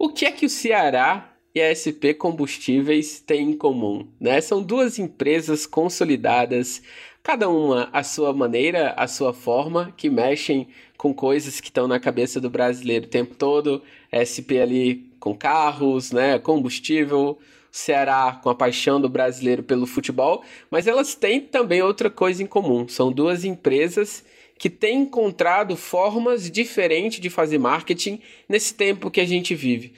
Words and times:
O 0.00 0.08
que 0.08 0.26
é 0.26 0.30
que 0.30 0.46
o 0.46 0.48
Ceará 0.48 1.34
e 1.52 1.60
a 1.60 1.74
SP 1.74 2.14
Combustíveis 2.14 3.18
têm 3.18 3.50
em 3.50 3.56
comum? 3.56 4.06
Né? 4.20 4.40
São 4.40 4.62
duas 4.62 4.96
empresas 4.96 5.66
consolidadas, 5.66 6.80
cada 7.20 7.48
uma 7.48 7.88
à 7.92 8.04
sua 8.04 8.32
maneira, 8.32 8.90
à 8.90 9.08
sua 9.08 9.34
forma, 9.34 9.92
que 9.96 10.08
mexem 10.08 10.68
com 10.96 11.12
coisas 11.12 11.58
que 11.58 11.66
estão 11.66 11.88
na 11.88 11.98
cabeça 11.98 12.40
do 12.40 12.48
brasileiro 12.48 13.06
o 13.06 13.10
tempo 13.10 13.34
todo. 13.34 13.82
SP 14.14 14.62
ali 14.62 15.10
com 15.18 15.36
carros, 15.36 16.12
né, 16.12 16.38
combustível, 16.38 17.36
Ceará 17.72 18.38
com 18.40 18.50
a 18.50 18.54
paixão 18.54 19.00
do 19.00 19.08
brasileiro 19.08 19.64
pelo 19.64 19.84
futebol, 19.84 20.44
mas 20.70 20.86
elas 20.86 21.16
têm 21.16 21.40
também 21.40 21.82
outra 21.82 22.08
coisa 22.08 22.40
em 22.40 22.46
comum. 22.46 22.86
São 22.86 23.10
duas 23.10 23.44
empresas 23.44 24.24
que 24.58 24.68
têm 24.68 25.02
encontrado 25.02 25.76
formas 25.76 26.50
diferentes 26.50 27.20
de 27.20 27.30
fazer 27.30 27.58
marketing 27.58 28.20
nesse 28.48 28.74
tempo 28.74 29.10
que 29.10 29.20
a 29.20 29.24
gente 29.24 29.54
vive. 29.54 29.92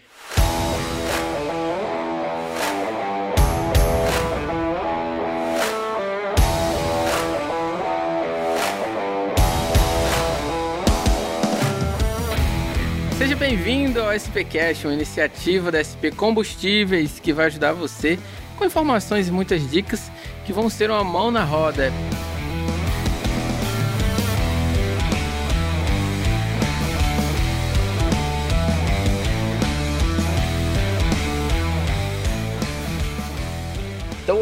Seja 13.17 13.37
bem-vindo 13.37 14.01
ao 14.01 14.15
SPCast, 14.15 14.87
uma 14.87 14.95
iniciativa 14.95 15.71
da 15.71 15.83
SP 15.85 16.13
Combustíveis 16.15 17.19
que 17.19 17.33
vai 17.33 17.47
ajudar 17.47 17.73
você 17.73 18.19
com 18.57 18.65
informações 18.67 19.29
e 19.29 19.33
muitas 19.33 19.71
dicas 19.71 20.11
que 20.45 20.53
vão 20.53 20.69
ser 20.69 20.91
uma 20.91 21.05
mão 21.05 21.31
na 21.31 21.45
roda. 21.45 21.91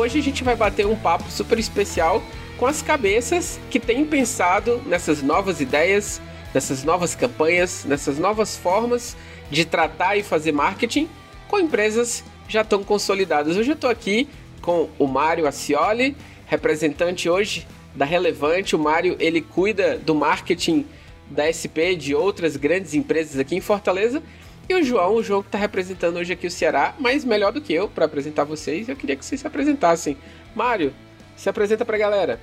Hoje 0.09 0.21
a 0.21 0.23
gente 0.23 0.43
vai 0.43 0.57
bater 0.57 0.87
um 0.87 0.97
papo 0.97 1.31
super 1.31 1.59
especial 1.59 2.23
com 2.57 2.65
as 2.65 2.81
cabeças 2.81 3.61
que 3.71 3.79
têm 3.79 4.07
pensado 4.07 4.83
nessas 4.87 5.23
novas 5.23 5.61
ideias, 5.61 6.19
nessas 6.55 6.83
novas 6.83 7.15
campanhas, 7.15 7.85
nessas 7.85 8.19
novas 8.19 8.57
formas 8.57 9.15
de 9.51 9.67
tratar 9.67 10.17
e 10.17 10.23
fazer 10.23 10.51
marketing 10.51 11.11
com 11.47 11.61
empresas 11.61 12.25
já 12.49 12.65
tão 12.65 12.83
consolidadas. 12.83 13.55
Hoje 13.59 13.71
eu 13.71 13.75
estou 13.75 13.91
aqui 13.91 14.27
com 14.63 14.89
o 14.99 15.07
Mário 15.07 15.47
Acioli, 15.47 16.17
representante 16.47 17.29
hoje 17.29 17.67
da 17.95 18.07
Relevante. 18.07 18.75
O 18.75 18.79
Mário 18.79 19.15
ele 19.21 19.43
cuida 19.43 19.99
do 19.99 20.15
marketing 20.15 20.87
da 21.31 21.53
SP 21.53 21.93
de 21.95 22.15
outras 22.15 22.57
grandes 22.57 22.95
empresas 22.95 23.39
aqui 23.39 23.55
em 23.55 23.61
Fortaleza. 23.61 24.23
E 24.69 24.75
o 24.75 24.85
João, 24.85 25.15
o 25.15 25.23
João 25.23 25.43
que 25.43 25.49
está 25.49 25.59
representando 25.59 26.17
hoje 26.17 26.33
aqui 26.33 26.47
o 26.47 26.51
Ceará, 26.51 26.95
mas 26.99 27.25
melhor 27.25 27.53
do 27.53 27.61
que 27.61 27.73
eu 27.73 27.89
para 27.89 28.05
apresentar 28.05 28.45
vocês, 28.45 28.89
eu 28.89 28.97
queria 28.97 29.17
que 29.17 29.25
vocês 29.25 29.41
se 29.41 29.47
apresentassem. 29.47 30.17
Mário, 30.55 30.93
se 31.37 31.49
apresenta 31.49 31.85
para 31.85 31.97
a 31.97 32.01
galera. 32.01 32.41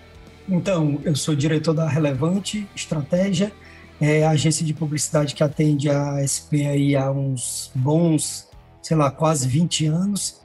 Então, 0.50 1.00
eu 1.04 1.16
sou 1.16 1.36
diretor 1.36 1.74
da 1.74 1.88
Relevante 1.88 2.68
Estratégia 2.76 3.52
é 4.00 4.26
a 4.26 4.32
agência 4.32 4.66
de 4.66 4.74
publicidade 4.74 5.34
que 5.34 5.44
atende 5.44 5.90
a 5.90 6.18
SP 6.20 6.68
aí 6.68 6.96
há 6.96 7.10
uns 7.12 7.72
bons, 7.74 8.50
sei 8.82 8.98
lá, 8.98 9.10
quase 9.10 9.48
20 9.48 9.86
anos. 9.86 10.42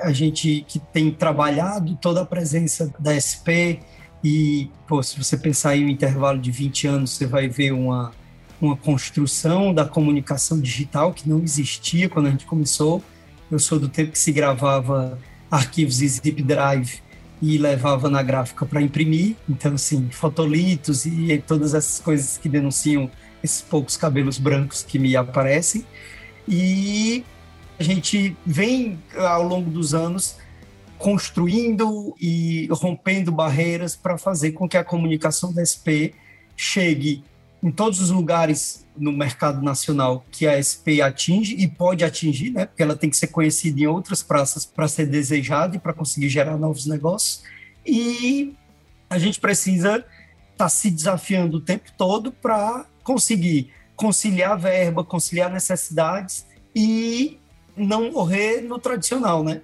A 0.00 0.12
gente 0.12 0.64
que 0.68 0.78
tem 0.78 1.10
trabalhado 1.10 1.96
toda 1.96 2.22
a 2.22 2.26
presença 2.26 2.92
da 2.98 3.18
SP 3.18 3.80
e, 4.22 4.70
pô, 4.86 5.02
se 5.02 5.16
você 5.16 5.36
pensar 5.36 5.76
em 5.76 5.86
um 5.86 5.88
intervalo 5.88 6.38
de 6.38 6.50
20 6.50 6.86
anos, 6.86 7.10
você 7.12 7.26
vai 7.26 7.48
ver 7.48 7.72
uma, 7.72 8.12
uma 8.60 8.76
construção 8.76 9.72
da 9.72 9.84
comunicação 9.84 10.60
digital 10.60 11.12
que 11.12 11.28
não 11.28 11.40
existia 11.40 12.08
quando 12.08 12.26
a 12.26 12.30
gente 12.30 12.46
começou. 12.46 13.02
Eu 13.50 13.58
sou 13.58 13.78
do 13.78 13.88
tempo 13.88 14.12
que 14.12 14.18
se 14.18 14.32
gravava 14.32 15.18
arquivos 15.50 16.02
em 16.02 16.08
zip 16.08 16.42
drive 16.42 17.00
e 17.40 17.56
levava 17.56 18.10
na 18.10 18.22
gráfica 18.22 18.66
para 18.66 18.82
imprimir. 18.82 19.36
Então, 19.48 19.74
assim, 19.74 20.08
fotolitos 20.10 21.06
e 21.06 21.42
todas 21.46 21.74
essas 21.74 22.00
coisas 22.00 22.36
que 22.36 22.48
denunciam 22.48 23.10
esses 23.42 23.62
poucos 23.62 23.96
cabelos 23.96 24.38
brancos 24.38 24.82
que 24.82 24.98
me 24.98 25.16
aparecem. 25.16 25.84
E 26.46 27.24
a 27.78 27.82
gente 27.82 28.36
vem, 28.44 28.98
ao 29.16 29.42
longo 29.42 29.70
dos 29.70 29.94
anos, 29.94 30.36
construindo 30.98 32.14
e 32.20 32.68
rompendo 32.72 33.30
barreiras 33.30 33.94
para 33.94 34.18
fazer 34.18 34.52
com 34.52 34.68
que 34.68 34.76
a 34.76 34.82
comunicação 34.82 35.52
da 35.52 35.64
SP 35.64 36.12
chegue 36.56 37.22
em 37.62 37.70
todos 37.70 38.00
os 38.00 38.10
lugares 38.10 38.86
no 38.96 39.12
mercado 39.12 39.62
nacional 39.62 40.24
que 40.30 40.46
a 40.46 40.60
SP 40.62 41.00
atinge 41.02 41.54
e 41.56 41.66
pode 41.66 42.04
atingir, 42.04 42.50
né? 42.50 42.66
Porque 42.66 42.82
ela 42.82 42.96
tem 42.96 43.10
que 43.10 43.16
ser 43.16 43.28
conhecida 43.28 43.80
em 43.80 43.86
outras 43.86 44.22
praças 44.22 44.64
para 44.64 44.88
ser 44.88 45.06
desejada 45.06 45.76
e 45.76 45.78
para 45.78 45.92
conseguir 45.92 46.28
gerar 46.28 46.56
novos 46.56 46.86
negócios. 46.86 47.42
E 47.86 48.54
a 49.08 49.18
gente 49.18 49.40
precisa 49.40 49.96
estar 49.96 50.06
tá 50.56 50.68
se 50.68 50.90
desafiando 50.90 51.58
o 51.58 51.60
tempo 51.60 51.90
todo 51.96 52.30
para 52.30 52.86
conseguir 53.02 53.72
conciliar 53.96 54.58
verba, 54.58 55.02
conciliar 55.02 55.50
necessidades 55.50 56.46
e 56.74 57.38
não 57.76 58.12
morrer 58.12 58.60
no 58.60 58.78
tradicional, 58.78 59.42
né? 59.42 59.62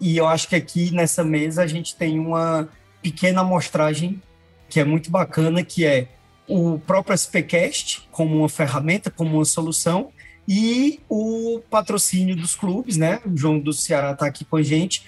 E 0.00 0.16
eu 0.16 0.26
acho 0.26 0.48
que 0.48 0.56
aqui 0.56 0.90
nessa 0.90 1.22
mesa 1.22 1.62
a 1.62 1.66
gente 1.66 1.94
tem 1.94 2.18
uma 2.18 2.68
pequena 3.02 3.42
amostragem 3.42 4.20
que 4.68 4.80
é 4.80 4.84
muito 4.84 5.10
bacana, 5.10 5.62
que 5.62 5.84
é 5.84 6.08
o 6.50 6.80
próprio 6.80 7.14
SPCast 7.14 8.08
como 8.10 8.38
uma 8.38 8.48
ferramenta, 8.48 9.08
como 9.08 9.36
uma 9.36 9.44
solução, 9.44 10.10
e 10.48 10.98
o 11.08 11.60
patrocínio 11.70 12.34
dos 12.34 12.56
clubes, 12.56 12.96
né? 12.96 13.20
O 13.24 13.36
João 13.36 13.60
do 13.60 13.72
Ceará 13.72 14.10
está 14.10 14.26
aqui 14.26 14.44
com 14.44 14.56
a 14.56 14.62
gente. 14.62 15.06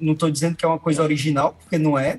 Não 0.00 0.14
estou 0.14 0.28
dizendo 0.28 0.56
que 0.56 0.64
é 0.64 0.68
uma 0.68 0.80
coisa 0.80 1.00
original, 1.00 1.56
porque 1.56 1.78
não 1.78 1.96
é. 1.96 2.18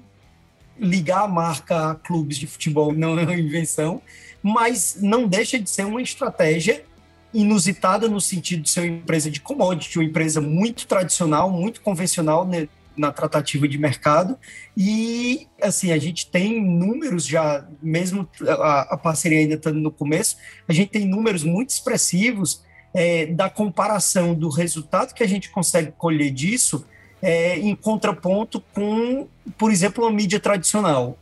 Ligar 0.80 1.24
a 1.24 1.28
marca 1.28 1.92
a 1.92 1.96
clubes 1.96 2.38
de 2.38 2.48
futebol 2.48 2.94
não 2.96 3.20
é 3.20 3.24
uma 3.24 3.36
invenção, 3.36 4.02
mas 4.42 4.98
não 5.02 5.28
deixa 5.28 5.60
de 5.60 5.70
ser 5.70 5.86
uma 5.86 6.02
estratégia 6.02 6.86
inusitada 7.34 8.08
no 8.08 8.22
sentido 8.22 8.64
de 8.64 8.70
ser 8.70 8.82
uma 8.82 8.98
empresa 8.98 9.30
de 9.30 9.42
commodity, 9.42 10.00
uma 10.00 10.06
empresa 10.06 10.40
muito 10.40 10.88
tradicional, 10.88 11.50
muito 11.50 11.82
convencional 11.82 12.48
né? 12.48 12.70
Na 12.96 13.12
tratativa 13.12 13.68
de 13.68 13.78
mercado. 13.78 14.38
E 14.76 15.48
assim 15.62 15.92
a 15.92 15.98
gente 15.98 16.30
tem 16.30 16.64
números 16.64 17.26
já 17.26 17.66
mesmo 17.82 18.28
a, 18.48 18.94
a 18.94 18.98
parceria 18.98 19.40
ainda 19.40 19.56
estando 19.56 19.80
no 19.80 19.92
começo 19.92 20.38
a 20.68 20.74
gente 20.74 20.90
tem 20.90 21.06
números 21.06 21.44
muito 21.44 21.70
expressivos 21.70 22.64
é, 22.94 23.26
da 23.28 23.50
comparação 23.50 24.34
do 24.34 24.50
resultado 24.50 25.14
que 25.14 25.24
a 25.24 25.28
gente 25.28 25.50
consegue 25.50 25.92
colher 25.92 26.32
disso 26.32 26.86
é, 27.22 27.58
em 27.58 27.76
contraponto 27.76 28.62
com 28.74 29.28
por 29.58 29.72
exemplo 29.72 30.04
uma 30.04 30.12
mídia 30.12 30.40
tradicional. 30.40 31.18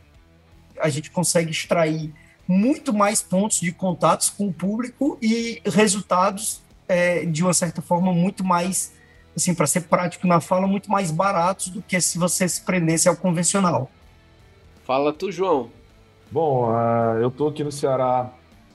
A 0.80 0.88
gente 0.88 1.10
consegue 1.10 1.50
extrair 1.50 2.12
muito 2.46 2.92
mais 2.92 3.22
pontos 3.22 3.60
de 3.60 3.72
contatos 3.72 4.28
com 4.28 4.48
o 4.48 4.52
público 4.52 5.16
e 5.22 5.62
resultados 5.64 6.60
é, 6.88 7.24
de 7.24 7.42
uma 7.42 7.54
certa 7.54 7.80
forma 7.80 8.12
muito 8.12 8.44
mais 8.44 8.92
assim, 9.36 9.54
para 9.54 9.66
ser 9.66 9.82
prático 9.82 10.26
na 10.26 10.40
fala, 10.40 10.66
muito 10.66 10.90
mais 10.90 11.10
baratos 11.10 11.68
do 11.68 11.82
que 11.82 12.00
se 12.00 12.18
você 12.18 12.48
se 12.48 12.62
prendesse 12.62 13.08
ao 13.08 13.16
convencional. 13.16 13.90
Fala 14.84 15.12
tu, 15.12 15.30
João. 15.30 15.70
Bom, 16.30 16.70
uh, 16.70 17.18
eu 17.20 17.28
estou 17.28 17.48
aqui 17.48 17.62
no 17.62 17.72
Ceará 17.72 18.32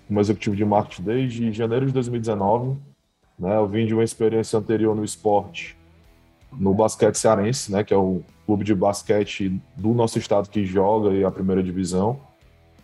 como 0.08 0.20
executivo 0.22 0.56
de 0.56 0.64
marketing 0.64 1.04
desde 1.04 1.52
janeiro 1.52 1.86
de 1.86 1.92
2019. 1.92 2.78
Né? 3.38 3.56
Eu 3.56 3.68
vim 3.68 3.86
de 3.86 3.94
uma 3.94 4.04
experiência 4.04 4.58
anterior 4.58 4.96
no 4.96 5.04
esporte, 5.04 5.78
no 6.52 6.74
basquete 6.74 7.16
cearense, 7.16 7.72
né? 7.72 7.84
que 7.84 7.94
é 7.94 7.98
o 7.98 8.22
clube 8.46 8.64
de 8.64 8.74
basquete 8.74 9.62
do 9.76 9.94
nosso 9.94 10.18
estado 10.18 10.50
que 10.50 10.66
joga 10.66 11.12
e 11.12 11.24
a 11.24 11.30
primeira 11.30 11.62
divisão, 11.62 12.20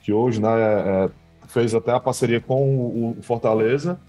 que 0.01 0.11
hoje 0.11 0.41
né, 0.41 0.49
é, 0.49 1.09
fez 1.47 1.73
até 1.73 1.91
a 1.91 1.99
parceria 1.99 2.41
com 2.41 3.15
o 3.17 3.17
Fortaleza. 3.21 3.99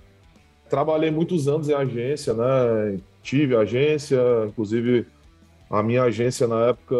Trabalhei 0.68 1.10
muitos 1.10 1.46
anos 1.46 1.68
em 1.68 1.74
agência, 1.74 2.34
né? 2.34 2.98
tive 3.24 3.56
agência, 3.56 4.20
inclusive 4.46 5.06
a 5.68 5.82
minha 5.82 6.04
agência 6.04 6.46
na 6.46 6.66
época 6.66 6.94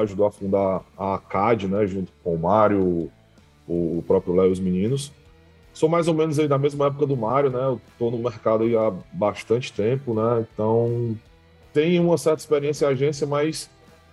ajudou 0.00 0.26
a 0.26 0.32
fundar 0.32 0.82
a 0.98 1.18
CAD, 1.18 1.68
né, 1.68 1.86
junto 1.86 2.10
com 2.24 2.34
o 2.34 2.38
Mário, 2.38 3.12
o, 3.68 4.02
próprio 4.06 4.34
Léo 4.34 4.48
e 4.48 4.52
os 4.52 4.58
meninos. 4.58 5.12
Sou 5.74 5.88
mais 5.88 6.08
ou 6.08 6.14
menos 6.14 6.38
aí 6.38 6.48
da 6.48 6.56
mesma 6.56 6.86
época 6.86 7.06
do 7.06 7.16
Mário, 7.16 7.50
né? 7.50 7.62
Eu 7.62 7.80
tô 7.98 8.10
no 8.10 8.16
mercado 8.16 8.64
aí 8.64 8.74
há 8.74 8.90
bastante 9.12 9.70
tempo, 9.70 10.14
né? 10.14 10.46
Então, 10.50 11.14
tenho 11.74 12.02
uma 12.02 12.16
certa 12.16 12.40
experiência 12.40 12.86
em 12.86 12.88
agência, 12.88 13.26
mas 13.26 13.68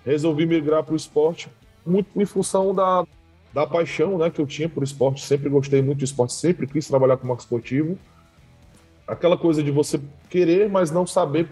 resolvi 0.05 0.45
migrar 0.45 0.83
para 0.83 0.93
o 0.93 0.97
esporte 0.97 1.47
muito 1.85 2.09
em 2.19 2.25
função 2.25 2.75
da, 2.75 3.05
da 3.53 3.65
paixão, 3.65 4.17
né, 4.17 4.29
que 4.29 4.41
eu 4.41 4.45
tinha 4.45 4.67
por 4.67 4.83
esporte. 4.83 5.25
Sempre 5.25 5.47
gostei 5.47 5.81
muito 5.81 5.99
de 5.99 6.05
esporte, 6.05 6.33
sempre 6.33 6.67
quis 6.67 6.85
trabalhar 6.85 7.15
com 7.15 7.27
marketing 7.27 7.45
esportivo 7.45 7.97
aquela 9.07 9.37
coisa 9.37 9.61
de 9.61 9.71
você 9.71 9.99
querer, 10.29 10.69
mas 10.69 10.91
não 10.91 11.05
saber 11.05 11.49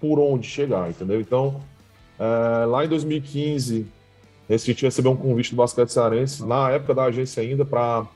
por 0.00 0.18
onde 0.18 0.46
chegar, 0.46 0.90
entendeu? 0.90 1.20
Então, 1.20 1.60
é, 2.18 2.64
lá 2.64 2.84
em 2.84 2.88
2015, 2.88 3.86
Recife 4.48 4.82
recebeu 4.82 5.12
um 5.12 5.16
convite 5.16 5.50
do 5.50 5.56
basquete 5.56 5.90
cearense, 5.90 6.44
na 6.44 6.70
época 6.70 6.94
da 6.94 7.04
agência 7.04 7.42
ainda, 7.42 7.64
para 7.64 8.06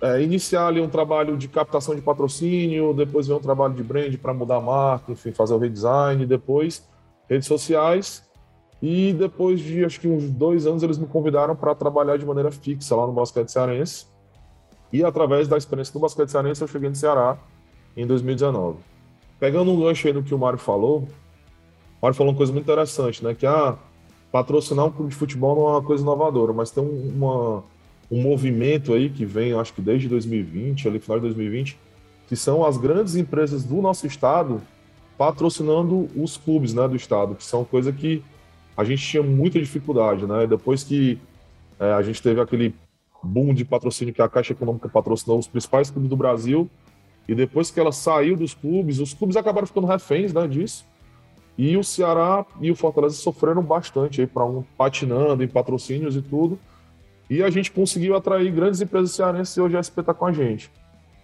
é, 0.00 0.22
iniciar 0.22 0.68
ali 0.68 0.80
um 0.80 0.88
trabalho 0.88 1.36
de 1.36 1.48
captação 1.48 1.94
de 1.94 2.00
patrocínio, 2.00 2.92
depois 2.92 3.26
ver 3.26 3.34
um 3.34 3.40
trabalho 3.40 3.74
de 3.74 3.82
brand 3.82 4.14
para 4.16 4.34
mudar 4.34 4.56
a 4.56 4.60
marca, 4.60 5.12
enfim, 5.12 5.32
fazer 5.32 5.54
o 5.54 5.58
redesign, 5.58 6.24
depois 6.26 6.86
redes 7.28 7.46
sociais. 7.46 8.26
E 8.80 9.12
depois 9.12 9.58
de 9.58 9.84
acho 9.84 10.00
que 10.00 10.06
uns 10.06 10.30
dois 10.30 10.64
anos 10.64 10.84
eles 10.84 10.98
me 10.98 11.06
convidaram 11.06 11.56
para 11.56 11.74
trabalhar 11.74 12.16
de 12.16 12.24
maneira 12.24 12.50
fixa 12.52 12.94
lá 12.94 13.06
no 13.06 13.12
basquete 13.12 13.48
cearense. 13.48 14.06
E 14.92 15.02
através 15.04 15.48
da 15.48 15.56
experiência 15.56 15.92
do 15.92 15.98
basquete 15.98 16.30
cearense 16.30 16.62
eu 16.62 16.68
cheguei 16.68 16.88
no 16.88 16.94
Ceará 16.94 17.36
em 18.02 18.06
2019. 18.06 18.78
Pegando 19.40 19.72
um 19.72 19.80
gancho 19.80 20.06
aí 20.06 20.12
no 20.12 20.22
que 20.22 20.34
o 20.34 20.38
Mário 20.38 20.58
falou, 20.58 21.00
o 21.00 22.02
Mário 22.02 22.16
falou 22.16 22.32
uma 22.32 22.36
coisa 22.36 22.52
muito 22.52 22.64
interessante, 22.64 23.22
né? 23.24 23.34
Que 23.34 23.44
ah, 23.44 23.76
patrocinar 24.30 24.86
um 24.86 24.90
clube 24.90 25.10
de 25.10 25.16
futebol 25.16 25.56
não 25.56 25.68
é 25.68 25.70
uma 25.72 25.82
coisa 25.82 26.02
inovadora, 26.02 26.52
mas 26.52 26.70
tem 26.70 26.82
uma, 26.82 27.64
um 28.10 28.22
movimento 28.22 28.92
aí 28.94 29.10
que 29.10 29.24
vem, 29.24 29.52
acho 29.52 29.72
que 29.72 29.82
desde 29.82 30.08
2020, 30.08 30.86
ali 30.86 31.00
final 31.00 31.18
de 31.18 31.26
2020, 31.26 31.78
que 32.28 32.36
são 32.36 32.64
as 32.64 32.76
grandes 32.76 33.16
empresas 33.16 33.64
do 33.64 33.82
nosso 33.82 34.06
estado 34.06 34.62
patrocinando 35.16 36.08
os 36.14 36.36
clubes 36.36 36.72
né, 36.72 36.86
do 36.86 36.94
estado, 36.94 37.34
que 37.34 37.42
são 37.42 37.64
coisa 37.64 37.92
que 37.92 38.22
a 38.76 38.84
gente 38.84 39.04
tinha 39.04 39.22
muita 39.22 39.58
dificuldade, 39.58 40.24
né? 40.24 40.46
Depois 40.46 40.84
que 40.84 41.18
é, 41.80 41.92
a 41.92 42.02
gente 42.02 42.22
teve 42.22 42.40
aquele 42.40 42.72
boom 43.20 43.52
de 43.52 43.64
patrocínio 43.64 44.14
que 44.14 44.22
a 44.22 44.28
Caixa 44.28 44.52
Econômica 44.52 44.88
patrocinou 44.88 45.38
os 45.38 45.48
principais 45.48 45.90
clubes 45.90 46.08
do 46.08 46.16
Brasil, 46.16 46.70
e 47.28 47.34
depois 47.34 47.70
que 47.70 47.78
ela 47.78 47.92
saiu 47.92 48.36
dos 48.36 48.54
clubes, 48.54 48.98
os 48.98 49.12
clubes 49.12 49.36
acabaram 49.36 49.66
ficando 49.66 49.86
reféns 49.86 50.32
né, 50.32 50.48
disso. 50.48 50.86
E 51.58 51.76
o 51.76 51.84
Ceará 51.84 52.46
e 52.60 52.70
o 52.70 52.76
Fortaleza 52.76 53.16
sofreram 53.16 53.62
bastante 53.62 54.22
aí 54.22 54.26
para 54.26 54.46
um 54.46 54.64
patinando 54.78 55.44
em 55.44 55.48
patrocínios 55.48 56.16
e 56.16 56.22
tudo. 56.22 56.58
E 57.28 57.42
a 57.42 57.50
gente 57.50 57.70
conseguiu 57.70 58.16
atrair 58.16 58.50
grandes 58.50 58.80
empresas 58.80 59.12
cearenses 59.12 59.54
e 59.54 59.60
hoje 59.60 59.76
a 59.76 59.82
SP 59.84 60.00
está 60.00 60.14
com 60.14 60.24
a 60.24 60.32
gente. 60.32 60.70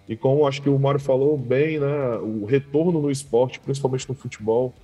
E 0.06 0.14
como 0.14 0.46
acho 0.46 0.60
que 0.60 0.68
o 0.68 0.78
Mário 0.78 1.00
falou 1.00 1.38
bem, 1.38 1.78
né, 1.78 2.18
o 2.18 2.44
retorno 2.44 3.00
no 3.00 3.10
esporte, 3.10 3.58
principalmente 3.58 4.06
no 4.06 4.14
futebol, 4.14 4.74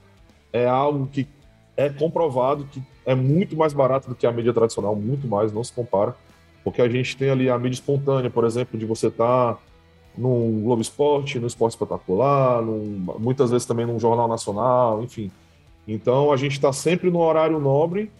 é 0.50 0.66
algo 0.66 1.06
que 1.06 1.28
é 1.76 1.90
comprovado 1.90 2.64
que 2.64 2.82
é 3.05 3.14
muito 3.14 3.56
mais 3.56 3.75
barato 3.75 4.08
do 4.08 4.14
que 4.14 4.26
a 4.26 4.32
mídia 4.32 4.55
tradicional, 4.55 4.96
muito 4.96 5.28
mais, 5.28 5.52
não 5.52 5.62
se 5.62 5.73
compara. 5.73 6.16
Porque 6.64 6.81
a 6.81 6.88
gente 6.88 7.16
tem 7.16 7.28
ali 7.28 7.50
a 7.50 7.58
mídia 7.58 7.75
espontânea, 7.75 8.31
por 8.31 8.44
exemplo, 8.44 8.78
de 8.78 8.87
você 8.87 9.08
estar 9.08 9.55
tá 9.55 9.58
no 10.17 10.62
Globo 10.62 10.83
Esporte, 10.83 11.39
no 11.39 11.47
Esporte 11.47 11.73
Espetacular, 11.73 12.62
num, 12.62 13.15
muitas 13.19 13.51
vezes 13.51 13.67
também 13.67 13.87
num 13.87 13.99
Jornal 13.99 14.29
Nacional, 14.29 15.03
enfim. 15.03 15.31
Então 15.87 16.33
a 16.33 16.37
gente 16.37 16.53
está 16.53 16.73
sempre 16.73 17.11
no 17.11 17.21
horário 17.21 17.59
nobre, 17.59 18.11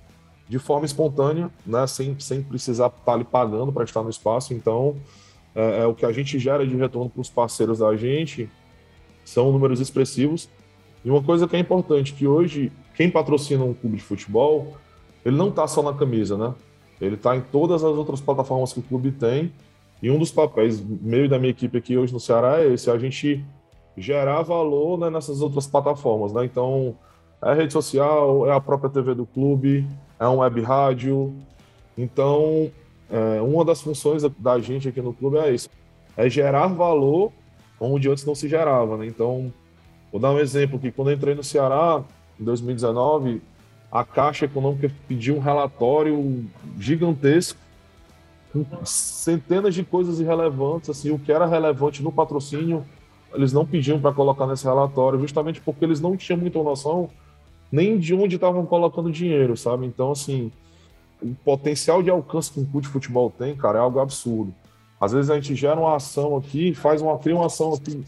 de 0.49 0.59
forma 0.59 0.85
espontânea, 0.85 1.51
né, 1.65 1.87
sem, 1.87 2.19
sem 2.19 2.43
precisar 2.43 2.87
estar 2.87 2.99
tá 3.05 3.13
ali 3.13 3.25
pagando 3.25 3.73
para 3.73 3.85
estar 3.85 4.03
no 4.03 4.11
espaço. 4.11 4.53
Então 4.55 4.97
é, 5.55 5.81
é, 5.81 5.87
o 5.87 5.95
que 5.95 6.05
a 6.05 6.13
gente 6.13 6.39
gera 6.39 6.67
de 6.67 6.75
retorno 6.77 7.11
para 7.11 7.21
os 7.21 7.31
parceiros 7.31 7.79
da 7.79 7.95
gente 7.97 8.49
são 9.25 9.53
números 9.53 9.81
expressivos. 9.81 10.49
E 11.05 11.11
uma 11.11 11.23
coisa 11.23 11.47
que 11.47 11.57
é 11.57 11.59
importante, 11.59 12.13
que 12.13 12.27
hoje 12.27 12.73
quem 12.95 13.11
patrocina 13.11 13.65
um 13.65 13.73
clube 13.73 13.97
de 13.97 14.03
futebol, 14.03 14.77
ele 15.25 15.37
não 15.37 15.49
está 15.49 15.67
só 15.67 15.83
na 15.83 15.95
camisa, 15.95 16.37
né? 16.37 16.55
Ele 17.01 17.15
está 17.15 17.35
em 17.35 17.41
todas 17.41 17.83
as 17.83 17.97
outras 17.97 18.21
plataformas 18.21 18.73
que 18.73 18.81
o 18.81 18.83
clube 18.83 19.11
tem 19.11 19.53
e 20.03 20.11
um 20.11 20.19
dos 20.19 20.33
papéis 20.33 20.81
meio 20.81 21.29
da 21.29 21.39
minha 21.39 21.51
equipe 21.51 21.77
aqui 21.77 21.97
hoje 21.97 22.13
no 22.13 22.21
Ceará 22.21 22.61
é 22.63 22.73
esse, 22.73 22.91
a 22.91 22.99
gente 22.99 23.45
gerar 23.97 24.43
valor 24.43 24.99
né, 24.99 25.11
nessas 25.11 25.43
outras 25.43 25.67
plataformas, 25.67 26.33
né? 26.33 26.45
Então, 26.45 26.97
é 27.43 27.53
rede 27.55 27.73
social, 27.73 28.47
é 28.47 28.53
a 28.53 28.61
própria 28.61 28.91
TV 28.91 29.15
do 29.15 29.27
clube, 29.27 29.87
é 30.19 30.27
um 30.27 30.39
web 30.39 30.61
rádio. 30.63 31.35
Então, 31.99 32.71
é, 33.11 33.41
uma 33.43 33.65
das 33.65 33.83
funções 33.83 34.23
da 34.39 34.59
gente 34.59 34.89
aqui 34.89 35.03
no 35.03 35.13
clube 35.13 35.37
é 35.37 35.53
isso, 35.53 35.69
é 36.17 36.31
gerar 36.31 36.69
valor 36.69 37.33
onde 37.79 38.09
antes 38.09 38.25
não 38.25 38.35
se 38.35 38.49
gerava, 38.49 38.97
né? 38.97 39.07
Então, 39.07 39.53
vou 40.11 40.21
dar 40.21 40.33
um 40.33 40.39
exemplo 40.39 40.79
que 40.79 40.91
quando 40.91 41.13
entrei 41.13 41.35
no 41.35 41.43
Ceará, 41.45 42.03
em 42.39 42.45
2019, 42.45 43.43
a 43.91 44.05
Caixa 44.05 44.45
Econômica 44.45 44.91
pediu 45.09 45.37
um 45.37 45.41
relatório 45.41 46.47
gigantesco 46.79 47.59
centenas 48.85 49.75
de 49.75 49.85
coisas 49.85 50.21
irrelevantes, 50.21 50.91
assim, 50.91 51.11
o 51.11 51.19
que 51.19 51.33
era 51.33 51.47
relevante 51.47 52.03
no 52.03 52.11
patrocínio, 52.11 52.85
eles 53.33 53.53
não 53.53 53.65
pediam 53.65 54.01
para 54.01 54.13
colocar 54.13 54.47
nesse 54.47 54.65
relatório, 54.65 55.21
justamente 55.21 55.61
porque 55.61 55.85
eles 55.85 56.01
não 56.01 56.17
tinham 56.17 56.39
muita 56.39 56.63
noção 56.63 57.09
nem 57.71 57.99
de 57.99 58.15
onde 58.15 58.35
estavam 58.35 58.67
colocando 58.67 59.11
dinheiro, 59.11 59.57
sabe? 59.57 59.87
Então, 59.87 60.11
assim, 60.11 60.51
o 61.23 61.35
potencial 61.45 62.03
de 62.03 62.11
alcance 62.11 62.51
que 62.51 62.59
um 62.59 62.65
clube 62.65 62.87
de 62.87 62.93
futebol 62.93 63.31
tem, 63.31 63.57
cara, 63.57 63.79
é 63.79 63.81
algo 63.81 64.01
absurdo. 64.01 64.53
Às 65.01 65.13
vezes 65.13 65.31
a 65.31 65.37
gente 65.37 65.55
gera 65.55 65.79
uma 65.79 65.97
ação 65.97 66.37
aqui, 66.37 66.75
faz 66.75 67.01
uma, 67.01 67.17
cria 67.19 67.37
uma 67.37 67.47
ação 67.47 67.73
aqui, 67.73 68.03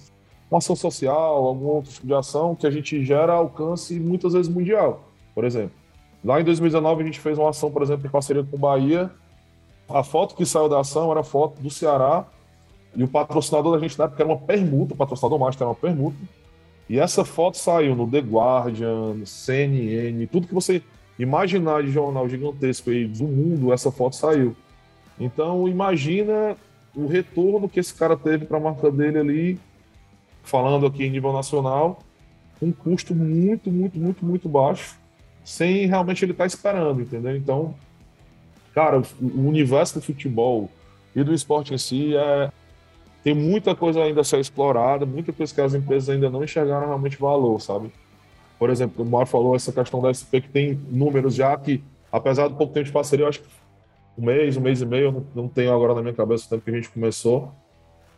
uma 0.51 0.59
ação 0.59 0.75
social, 0.75 1.47
algum 1.47 1.67
outro 1.67 1.93
tipo 1.93 2.07
de 2.07 2.15
ação 2.15 2.55
que 2.55 2.67
a 2.67 2.71
gente 2.71 3.05
gera 3.05 3.33
alcance 3.33 3.99
muitas 3.99 4.33
vezes 4.33 4.53
mundial. 4.53 5.09
Por 5.35 5.45
exemplo, 5.45 5.73
lá 6.25 6.41
em 6.41 6.45
2019 6.45 7.03
a 7.03 7.07
gente 7.07 7.21
fez 7.21 7.39
uma 7.39 7.51
ação, 7.51 7.71
por 7.71 7.83
exemplo, 7.83 8.07
em 8.07 8.11
parceria 8.11 8.45
com 8.45 8.57
o 8.57 8.59
Bahia, 8.59 9.11
a 9.93 10.03
foto 10.03 10.35
que 10.35 10.47
saiu 10.47 10.69
da 10.69 10.81
ação 10.81 11.11
era 11.11 11.21
a 11.21 11.25
foto 11.25 11.61
do 11.61 11.71
Ceará 11.71 12.27
e 12.95 13.03
o 13.03 13.09
patrocinador 13.09 13.73
da 13.75 13.79
gente 13.79 13.99
na 13.99 14.05
época 14.05 14.23
era 14.23 14.33
uma 14.33 14.39
permuta, 14.39 14.95
o 14.95 14.97
patrocinador 14.97 15.39
master 15.39 15.63
era 15.63 15.71
uma 15.71 15.75
permuta. 15.75 16.17
E 16.89 16.99
essa 16.99 17.25
foto 17.25 17.57
saiu 17.57 17.95
no 17.95 18.11
The 18.11 18.19
Guardian, 18.19 19.25
CNN, 19.25 20.27
tudo 20.27 20.47
que 20.47 20.55
você 20.55 20.83
imaginar 21.19 21.83
de 21.83 21.91
jornal 21.91 22.29
gigantesco 22.29 22.91
aí 22.91 23.07
do 23.07 23.25
mundo, 23.25 23.73
essa 23.73 23.91
foto 23.91 24.17
saiu. 24.17 24.57
Então 25.19 25.69
imagina 25.69 26.57
o 26.95 27.07
retorno 27.07 27.69
que 27.69 27.81
esse 27.81 27.95
cara 27.95 28.17
teve 28.17 28.45
para 28.45 28.59
a 28.59 28.61
marca 28.61 28.91
dele 28.91 29.19
ali, 29.19 29.61
falando 30.43 30.87
aqui 30.87 31.05
em 31.05 31.11
nível 31.11 31.33
nacional, 31.33 32.01
um 32.61 32.73
custo 32.73 33.15
muito, 33.15 33.71
muito, 33.71 33.99
muito, 33.99 34.25
muito 34.25 34.49
baixo, 34.49 34.99
sem 35.45 35.87
realmente 35.87 36.25
ele 36.25 36.33
estar 36.33 36.45
tá 36.45 36.49
esperando, 36.49 37.01
entendeu? 37.01 37.37
Então 37.37 37.75
cara, 38.75 39.03
o 39.21 39.49
universo 39.49 39.99
do 39.99 40.05
futebol 40.05 40.71
e 41.15 41.23
do 41.23 41.35
esporte 41.35 41.75
em 41.75 41.79
si 41.79 42.17
é, 42.17 42.51
tem 43.23 43.35
muita 43.35 43.75
coisa 43.75 44.03
ainda 44.03 44.23
a 44.23 44.25
ser 44.25 44.41
explorada, 44.41 45.07
muita 45.07 45.33
coisa 45.33 45.55
que 45.55 45.61
as 45.61 45.75
empresas 45.75 46.09
ainda 46.09 46.31
não 46.31 46.43
enxergaram 46.43 46.87
realmente 46.87 47.19
valor, 47.19 47.61
sabe? 47.61 47.93
Por 48.59 48.71
exemplo, 48.71 49.05
o 49.05 49.09
Mar 49.09 49.27
falou 49.27 49.55
essa 49.55 49.73
questão 49.73 50.01
da 50.01 50.13
SP 50.13 50.41
que 50.41 50.49
tem 50.49 50.81
números 50.91 51.35
já 51.35 51.57
que, 51.57 51.83
apesar 52.11 52.49
do 52.49 52.57
pouco 52.57 52.73
tempo 52.73 52.87
de 52.87 52.93
parceria, 52.93 53.25
eu 53.25 53.29
acho 53.29 53.41
que 53.41 53.49
um 54.17 54.27
mês, 54.27 54.57
um 54.57 54.61
mês 54.61 54.81
e 54.81 54.87
meio, 54.87 55.27
não 55.35 55.49
tenho 55.49 55.73
agora 55.73 55.95
na 55.95 56.03
minha 56.03 56.15
cabeça 56.15 56.47
o 56.47 56.51
tempo 56.51 56.65
que 56.65 56.71
a 56.71 56.75
gente 56.75 56.91
começou, 56.91 57.53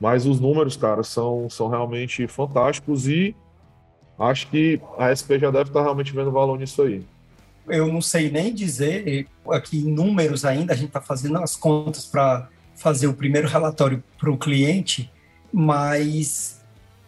mas 0.00 0.26
os 0.26 0.40
números, 0.40 0.76
cara, 0.76 1.02
são, 1.02 1.48
são 1.48 1.68
realmente 1.68 2.26
fantásticos 2.26 3.08
e 3.08 3.34
acho 4.18 4.48
que 4.48 4.80
a 4.98 5.14
SP 5.14 5.38
já 5.38 5.50
deve 5.50 5.70
estar 5.70 5.82
realmente 5.82 6.14
vendo 6.14 6.30
valor 6.30 6.58
nisso 6.58 6.82
aí 6.82 7.04
eu 7.68 7.92
não 7.92 8.00
sei 8.00 8.30
nem 8.30 8.52
dizer 8.52 9.26
aqui 9.50 9.78
em 9.78 9.92
números 9.92 10.44
ainda, 10.44 10.72
a 10.72 10.76
gente 10.76 10.88
está 10.88 11.00
fazendo 11.00 11.38
as 11.38 11.56
contas 11.56 12.04
para 12.04 12.48
fazer 12.76 13.06
o 13.06 13.14
primeiro 13.14 13.48
relatório 13.48 14.02
para 14.18 14.30
o 14.30 14.38
cliente, 14.38 15.10
mas 15.52 16.60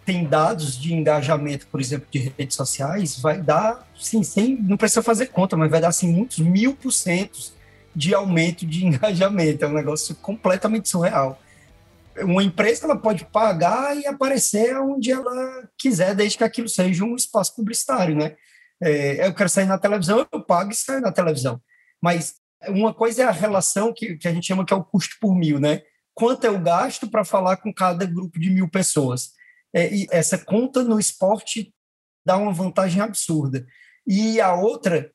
tem 0.05 0.25
dados 0.25 0.79
de 0.79 0.95
engajamento, 0.95 1.67
por 1.67 1.81
exemplo, 1.81 2.07
de 2.09 2.33
redes 2.39 2.57
sociais, 2.57 3.19
vai 3.19 3.43
dar, 3.43 3.87
sim, 3.99 4.23
sem, 4.23 4.57
não 4.57 4.77
precisa 4.77 5.03
fazer 5.03 5.27
conta, 5.27 5.57
mas 5.57 5.69
vai 5.69 5.81
dar 5.81 5.89
assim 5.89 6.13
muitos 6.13 6.39
mil 6.39 6.77
por 6.77 6.93
cento 6.93 7.53
de 7.95 8.15
aumento 8.15 8.65
de 8.65 8.87
engajamento. 8.87 9.65
É 9.65 9.69
um 9.69 9.73
negócio 9.73 10.15
completamente 10.17 10.89
surreal. 10.89 11.41
Uma 12.21 12.43
empresa 12.43 12.85
ela 12.85 12.97
pode 12.97 13.25
pagar 13.25 13.97
e 13.97 14.07
aparecer 14.07 14.77
onde 14.79 15.11
ela 15.11 15.69
quiser, 15.77 16.15
desde 16.15 16.39
que 16.39 16.45
aquilo 16.45 16.69
seja 16.69 17.05
um 17.05 17.17
espaço 17.17 17.55
publicitário, 17.57 18.15
né? 18.15 18.37
É, 18.83 19.27
eu 19.27 19.35
quero 19.35 19.49
sair 19.49 19.67
na 19.67 19.79
televisão, 19.79 20.27
eu 20.33 20.45
pago 20.45 20.71
e 20.71 20.75
saio 20.75 21.01
na 21.01 21.13
televisão. 21.13 21.61
Mas 22.03 22.35
uma 22.69 22.93
coisa 22.93 23.23
é 23.23 23.27
a 23.27 23.31
relação 23.31 23.93
que, 23.93 24.17
que 24.17 24.29
a 24.29 24.33
gente 24.33 24.47
chama 24.47 24.65
que 24.65 24.73
é 24.73 24.77
o 24.77 24.85
custo 24.85 25.17
por 25.21 25.35
mil, 25.35 25.59
né? 25.59 25.83
Quanto 26.15 26.45
eu 26.45 26.59
gasto 26.59 27.09
para 27.09 27.25
falar 27.25 27.59
com 27.59 27.73
cada 27.73 28.07
grupo 28.07 28.39
de 28.39 28.51
mil 28.51 28.69
pessoas? 28.69 29.33
É, 29.75 29.95
e 29.95 30.07
essa 30.11 30.39
conta 30.39 30.83
no 30.83 30.99
esporte 30.99 31.75
dá 32.25 32.37
uma 32.37 32.53
vantagem 32.53 33.01
absurda. 33.01 33.67
E 34.07 34.41
a 34.41 34.55
outra 34.55 35.13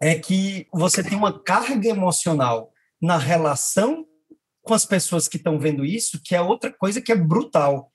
é 0.00 0.18
que 0.18 0.66
você 0.72 1.02
tem 1.02 1.16
uma 1.16 1.42
carga 1.42 1.88
emocional 1.88 2.72
na 3.00 3.18
relação 3.18 4.06
com 4.62 4.74
as 4.74 4.86
pessoas 4.86 5.28
que 5.28 5.36
estão 5.36 5.58
vendo 5.58 5.84
isso, 5.84 6.20
que 6.24 6.34
é 6.34 6.40
outra 6.40 6.72
coisa 6.72 7.00
que 7.00 7.12
é 7.12 7.16
brutal. 7.16 7.91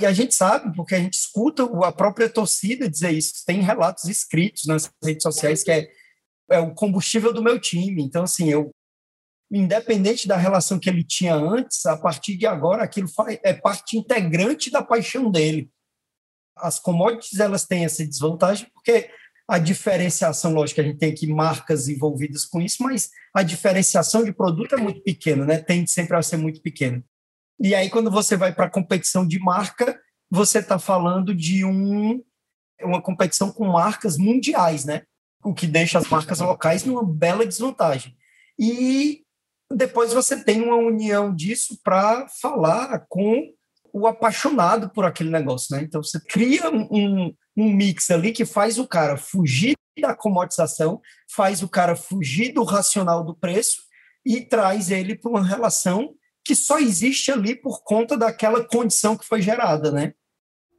E 0.00 0.04
a 0.04 0.12
gente 0.12 0.34
sabe, 0.34 0.74
porque 0.74 0.94
a 0.94 0.98
gente 0.98 1.14
escuta 1.14 1.64
a 1.86 1.92
própria 1.92 2.28
torcida 2.28 2.88
dizer 2.88 3.12
isso. 3.12 3.44
Tem 3.46 3.60
relatos 3.60 4.04
escritos 4.04 4.64
nas 4.66 4.90
redes 5.02 5.22
sociais 5.22 5.62
que 5.62 5.70
é, 5.70 5.88
é 6.50 6.58
o 6.58 6.74
combustível 6.74 7.32
do 7.32 7.42
meu 7.42 7.60
time. 7.60 8.02
Então, 8.02 8.24
assim, 8.24 8.50
eu, 8.50 8.70
independente 9.52 10.26
da 10.26 10.36
relação 10.36 10.80
que 10.80 10.90
ele 10.90 11.04
tinha 11.04 11.34
antes, 11.36 11.86
a 11.86 11.96
partir 11.96 12.36
de 12.36 12.46
agora, 12.46 12.82
aquilo 12.82 13.08
é 13.42 13.52
parte 13.52 13.96
integrante 13.96 14.70
da 14.70 14.82
paixão 14.82 15.30
dele. 15.30 15.70
As 16.56 16.80
commodities, 16.80 17.38
elas 17.38 17.64
têm 17.64 17.84
essa 17.84 18.04
desvantagem, 18.04 18.68
porque 18.74 19.10
a 19.48 19.58
diferenciação, 19.58 20.52
lógico, 20.52 20.80
a 20.80 20.84
gente 20.84 20.98
tem 20.98 21.12
aqui 21.12 21.26
marcas 21.26 21.88
envolvidas 21.88 22.44
com 22.44 22.60
isso, 22.60 22.82
mas 22.82 23.10
a 23.32 23.42
diferenciação 23.42 24.24
de 24.24 24.32
produto 24.32 24.74
é 24.74 24.78
muito 24.78 25.02
pequena, 25.02 25.44
né? 25.44 25.58
Tende 25.58 25.90
sempre 25.90 26.16
a 26.16 26.22
ser 26.22 26.36
muito 26.36 26.60
pequena. 26.62 27.04
E 27.60 27.74
aí, 27.74 27.88
quando 27.88 28.10
você 28.10 28.36
vai 28.36 28.52
para 28.52 28.66
a 28.66 28.70
competição 28.70 29.26
de 29.26 29.38
marca, 29.38 29.98
você 30.30 30.58
está 30.58 30.78
falando 30.78 31.34
de 31.34 31.64
um, 31.64 32.22
uma 32.82 33.00
competição 33.00 33.52
com 33.52 33.66
marcas 33.66 34.18
mundiais, 34.18 34.84
né? 34.84 35.02
O 35.42 35.54
que 35.54 35.66
deixa 35.66 35.98
as 35.98 36.08
marcas 36.08 36.40
locais 36.40 36.84
numa 36.84 37.04
bela 37.04 37.46
desvantagem. 37.46 38.16
E 38.58 39.22
depois 39.70 40.12
você 40.12 40.42
tem 40.42 40.62
uma 40.62 40.76
união 40.76 41.34
disso 41.34 41.78
para 41.82 42.26
falar 42.40 43.04
com 43.08 43.52
o 43.92 44.06
apaixonado 44.06 44.90
por 44.90 45.04
aquele 45.04 45.30
negócio, 45.30 45.74
né? 45.74 45.82
Então 45.82 46.02
você 46.02 46.18
cria 46.20 46.70
um, 46.70 46.88
um, 46.90 47.34
um 47.56 47.72
mix 47.72 48.10
ali 48.10 48.32
que 48.32 48.44
faz 48.44 48.78
o 48.78 48.86
cara 48.86 49.16
fugir 49.16 49.76
da 50.00 50.14
comodização, 50.14 51.00
faz 51.30 51.62
o 51.62 51.68
cara 51.68 51.94
fugir 51.94 52.52
do 52.52 52.64
racional 52.64 53.24
do 53.24 53.36
preço 53.36 53.82
e 54.26 54.40
traz 54.40 54.90
ele 54.90 55.14
para 55.14 55.30
uma 55.30 55.46
relação 55.46 56.14
que 56.44 56.54
só 56.54 56.78
existe 56.78 57.32
ali 57.32 57.54
por 57.56 57.82
conta 57.82 58.16
daquela 58.16 58.62
condição 58.62 59.16
que 59.16 59.24
foi 59.24 59.40
gerada, 59.40 59.90
né? 59.90 60.14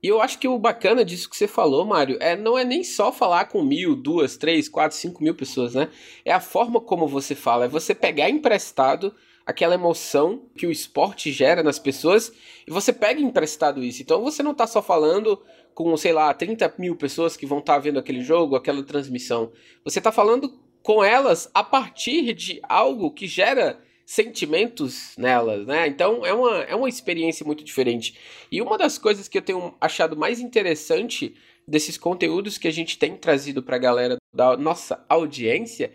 E 0.04 0.08
eu 0.08 0.22
acho 0.22 0.38
que 0.38 0.48
o 0.48 0.60
bacana 0.60 1.04
disso 1.04 1.28
que 1.28 1.36
você 1.36 1.48
falou, 1.48 1.84
Mário, 1.84 2.18
é 2.22 2.36
não 2.36 2.56
é 2.56 2.64
nem 2.64 2.84
só 2.84 3.12
falar 3.12 3.46
com 3.46 3.64
mil, 3.64 3.96
duas, 3.96 4.38
três, 4.38 4.70
quatro, 4.70 4.96
cinco 4.96 5.24
mil 5.24 5.34
pessoas, 5.34 5.74
né? 5.74 5.90
É 6.24 6.32
a 6.32 6.40
forma 6.40 6.80
como 6.80 7.08
você 7.08 7.34
fala, 7.34 7.66
é 7.66 7.68
você 7.68 7.96
pegar 7.96 8.30
emprestado 8.30 9.16
aquela 9.44 9.74
emoção 9.76 10.48
que 10.56 10.68
o 10.68 10.72
esporte 10.72 11.32
gera 11.32 11.64
nas 11.64 11.80
pessoas 11.80 12.32
e 12.68 12.72
você 12.72 12.94
pega 12.94 13.20
emprestado 13.20 13.84
isso. 13.84 14.04
Então 14.04 14.22
você 14.22 14.44
não 14.44 14.52
está 14.52 14.68
só 14.68 14.82
falando 14.82 15.42
com, 15.74 15.96
sei 15.98 16.14
lá, 16.14 16.32
30 16.34 16.76
mil 16.78 16.96
pessoas 16.96 17.36
que 17.36 17.46
vão 17.46 17.60
estar 17.60 17.74
tá 17.74 17.80
vendo 17.80 17.98
aquele 17.98 18.22
jogo, 18.22 18.56
aquela 18.56 18.84
transmissão. 18.84 19.52
Você 19.84 20.00
está 20.00 20.12
falando 20.12 20.60
com 20.84 21.04
elas 21.04 21.50
a 21.52 21.64
partir 21.64 22.34
de 22.34 22.60
algo 22.64 23.12
que 23.12 23.26
gera 23.26 23.80
sentimentos 24.06 25.16
nelas, 25.18 25.66
né? 25.66 25.88
Então 25.88 26.26
é 26.26 26.34
uma, 26.34 26.58
é 26.64 26.76
uma 26.76 26.88
experiência 26.88 27.46
muito 27.46 27.64
diferente. 27.64 28.18
E 28.52 28.62
uma 28.62 28.78
das 28.78 28.98
coisas 28.98 29.28
que 29.28 29.38
eu 29.38 29.42
tenho 29.42 29.74
achado 29.82 30.16
mais 30.16 30.40
interessante 30.40 31.36
desses 31.68 31.98
conteúdos 31.98 32.58
que 32.58 32.68
a 32.68 32.72
gente 32.72 33.00
tem 33.00 33.18
trazido 33.18 33.64
para 33.64 33.78
a 33.78 33.80
galera 33.80 34.18
da 34.34 34.56
nossa 34.56 35.04
audiência 35.10 35.92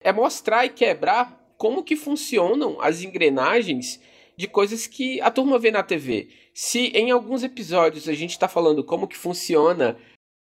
é 0.00 0.12
mostrar 0.12 0.64
e 0.66 0.70
quebrar 0.70 1.54
como 1.56 1.84
que 1.84 1.94
funcionam 1.94 2.80
as 2.80 3.02
engrenagens 3.02 4.00
de 4.36 4.46
coisas 4.46 4.86
que 4.86 5.20
a 5.20 5.30
turma 5.30 5.58
vê 5.58 5.70
na 5.70 5.82
TV. 5.82 6.28
Se 6.54 6.88
em 6.88 7.10
alguns 7.10 7.42
episódios 7.42 8.08
a 8.08 8.14
gente 8.14 8.30
está 8.30 8.48
falando 8.48 8.84
como 8.84 9.08
que 9.08 9.16
funciona 9.16 9.96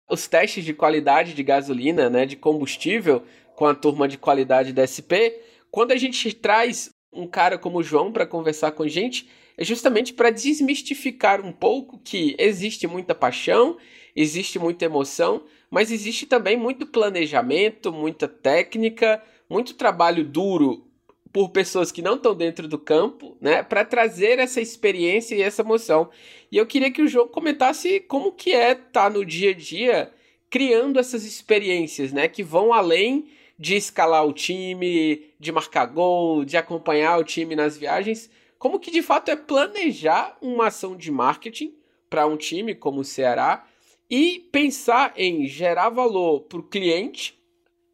os 0.09 0.29
testes 0.29 0.65
de 0.65 0.73
qualidade 0.73 1.35
de 1.35 1.43
gasolina, 1.43 2.09
né, 2.09 2.27
de 2.27 2.37
combustível, 2.37 3.25
com 3.57 3.67
a 3.67 3.75
turma 3.75 4.07
de 4.07 4.19
qualidade 4.19 4.73
da 4.73 4.87
SP, 4.87 5.35
quando 5.71 5.93
a 5.93 5.97
gente 5.97 6.33
traz 6.35 6.91
um 7.13 7.27
cara 7.27 7.59
como 7.59 7.79
o 7.79 7.83
João 7.83 8.13
para 8.13 8.27
conversar 8.27 8.73
com 8.73 8.83
a 8.83 8.89
gente, 8.89 9.29
é 9.57 9.65
justamente 9.65 10.13
para 10.13 10.31
desmistificar 10.31 11.45
um 11.45 11.53
pouco 11.53 11.99
que 11.99 12.37
existe 12.39 12.87
muita 12.87 13.15
paixão, 13.15 13.79
existe 14.15 14.59
muita 14.59 14.85
emoção, 14.85 15.45
mas 15.71 15.91
existe 15.91 16.27
também 16.27 16.57
muito 16.57 16.87
planejamento, 16.87 17.93
muita 17.93 18.29
técnica, 18.29 19.23
muito 19.49 19.75
trabalho 19.75 20.25
duro 20.25 20.87
por 21.33 21.51
pessoas 21.51 21.93
que 21.93 22.01
não 22.01 22.15
estão 22.15 22.35
dentro 22.35 22.67
do 22.67 22.79
campo, 22.79 23.37
né, 23.41 23.63
para 23.63 23.85
trazer 23.85 24.39
essa 24.39 24.61
experiência 24.61 25.35
e 25.35 25.43
essa 25.43 25.63
emoção. 25.63 26.09
E 26.51 26.57
eu 26.57 26.67
queria 26.67 26.91
que 26.91 27.03
o 27.03 27.09
João 27.09 27.29
comentasse 27.29 28.01
como 28.01 28.33
que 28.33 28.53
é 28.53 28.73
estar 28.73 28.91
tá 28.91 29.11
no 29.11 29.25
dia 29.25 29.51
a 29.51 29.55
dia 29.55 30.11
criando 30.49 30.99
essas 30.99 31.25
experiências, 31.25 32.13
né, 32.13 32.29
que 32.29 32.43
vão 32.43 32.73
além 32.73 33.29
de 33.59 33.77
escalar 33.77 34.27
o 34.27 34.33
time, 34.33 35.35
de 35.39 35.53
marcar 35.53 35.87
gol, 35.87 36.45
de 36.45 36.57
acompanhar 36.57 37.19
o 37.19 37.25
time 37.25 37.57
nas 37.57 37.77
viagens, 37.77 38.31
como 38.59 38.79
que 38.79 38.91
de 38.91 39.03
fato 39.03 39.31
é 39.31 39.37
planejar 39.37 40.37
uma 40.41 40.69
ação 40.69 40.97
de 40.97 41.11
marketing 41.11 41.75
para 42.09 42.27
um 42.27 42.37
time 42.37 42.75
como 42.75 43.01
o 43.01 43.05
Ceará 43.05 43.67
e 44.11 44.49
pensar 44.53 45.13
em 45.17 45.47
gerar 45.47 45.91
valor 45.91 46.43
para 46.43 46.59
o 46.59 46.63
cliente 46.69 47.39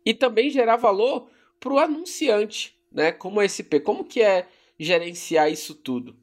e 0.04 0.12
também 0.12 0.50
gerar 0.50 0.76
valor 0.76 1.28
para 1.58 1.72
o 1.72 1.78
anunciante, 1.78 2.76
né? 2.90 3.12
Como 3.12 3.40
SP, 3.40 3.80
como 3.80 4.04
que 4.04 4.20
é 4.20 4.46
gerenciar 4.78 5.50
isso 5.50 5.74
tudo? 5.74 6.16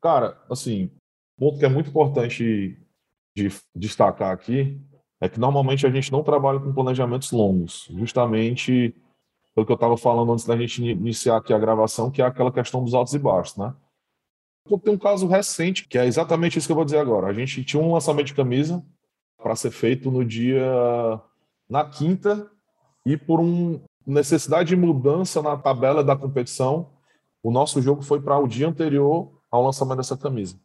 Cara, 0.00 0.40
assim, 0.50 0.90
ponto 1.36 1.58
que 1.58 1.64
é 1.64 1.68
muito 1.68 1.90
importante 1.90 2.76
de 3.34 3.48
destacar 3.74 4.32
aqui 4.32 4.80
é 5.20 5.28
que 5.28 5.38
normalmente 5.38 5.86
a 5.86 5.90
gente 5.90 6.10
não 6.10 6.22
trabalha 6.22 6.58
com 6.58 6.72
planejamentos 6.72 7.30
longos, 7.30 7.88
justamente 7.90 8.94
pelo 9.54 9.66
que 9.66 9.72
eu 9.72 9.74
estava 9.74 9.96
falando 9.96 10.32
antes 10.32 10.46
da 10.46 10.56
gente 10.56 10.82
iniciar 10.82 11.36
aqui 11.36 11.52
a 11.52 11.58
gravação, 11.58 12.10
que 12.10 12.22
é 12.22 12.24
aquela 12.24 12.50
questão 12.50 12.82
dos 12.82 12.94
altos 12.94 13.12
e 13.14 13.18
baixos, 13.18 13.56
né? 13.56 13.74
Tem 14.84 14.94
um 14.94 14.98
caso 14.98 15.26
recente, 15.26 15.88
que 15.88 15.98
é 15.98 16.06
exatamente 16.06 16.58
isso 16.58 16.68
que 16.68 16.72
eu 16.72 16.76
vou 16.76 16.84
dizer 16.84 16.98
agora. 16.98 17.26
A 17.26 17.32
gente 17.32 17.64
tinha 17.64 17.82
um 17.82 17.92
lançamento 17.92 18.26
de 18.26 18.34
camisa 18.34 18.84
para 19.36 19.56
ser 19.56 19.70
feito 19.70 20.10
no 20.10 20.24
dia 20.24 20.62
na 21.68 21.84
quinta 21.84 22.48
e 23.04 23.16
por 23.16 23.40
uma 23.40 23.80
necessidade 24.06 24.68
de 24.68 24.76
mudança 24.76 25.42
na 25.42 25.56
tabela 25.56 26.04
da 26.04 26.16
competição, 26.16 26.90
o 27.42 27.50
nosso 27.50 27.80
jogo 27.80 28.02
foi 28.02 28.20
para 28.20 28.38
o 28.38 28.46
dia 28.46 28.68
anterior 28.68 29.40
ao 29.50 29.64
lançamento 29.64 29.98
dessa 29.98 30.16
camisa. 30.16 30.58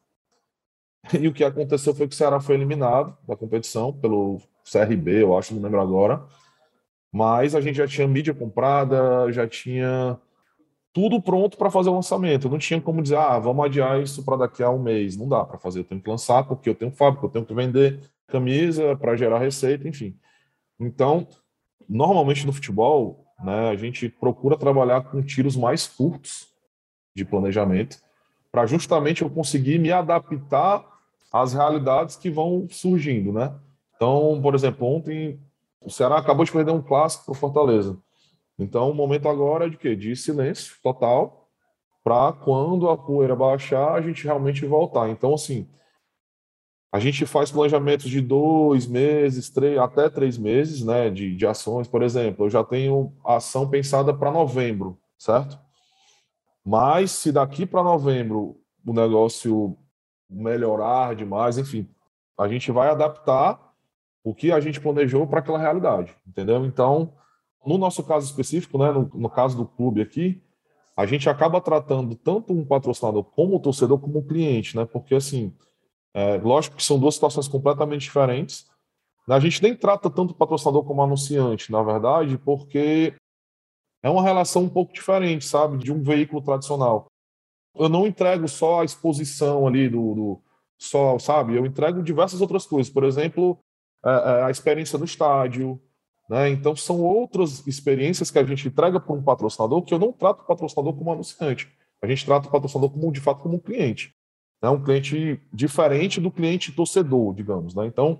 E 1.20 1.28
o 1.28 1.34
que 1.34 1.44
aconteceu 1.44 1.94
foi 1.94 2.08
que 2.08 2.14
o 2.14 2.18
Ceará 2.18 2.40
foi 2.40 2.56
eliminado 2.56 3.18
da 3.28 3.36
competição 3.36 3.94
pelo 3.94 4.42
CRB, 4.70 5.24
eu 5.24 5.38
acho, 5.38 5.54
não 5.54 5.62
lembro 5.62 5.82
agora. 5.82 6.24
Mas 7.12 7.56
a 7.56 7.62
gente 7.62 7.78
já 7.78 7.88
tinha 7.88 8.08
mídia 8.08 8.34
comprada, 8.34 9.32
já 9.32 9.48
tinha 9.48 10.20
tudo 10.92 11.22
pronto 11.22 11.58
para 11.58 11.70
fazer 11.70 11.90
o 11.90 11.96
lançamento. 11.96 12.50
Não 12.50 12.58
tinha 12.58 12.82
como 12.82 13.02
dizer, 13.02 13.18
ah, 13.18 13.40
vamos 13.40 13.66
adiar 13.66 14.02
isso 14.02 14.24
para 14.24 14.38
daqui 14.38 14.64
a 14.64 14.70
um 14.70 14.82
mês. 14.82 15.16
Não 15.16 15.28
dá 15.28 15.44
para 15.44 15.58
fazer, 15.58 15.80
eu 15.80 15.84
tenho 15.84 16.02
que 16.02 16.10
lançar 16.10 16.44
porque 16.44 16.70
eu 16.70 16.76
tenho 16.76 16.92
fábrica, 16.92 17.26
eu 17.26 17.30
tenho 17.30 17.46
que 17.46 17.54
vender 17.54 18.00
camisa 18.28 18.96
para 18.96 19.16
gerar 19.16 19.40
receita, 19.40 19.88
enfim. 19.88 20.18
Então, 20.80 21.28
normalmente 21.88 22.46
no 22.46 22.54
futebol, 22.54 23.26
né, 23.44 23.70
a 23.70 23.76
gente 23.76 24.10
procura 24.10 24.58
trabalhar 24.58 25.02
com 25.02 25.22
tiros 25.22 25.56
mais 25.56 25.88
curtos 25.88 26.48
de 27.16 27.24
planejamento 27.24 27.98
para 28.52 28.66
justamente 28.66 29.22
eu 29.22 29.30
conseguir 29.30 29.80
me 29.80 29.92
adaptar 29.92 30.95
às 31.36 31.54
realidades 31.54 32.16
que 32.16 32.30
vão 32.30 32.66
surgindo, 32.70 33.34
né? 33.34 33.54
Então, 33.94 34.40
por 34.42 34.56
exemplo, 34.56 34.88
ontem 34.88 35.38
o 35.82 35.90
Ceará 35.90 36.18
acabou 36.18 36.46
de 36.46 36.52
perder 36.52 36.72
um 36.72 36.82
clássico 36.82 37.26
para 37.26 37.34
Fortaleza. 37.34 37.98
Então, 38.58 38.90
o 38.90 38.94
momento 38.94 39.28
agora 39.28 39.66
é 39.66 39.70
de 39.70 39.76
quê? 39.76 39.98
De 39.98 40.16
silêncio 40.16 40.78
total 40.82 41.50
para 42.02 42.32
quando 42.32 42.90
a 42.90 42.98
poeira 42.98 43.36
baixar, 43.36 43.96
a 43.96 44.02
gente 44.02 44.24
realmente 44.24 44.66
voltar. 44.66 45.10
Então, 45.10 45.34
assim, 45.34 45.68
a 46.90 47.00
gente 47.02 47.26
faz 47.26 47.52
planejamentos 47.52 48.10
de 48.10 48.22
dois 48.22 48.88
meses, 48.88 49.50
três, 49.50 49.78
até 49.78 50.10
três 50.10 50.38
meses, 50.38 50.86
né, 50.86 51.10
de, 51.10 51.36
de 51.36 51.46
ações. 51.46 51.86
Por 51.86 52.02
exemplo, 52.02 52.46
eu 52.46 52.50
já 52.50 52.64
tenho 52.64 53.12
ação 53.26 53.70
pensada 53.70 54.14
para 54.14 54.32
novembro, 54.32 54.98
certo? 55.18 55.60
Mas 56.64 57.12
se 57.12 57.34
daqui 57.34 57.66
para 57.66 57.84
novembro 57.84 58.56
o 58.86 58.94
negócio 58.94 59.78
melhorar 60.30 61.16
demais, 61.16 61.58
enfim, 61.58 61.88
a 62.38 62.48
gente 62.48 62.72
vai 62.72 62.90
adaptar 62.90 63.60
o 64.24 64.34
que 64.34 64.52
a 64.52 64.60
gente 64.60 64.82
planejou 64.82 65.28
para 65.28 65.40
aquela 65.40 65.60
realidade, 65.60 66.16
entendeu? 66.28 66.66
Então, 66.66 67.14
no 67.66 67.78
nosso 67.78 68.04
caso 68.04 68.26
específico, 68.26 68.78
né, 68.78 68.92
no, 68.92 69.10
no, 69.14 69.30
caso 69.30 69.56
do 69.56 69.66
clube 69.66 70.02
aqui, 70.02 70.42
a 70.98 71.06
gente 71.06 71.30
acaba 71.30 71.62
tratando 71.62 72.16
tanto 72.16 72.54
um 72.54 72.66
patrocinador 72.66 73.24
como 73.24 73.56
o 73.56 73.60
torcedor 73.60 74.00
como 74.00 74.20
o 74.20 74.26
cliente, 74.26 74.76
né? 74.76 74.86
Porque 74.86 75.14
assim, 75.16 75.54
é, 76.14 76.38
lógico 76.38 76.78
que 76.78 76.84
são 76.84 76.98
duas 76.98 77.16
situações 77.16 77.48
completamente 77.48 78.02
diferentes. 78.02 78.66
A 79.28 79.40
gente 79.40 79.62
nem 79.62 79.76
trata 79.76 80.10
tanto 80.10 80.32
o 80.32 80.36
patrocinador 80.36 80.84
como 80.84 81.02
anunciante, 81.02 81.72
na 81.72 81.84
verdade, 81.84 82.38
porque 82.38 83.14
é 84.02 84.10
uma 84.10 84.24
relação 84.24 84.64
um 84.64 84.70
pouco 84.70 84.94
diferente, 84.94 85.46
sabe, 85.46 85.78
de 85.78 85.92
um 85.92 86.02
veículo 86.02 86.42
tradicional. 86.42 87.08
Eu 87.78 87.90
não 87.90 88.08
entrego 88.08 88.48
só 88.48 88.82
a 88.82 88.86
exposição 88.86 89.68
ali 89.68 89.90
do, 89.90 90.14
do 90.16 90.42
só, 90.78 91.18
sabe? 91.20 91.56
Eu 91.56 91.66
entrego 91.66 92.04
diversas 92.04 92.42
outras 92.42 92.66
coisas. 92.66 92.92
Por 92.92 93.04
exemplo, 93.04 93.58
a, 94.04 94.46
a 94.48 94.52
experiência 94.52 94.98
no 95.00 95.06
estádio, 95.06 95.82
né? 96.30 96.50
Então 96.50 96.76
são 96.76 97.02
outras 97.02 97.66
experiências 97.68 98.32
que 98.32 98.40
a 98.40 98.44
gente 98.44 98.68
entrega 98.68 99.00
para 99.00 99.14
um 99.14 99.24
patrocinador 99.24 99.82
que 99.84 99.94
eu 99.94 100.00
não 100.00 100.12
trato 100.12 100.42
o 100.42 100.46
patrocinador 100.46 100.94
como 100.94 101.12
anunciante. 101.12 101.72
A 102.02 102.08
gente 102.08 102.26
trata 102.26 102.48
o 102.48 102.52
patrocinador 102.52 102.92
como 102.92 103.12
de 103.12 103.22
fato 103.22 103.42
como 103.42 103.56
um 103.56 103.60
cliente, 103.60 104.14
né? 104.62 104.70
Um 104.70 104.84
cliente 104.84 105.42
diferente 105.54 106.20
do 106.20 106.32
cliente 106.32 106.72
torcedor, 106.72 107.34
digamos, 107.34 107.76
né? 107.76 107.86
Então, 107.86 108.20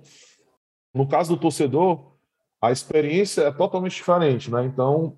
no 0.94 1.08
caso 1.08 1.36
do 1.36 1.40
torcedor, 1.40 2.16
a 2.62 2.72
experiência 2.72 3.42
é 3.42 3.52
totalmente 3.52 3.96
diferente, 3.96 4.50
né? 4.50 4.66
Então, 4.66 5.18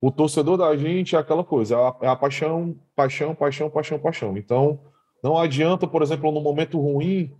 o 0.00 0.10
torcedor 0.10 0.56
da 0.56 0.74
gente 0.76 1.14
é 1.14 1.18
aquela 1.18 1.44
coisa, 1.44 1.74
é 1.74 1.78
a, 1.78 1.96
é 2.02 2.08
a 2.08 2.16
paixão, 2.16 2.76
paixão, 2.96 3.34
paixão, 3.34 3.68
paixão, 3.68 3.98
paixão. 3.98 4.36
Então, 4.36 4.80
não 5.22 5.36
adianta, 5.36 5.86
por 5.86 6.02
exemplo, 6.02 6.32
no 6.32 6.40
momento 6.40 6.80
ruim, 6.80 7.36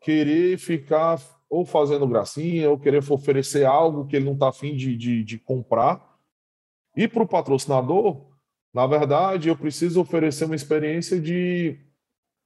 querer 0.00 0.56
ficar 0.58 1.20
ou 1.48 1.64
fazendo 1.64 2.06
gracinha, 2.06 2.70
ou 2.70 2.78
querer 2.78 3.04
oferecer 3.10 3.64
algo 3.64 4.06
que 4.06 4.16
ele 4.16 4.24
não 4.24 4.34
está 4.34 4.48
afim 4.48 4.76
de, 4.76 4.96
de, 4.96 5.24
de 5.24 5.38
comprar. 5.38 6.16
E 6.96 7.06
para 7.08 7.22
o 7.22 7.28
patrocinador, 7.28 8.26
na 8.72 8.86
verdade, 8.86 9.48
eu 9.48 9.56
preciso 9.56 10.00
oferecer 10.00 10.44
uma 10.44 10.54
experiência 10.54 11.20
de, 11.20 11.78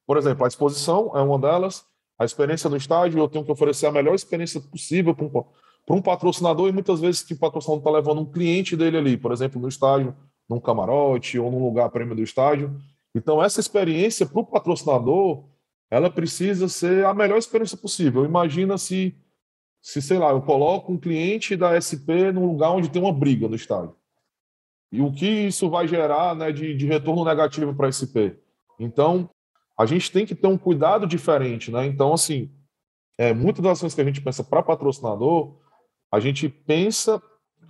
por 0.06 0.16
exemplo, 0.16 0.44
a 0.44 0.48
exposição 0.48 1.16
é 1.16 1.20
uma 1.20 1.38
delas, 1.38 1.84
a 2.18 2.24
experiência 2.24 2.68
no 2.68 2.76
estádio, 2.76 3.18
eu 3.18 3.28
tenho 3.28 3.44
que 3.44 3.52
oferecer 3.52 3.86
a 3.86 3.92
melhor 3.92 4.14
experiência 4.14 4.60
possível 4.60 5.14
para 5.14 5.24
um, 5.24 5.44
para 5.86 5.96
um 5.96 6.02
patrocinador, 6.02 6.68
e 6.68 6.72
muitas 6.72 7.00
vezes 7.00 7.22
que 7.22 7.34
o 7.34 7.38
patrocinador 7.38 7.80
está 7.80 7.90
levando 7.90 8.20
um 8.20 8.30
cliente 8.30 8.76
dele 8.76 8.96
ali, 8.96 9.16
por 9.16 9.32
exemplo, 9.32 9.60
no 9.60 9.68
estádio, 9.68 10.14
num 10.48 10.60
camarote 10.60 11.38
ou 11.38 11.50
num 11.50 11.62
lugar 11.62 11.90
prêmio 11.90 12.14
do 12.14 12.22
estádio. 12.22 12.76
Então, 13.14 13.42
essa 13.42 13.60
experiência 13.60 14.26
para 14.26 14.40
o 14.40 14.46
patrocinador, 14.46 15.44
ela 15.90 16.10
precisa 16.10 16.68
ser 16.68 17.04
a 17.04 17.14
melhor 17.14 17.38
experiência 17.38 17.76
possível. 17.76 18.24
Imagina 18.24 18.78
se, 18.78 19.16
se, 19.80 20.00
sei 20.00 20.18
lá, 20.18 20.30
eu 20.30 20.42
coloco 20.42 20.92
um 20.92 20.98
cliente 20.98 21.56
da 21.56 21.78
SP 21.78 22.30
num 22.32 22.46
lugar 22.46 22.70
onde 22.70 22.88
tem 22.88 23.02
uma 23.02 23.12
briga 23.12 23.48
no 23.48 23.56
estádio. 23.56 23.94
E 24.92 25.00
o 25.00 25.12
que 25.12 25.26
isso 25.26 25.70
vai 25.70 25.86
gerar 25.86 26.34
né, 26.34 26.50
de, 26.50 26.74
de 26.74 26.86
retorno 26.86 27.24
negativo 27.24 27.74
para 27.74 27.88
a 27.88 27.92
SP? 27.94 28.34
Então, 28.78 29.30
a 29.78 29.86
gente 29.86 30.10
tem 30.10 30.26
que 30.26 30.34
ter 30.34 30.46
um 30.46 30.58
cuidado 30.58 31.06
diferente. 31.06 31.70
Né? 31.70 31.86
Então, 31.86 32.12
assim, 32.12 32.50
é, 33.16 33.32
muitas 33.32 33.62
das 33.62 33.78
ações 33.78 33.94
que 33.94 34.00
a 34.00 34.04
gente 34.04 34.20
pensa 34.20 34.42
para 34.42 34.62
patrocinador, 34.62 35.56
a 36.10 36.20
gente 36.20 36.48
pensa 36.48 37.22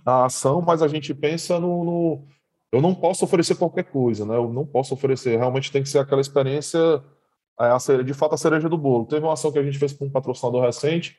a 0.05 0.25
ação, 0.25 0.61
mas 0.61 0.81
a 0.81 0.87
gente 0.87 1.13
pensa 1.13 1.59
no, 1.59 1.83
no, 1.83 2.27
Eu 2.71 2.81
não 2.81 2.95
posso 2.95 3.23
oferecer 3.25 3.55
qualquer 3.55 3.83
coisa, 3.83 4.25
né? 4.25 4.35
Eu 4.35 4.51
não 4.51 4.65
posso 4.65 4.93
oferecer. 4.93 5.37
Realmente 5.37 5.71
tem 5.71 5.83
que 5.83 5.89
ser 5.89 5.99
aquela 5.99 6.21
experiência, 6.21 7.03
é, 7.59 7.65
a 7.65 7.79
cereja, 7.79 8.03
de 8.03 8.13
fato, 8.13 8.35
a 8.35 8.37
cereja 8.37 8.67
do 8.67 8.77
bolo. 8.77 9.05
Teve 9.05 9.25
uma 9.25 9.33
ação 9.33 9.51
que 9.51 9.59
a 9.59 9.63
gente 9.63 9.77
fez 9.77 9.93
para 9.93 10.07
um 10.07 10.09
patrocinador 10.09 10.63
recente, 10.63 11.17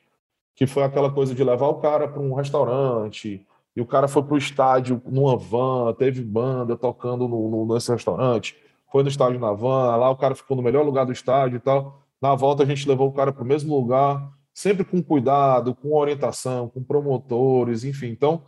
que 0.55 0.67
foi 0.67 0.83
aquela 0.83 1.11
coisa 1.11 1.33
de 1.33 1.43
levar 1.43 1.67
o 1.67 1.75
cara 1.75 2.07
para 2.07 2.21
um 2.21 2.33
restaurante, 2.33 3.45
e 3.75 3.81
o 3.81 3.85
cara 3.85 4.07
foi 4.07 4.21
para 4.23 4.35
o 4.35 4.37
estádio 4.37 5.01
numa 5.05 5.35
van, 5.35 5.93
teve 5.93 6.21
banda 6.21 6.77
tocando 6.77 7.27
no, 7.27 7.49
no, 7.49 7.73
nesse 7.73 7.91
restaurante, 7.91 8.55
foi 8.91 9.01
no 9.01 9.09
estádio 9.09 9.39
na 9.39 9.51
van, 9.51 9.95
lá 9.95 10.09
o 10.11 10.15
cara 10.15 10.35
ficou 10.35 10.55
no 10.55 10.61
melhor 10.61 10.85
lugar 10.85 11.05
do 11.05 11.11
estádio 11.11 11.57
e 11.57 11.59
tal. 11.59 11.99
Na 12.21 12.35
volta 12.35 12.63
a 12.63 12.65
gente 12.65 12.87
levou 12.87 13.07
o 13.09 13.13
cara 13.13 13.33
para 13.33 13.43
o 13.43 13.45
mesmo 13.47 13.75
lugar, 13.75 14.31
sempre 14.53 14.85
com 14.85 15.01
cuidado, 15.01 15.73
com 15.73 15.93
orientação, 15.93 16.69
com 16.69 16.83
promotores, 16.83 17.83
enfim. 17.83 18.07
Então, 18.07 18.45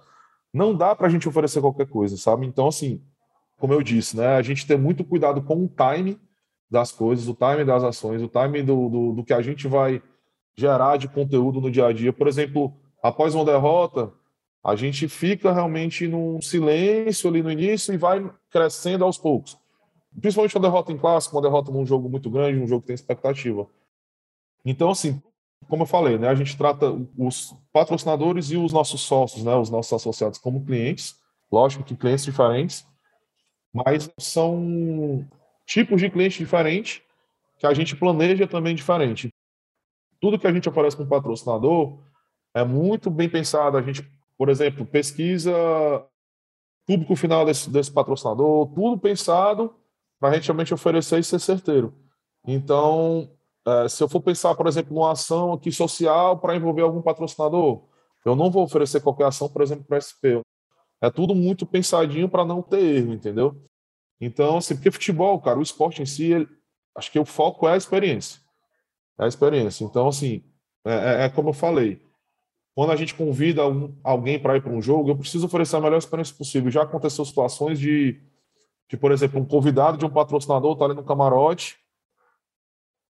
não 0.54 0.76
dá 0.76 0.96
para 0.96 1.08
a 1.08 1.10
gente 1.10 1.28
oferecer 1.28 1.60
qualquer 1.60 1.88
coisa, 1.88 2.16
sabe? 2.16 2.46
Então, 2.46 2.68
assim, 2.68 3.04
como 3.58 3.74
eu 3.74 3.82
disse, 3.82 4.16
né, 4.16 4.28
a 4.28 4.42
gente 4.42 4.68
tem 4.68 4.78
muito 4.78 5.04
cuidado 5.04 5.42
com 5.42 5.66
o 5.66 5.68
time 5.68 6.20
das 6.70 6.92
coisas, 6.92 7.28
o 7.28 7.34
time 7.34 7.66
das 7.66 7.84
ações, 7.84 8.22
o 8.22 8.28
time 8.28 8.62
do, 8.62 8.90
do, 8.90 9.14
do 9.14 9.24
que 9.24 9.34
a 9.34 9.42
gente 9.42 9.68
vai 9.68 10.02
gerar 10.56 10.98
de 10.98 11.08
conteúdo 11.08 11.60
no 11.60 11.72
dia 11.72 11.88
a 11.88 11.94
dia. 11.94 12.14
Por 12.14 12.28
exemplo, 12.28 12.74
após 13.02 13.36
uma 13.36 13.46
derrota, 13.46 14.12
a 14.64 14.76
gente 14.76 15.08
fica 15.08 15.52
realmente 15.52 16.08
num 16.08 16.42
silêncio 16.42 17.30
ali 17.30 17.44
no 17.44 17.52
início 17.52 17.94
e 17.94 17.98
vai 17.98 18.30
crescendo 18.50 19.04
aos 19.04 19.18
poucos. 19.18 19.58
Principalmente 20.20 20.56
uma 20.56 20.62
derrota 20.62 20.92
em 20.92 20.98
clássico, 20.98 21.36
uma 21.36 21.42
derrota 21.42 21.72
num 21.72 21.86
jogo 21.86 22.10
muito 22.10 22.30
grande, 22.30 22.60
um 22.60 22.68
jogo 22.68 22.82
que 22.82 22.88
tem 22.88 22.94
expectativa. 22.96 23.68
Então, 24.64 24.90
assim, 24.90 25.22
como 25.68 25.84
eu 25.84 25.88
falei, 25.88 26.18
né, 26.18 26.28
a 26.28 26.36
gente 26.36 26.58
trata 26.58 26.92
os 27.18 27.56
patrocinadores 27.72 28.52
e 28.52 28.58
os 28.58 28.72
nossos 28.72 29.02
sócios, 29.02 29.44
né, 29.44 29.56
os 29.56 29.70
nossos 29.70 29.94
associados 29.94 30.40
como 30.40 30.66
clientes, 30.66 31.16
lógico 31.52 31.84
que 31.84 31.96
clientes 31.96 32.26
diferentes, 32.26 32.86
mas 33.74 34.10
são 34.18 35.28
tipos 35.66 36.00
de 36.00 36.10
clientes 36.10 36.38
diferentes 36.38 37.02
que 37.58 37.66
a 37.66 37.74
gente 37.74 37.96
planeja 37.96 38.48
também 38.48 38.76
diferente. 38.76 39.34
Tudo 40.20 40.40
que 40.40 40.48
a 40.48 40.54
gente 40.54 40.68
oferece 40.70 41.02
um 41.02 41.08
patrocinador 41.08 42.00
é 42.54 42.64
muito 42.64 43.10
bem 43.10 43.30
pensado. 43.30 43.78
A 43.78 43.82
gente, 43.82 44.10
por 44.38 44.50
exemplo, 44.50 44.86
pesquisa 44.86 45.52
público 46.86 47.16
final 47.16 47.46
desse, 47.46 47.70
desse 47.70 47.92
patrocinador, 47.92 48.68
tudo 48.74 49.00
pensado 49.00 49.76
para 50.20 50.30
a 50.30 50.34
gente 50.36 50.48
realmente 50.48 50.74
oferecer 50.74 51.20
e 51.20 51.24
ser 51.24 51.40
certeiro. 51.40 51.94
Então, 52.48 53.35
é, 53.66 53.90
se 53.90 54.04
eu 54.04 54.08
for 54.08 54.22
pensar, 54.22 54.54
por 54.56 54.68
exemplo, 54.68 54.94
numa 54.94 55.12
ação 55.12 55.54
aqui 55.54 55.72
social 55.72 56.38
para 56.40 56.56
envolver 56.56 56.84
algum 56.84 57.02
patrocinador, 57.02 57.84
eu 58.24 58.36
não 58.36 58.52
vou 58.52 58.64
oferecer 58.64 59.02
qualquer 59.02 59.26
ação, 59.26 59.50
por 59.50 59.62
exemplo, 59.62 59.86
para 59.86 60.00
SP. 60.02 60.42
É 61.02 61.10
tudo 61.10 61.34
muito 61.34 61.66
pensadinho 61.66 62.30
para 62.30 62.46
não 62.46 62.62
ter 62.62 62.80
erro, 62.80 63.14
entendeu? 63.14 63.62
Então, 64.22 64.58
assim, 64.58 64.76
porque 64.76 64.92
futebol, 64.92 65.40
cara, 65.42 65.60
o 65.60 65.64
esporte 65.64 66.02
em 66.02 66.06
si, 66.06 66.32
ele, 66.32 66.48
acho 66.96 67.12
que 67.12 67.20
o 67.20 67.26
foco 67.26 67.68
é 67.68 67.74
a 67.74 67.78
experiência. 67.78 68.40
É 69.20 69.26
a 69.26 69.28
experiência. 69.28 69.84
Então, 69.84 70.08
assim, 70.08 70.44
é, 70.86 70.94
é, 70.94 71.26
é 71.26 71.30
como 71.30 71.50
eu 71.50 71.54
falei. 71.54 72.02
Quando 72.76 72.92
a 72.92 72.96
gente 72.96 73.16
convida 73.16 73.62
alguém 74.04 74.40
para 74.40 74.58
ir 74.58 74.62
para 74.62 74.72
um 74.72 74.82
jogo, 74.82 75.10
eu 75.10 75.18
preciso 75.18 75.46
oferecer 75.46 75.76
a 75.78 75.82
melhor 75.82 75.98
experiência 75.98 76.36
possível. 76.36 76.70
Já 76.70 76.84
aconteceu 76.84 77.24
situações 77.24 77.80
de, 77.80 78.22
de 78.90 78.98
por 78.98 79.12
exemplo, 79.12 79.40
um 79.40 79.46
convidado 79.46 79.98
de 79.98 80.06
um 80.06 80.10
patrocinador 80.10 80.76
tá 80.78 80.86
ali 80.86 80.94
no 80.94 81.04
camarote 81.04 81.78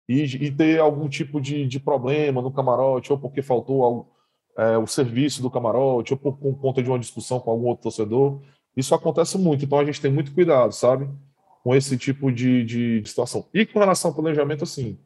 e, 0.08 0.22
e 0.24 0.52
ter 0.52 0.80
algum 0.80 1.08
tipo 1.08 1.40
de, 1.40 1.66
de, 1.68 1.80
problema 1.80 2.42
no 2.42 2.52
camarote, 2.52 3.12
ou 3.12 3.18
porque 3.20 3.42
faltou 3.42 4.12
é, 4.58 4.78
o 4.78 4.86
serviço 4.86 5.42
do 5.42 5.50
camarote, 5.50 6.14
ou 6.14 6.20
por, 6.20 6.38
por 6.38 6.60
conta 6.60 6.84
de 6.84 6.90
uma 6.90 7.00
discussão 7.00 7.40
com 7.40 7.52
algum 7.52 7.68
outro 7.68 7.84
torcedor. 7.84 8.42
Isso 8.76 8.94
acontece 8.94 9.38
muito, 9.38 9.66
então 9.66 9.80
a 9.80 9.86
gente 9.86 10.02
tem 10.02 10.12
muito 10.12 10.34
cuidado, 10.34 10.74
sabe? 10.74 11.10
Com 11.64 11.76
esse 11.76 11.98
tipo 11.98 12.32
de, 12.32 12.64
de, 12.66 13.02
de 13.02 13.10
situação. 13.10 13.48
E 13.54 13.66
com 13.66 13.80
relação 13.80 14.12
ao 14.12 14.16
planejamento, 14.16 14.64
assim, 14.64 15.00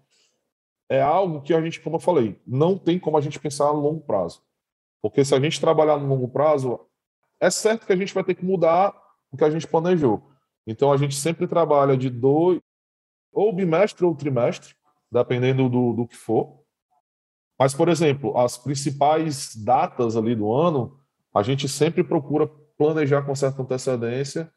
é 0.89 1.01
algo 1.01 1.41
que 1.41 1.53
a 1.53 1.61
gente, 1.61 1.81
como 1.81 1.97
eu 1.97 1.99
falei, 1.99 2.39
não 2.47 2.77
tem 2.77 2.97
como 2.97 3.17
a 3.17 3.21
gente 3.21 3.39
pensar 3.39 3.65
a 3.65 3.71
longo 3.71 4.01
prazo. 4.01 4.41
Porque 5.01 5.23
se 5.23 5.35
a 5.35 5.39
gente 5.39 5.59
trabalhar 5.59 5.97
no 5.97 6.07
longo 6.07 6.27
prazo, 6.27 6.79
é 7.39 7.49
certo 7.49 7.85
que 7.85 7.93
a 7.93 7.95
gente 7.95 8.13
vai 8.13 8.23
ter 8.23 8.35
que 8.35 8.45
mudar 8.45 8.95
o 9.31 9.37
que 9.37 9.43
a 9.43 9.49
gente 9.49 9.67
planejou. 9.67 10.31
Então 10.65 10.91
a 10.91 10.97
gente 10.97 11.15
sempre 11.15 11.47
trabalha 11.47 11.95
de 11.95 12.09
dois, 12.09 12.59
ou 13.31 13.53
bimestre 13.53 14.05
ou 14.05 14.15
trimestre, 14.15 14.73
dependendo 15.11 15.69
do, 15.69 15.93
do 15.93 16.07
que 16.07 16.15
for. 16.15 16.59
Mas, 17.59 17.73
por 17.73 17.89
exemplo, 17.89 18.37
as 18.37 18.57
principais 18.57 19.55
datas 19.55 20.15
ali 20.15 20.35
do 20.35 20.53
ano, 20.53 20.99
a 21.33 21.41
gente 21.41 21.67
sempre 21.67 22.03
procura 22.03 22.47
planejar 22.77 23.23
com 23.23 23.33
certa 23.33 23.61
antecedência 23.61 24.51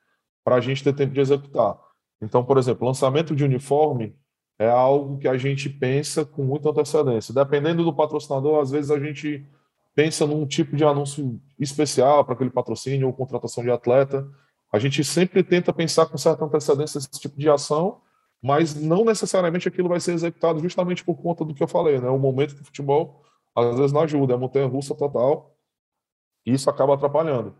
para 0.44 0.56
a 0.56 0.60
gente 0.60 0.84
ter 0.84 0.94
tempo 0.94 1.14
de 1.14 1.20
executar. 1.20 1.78
Então, 2.20 2.44
por 2.44 2.58
exemplo, 2.58 2.86
lançamento 2.86 3.34
de 3.34 3.44
uniforme 3.44 4.14
é 4.58 4.68
algo 4.68 5.18
que 5.18 5.26
a 5.26 5.38
gente 5.38 5.70
pensa 5.70 6.24
com 6.24 6.44
muita 6.44 6.68
antecedência. 6.68 7.34
Dependendo 7.34 7.82
do 7.82 7.94
patrocinador, 7.94 8.60
às 8.60 8.70
vezes 8.70 8.90
a 8.90 8.98
gente 8.98 9.46
pensa 9.94 10.26
num 10.26 10.46
tipo 10.46 10.76
de 10.76 10.84
anúncio 10.84 11.40
especial 11.58 12.24
para 12.24 12.34
aquele 12.34 12.50
patrocínio 12.50 13.06
ou 13.06 13.12
contratação 13.12 13.64
de 13.64 13.70
atleta. 13.70 14.28
A 14.70 14.78
gente 14.78 15.02
sempre 15.02 15.42
tenta 15.42 15.72
pensar 15.72 16.06
com 16.06 16.18
certa 16.18 16.44
antecedência 16.44 16.98
esse 16.98 17.10
tipo 17.18 17.38
de 17.38 17.48
ação 17.48 18.02
mas 18.42 18.74
não 18.74 19.04
necessariamente 19.04 19.68
aquilo 19.68 19.88
vai 19.88 20.00
ser 20.00 20.12
executado 20.12 20.60
justamente 20.60 21.04
por 21.04 21.16
conta 21.16 21.44
do 21.44 21.54
que 21.54 21.62
eu 21.62 21.68
falei, 21.68 21.98
né? 22.00 22.08
O 22.08 22.18
momento 22.18 22.54
do 22.54 22.64
futebol 22.64 23.22
às 23.54 23.76
vezes 23.76 23.92
não 23.92 24.02
ajuda, 24.02 24.34
é 24.34 24.36
montanha 24.36 24.66
russa 24.66 24.94
total, 24.94 25.56
e 26.46 26.52
isso 26.52 26.70
acaba 26.70 26.94
atrapalhando. 26.94 27.54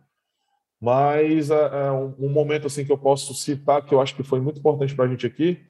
Mas 0.81 1.51
é, 1.51 1.87
é 1.87 1.93
um, 1.93 2.15
um, 2.19 2.29
momento 2.31 2.67
assim 2.67 2.85
que 2.85 2.93
eu 2.93 2.97
posso 2.97 3.35
citar 3.35 3.85
que 3.85 3.95
eu 3.95 4.01
acho 4.01 4.17
que 4.17 4.23
foi 4.23 4.41
muito 4.41 4.61
importante 4.61 4.95
para 4.95 5.05
a 5.05 5.09
gente 5.09 5.27
aqui 5.27 5.63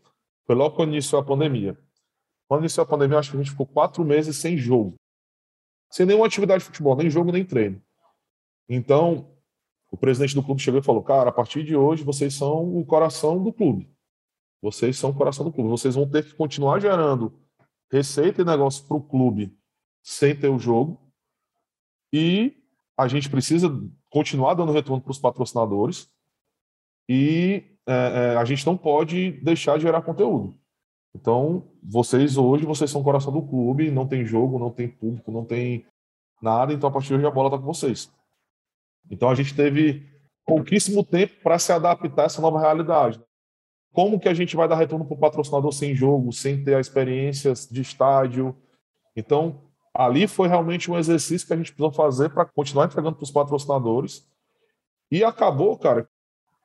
foi 0.46 0.54
logo 0.54 0.76
quando 0.76 0.90
iniciou 0.90 1.20
a 1.20 1.24
pandemia. 1.24 1.78
Quando 2.48 2.62
iniciou 2.62 2.84
a 2.84 2.88
pandemia, 2.88 3.18
acho 3.18 3.30
que 3.30 3.36
a 3.36 3.40
gente 3.40 3.52
ficou 3.52 3.66
quatro 3.66 4.04
meses 4.04 4.36
sem 4.36 4.56
jogo, 4.56 4.94
sem 5.90 6.06
nenhuma 6.06 6.26
atividade 6.26 6.60
de 6.60 6.66
futebol, 6.66 6.96
nem 6.96 7.08
jogo 7.08 7.30
nem 7.30 7.44
treino. 7.44 7.80
Então, 8.68 9.30
o 9.90 9.96
presidente 9.96 10.34
do 10.34 10.42
clube 10.42 10.60
chegou 10.60 10.80
e 10.80 10.84
falou: 10.84 11.02
Cara, 11.02 11.30
a 11.30 11.32
partir 11.32 11.64
de 11.64 11.76
hoje 11.76 12.04
vocês 12.04 12.34
são 12.34 12.76
o 12.76 12.84
coração 12.84 13.42
do 13.42 13.52
clube. 13.52 13.88
Vocês 14.62 14.98
são 14.98 15.10
o 15.10 15.14
coração 15.14 15.44
do 15.44 15.52
clube. 15.52 15.70
Vocês 15.70 15.94
vão 15.94 16.08
ter 16.08 16.24
que 16.24 16.34
continuar 16.34 16.80
gerando 16.80 17.32
receita 17.90 18.42
e 18.42 18.44
negócio 18.44 18.86
para 18.86 18.96
o 18.96 19.02
clube 19.02 19.56
sem 20.02 20.34
ter 20.36 20.48
o 20.48 20.58
jogo. 20.58 21.00
E 22.12 22.56
a 22.96 23.08
gente 23.08 23.30
precisa 23.30 23.70
continuar 24.10 24.54
dando 24.54 24.72
retorno 24.72 25.02
para 25.02 25.10
os 25.10 25.18
patrocinadores. 25.18 26.08
E 27.08 27.64
é, 27.86 27.92
é, 27.92 28.36
a 28.36 28.44
gente 28.44 28.66
não 28.66 28.76
pode 28.76 29.32
deixar 29.42 29.76
de 29.76 29.82
gerar 29.82 30.02
conteúdo. 30.02 30.58
Então, 31.14 31.68
vocês 31.82 32.36
hoje, 32.36 32.64
vocês 32.64 32.90
são 32.90 33.00
o 33.00 33.04
coração 33.04 33.32
do 33.32 33.42
clube, 33.42 33.90
não 33.90 34.06
tem 34.06 34.24
jogo, 34.24 34.58
não 34.58 34.70
tem 34.70 34.88
público, 34.88 35.32
não 35.32 35.44
tem 35.44 35.84
nada, 36.40 36.72
então 36.72 36.88
a 36.88 36.92
partir 36.92 37.08
de 37.08 37.14
hoje 37.14 37.26
a 37.26 37.30
bola 37.30 37.48
está 37.48 37.58
com 37.58 37.64
vocês. 37.64 38.12
Então 39.10 39.28
a 39.28 39.34
gente 39.34 39.54
teve 39.54 40.08
pouquíssimo 40.46 41.04
tempo 41.04 41.34
para 41.42 41.58
se 41.58 41.72
adaptar 41.72 42.22
a 42.22 42.26
essa 42.26 42.40
nova 42.40 42.60
realidade 42.60 43.20
como 43.92 44.20
que 44.20 44.28
a 44.28 44.34
gente 44.34 44.56
vai 44.56 44.68
dar 44.68 44.76
retorno 44.76 45.04
para 45.04 45.14
o 45.14 45.18
patrocinador 45.18 45.72
sem 45.72 45.94
jogo, 45.94 46.32
sem 46.32 46.62
ter 46.62 46.74
a 46.74 46.80
experiência 46.80 47.52
de 47.70 47.80
estádio? 47.80 48.56
Então, 49.16 49.62
ali 49.92 50.26
foi 50.26 50.48
realmente 50.48 50.90
um 50.90 50.98
exercício 50.98 51.46
que 51.46 51.52
a 51.52 51.56
gente 51.56 51.72
precisou 51.72 51.92
fazer 51.92 52.30
para 52.30 52.44
continuar 52.44 52.86
entregando 52.86 53.16
para 53.16 53.24
os 53.24 53.30
patrocinadores. 53.30 54.28
E 55.10 55.24
acabou, 55.24 55.76
cara, 55.76 56.08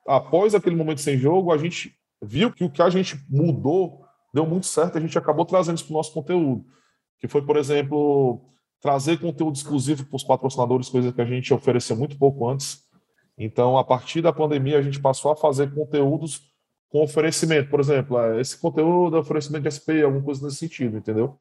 após 0.06 0.54
aquele 0.54 0.76
momento 0.76 1.00
sem 1.00 1.18
jogo, 1.18 1.52
a 1.52 1.58
gente 1.58 1.96
viu 2.22 2.52
que 2.52 2.64
o 2.64 2.70
que 2.70 2.80
a 2.80 2.88
gente 2.88 3.20
mudou 3.28 4.04
deu 4.32 4.46
muito 4.46 4.66
certo, 4.66 4.96
a 4.98 5.00
gente 5.00 5.18
acabou 5.18 5.44
trazendo 5.44 5.76
isso 5.76 5.86
para 5.86 5.94
o 5.94 5.96
nosso 5.96 6.12
conteúdo. 6.12 6.64
Que 7.18 7.26
foi, 7.26 7.42
por 7.42 7.56
exemplo, 7.56 8.40
trazer 8.80 9.18
conteúdo 9.18 9.56
exclusivo 9.56 10.04
para 10.04 10.16
os 10.16 10.22
patrocinadores, 10.22 10.88
coisa 10.88 11.12
que 11.12 11.20
a 11.20 11.24
gente 11.24 11.52
ofereceu 11.52 11.96
muito 11.96 12.16
pouco 12.16 12.48
antes. 12.48 12.84
Então, 13.36 13.76
a 13.76 13.84
partir 13.84 14.22
da 14.22 14.32
pandemia, 14.32 14.78
a 14.78 14.82
gente 14.82 15.00
passou 15.00 15.32
a 15.32 15.36
fazer 15.36 15.74
conteúdos 15.74 16.55
com 16.88 17.02
oferecimento. 17.02 17.70
Por 17.70 17.80
exemplo, 17.80 18.18
é, 18.18 18.40
esse 18.40 18.58
conteúdo 18.58 19.16
é 19.16 19.20
oferecimento 19.20 19.62
de 19.64 19.74
SP, 19.74 20.02
alguma 20.02 20.24
coisa 20.24 20.44
nesse 20.44 20.58
sentido, 20.58 20.96
entendeu? 20.96 21.38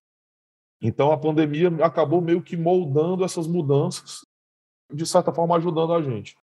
Então, 0.81 1.11
a 1.11 1.17
pandemia 1.17 1.69
acabou 1.81 2.21
meio 2.21 2.41
que 2.41 2.57
moldando 2.57 3.23
essas 3.23 3.47
mudanças, 3.47 4.25
de 4.91 5.05
certa 5.05 5.33
forma, 5.33 5.55
ajudando 5.55 5.93
a 5.93 6.01
gente. 6.01 6.35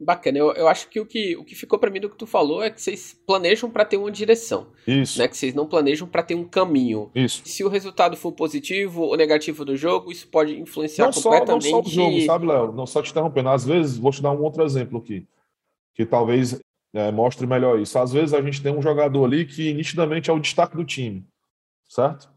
Bacana, 0.00 0.38
eu, 0.38 0.52
eu 0.52 0.68
acho 0.68 0.88
que 0.88 1.00
o 1.00 1.06
que, 1.06 1.36
o 1.36 1.44
que 1.44 1.56
ficou 1.56 1.76
para 1.76 1.90
mim 1.90 1.98
do 1.98 2.08
que 2.08 2.16
tu 2.16 2.24
falou 2.24 2.62
é 2.62 2.70
que 2.70 2.80
vocês 2.80 3.20
planejam 3.26 3.68
para 3.68 3.84
ter 3.84 3.96
uma 3.96 4.12
direção. 4.12 4.68
Isso. 4.86 5.18
Né? 5.18 5.26
Que 5.26 5.36
vocês 5.36 5.52
não 5.54 5.66
planejam 5.66 6.06
para 6.06 6.22
ter 6.22 6.36
um 6.36 6.44
caminho. 6.44 7.10
Isso. 7.12 7.42
Se 7.44 7.64
o 7.64 7.68
resultado 7.68 8.16
for 8.16 8.30
positivo 8.30 9.02
ou 9.02 9.16
negativo 9.16 9.64
do 9.64 9.76
jogo, 9.76 10.12
isso 10.12 10.28
pode 10.28 10.56
influenciar 10.56 11.06
não 11.06 11.12
completamente. 11.12 11.64
Só, 11.64 11.76
não 11.78 11.82
só 11.82 11.88
o 11.88 11.92
jogo, 11.92 12.20
sabe, 12.20 12.46
Léo? 12.46 12.72
Não 12.72 12.86
só 12.86 13.02
te 13.02 13.10
interrompendo. 13.10 13.48
Às 13.48 13.64
vezes, 13.64 13.98
vou 13.98 14.12
te 14.12 14.22
dar 14.22 14.30
um 14.30 14.40
outro 14.40 14.62
exemplo 14.62 15.00
aqui, 15.00 15.26
que 15.94 16.06
talvez 16.06 16.60
é, 16.94 17.10
mostre 17.10 17.46
melhor 17.46 17.78
isso. 17.78 17.98
Às 17.98 18.12
vezes 18.12 18.34
a 18.34 18.40
gente 18.40 18.62
tem 18.62 18.76
um 18.76 18.82
jogador 18.82 19.24
ali 19.24 19.44
que 19.44 19.72
nitidamente 19.72 20.30
é 20.30 20.32
o 20.32 20.38
destaque 20.38 20.76
do 20.76 20.84
time, 20.84 21.26
certo? 21.88 22.30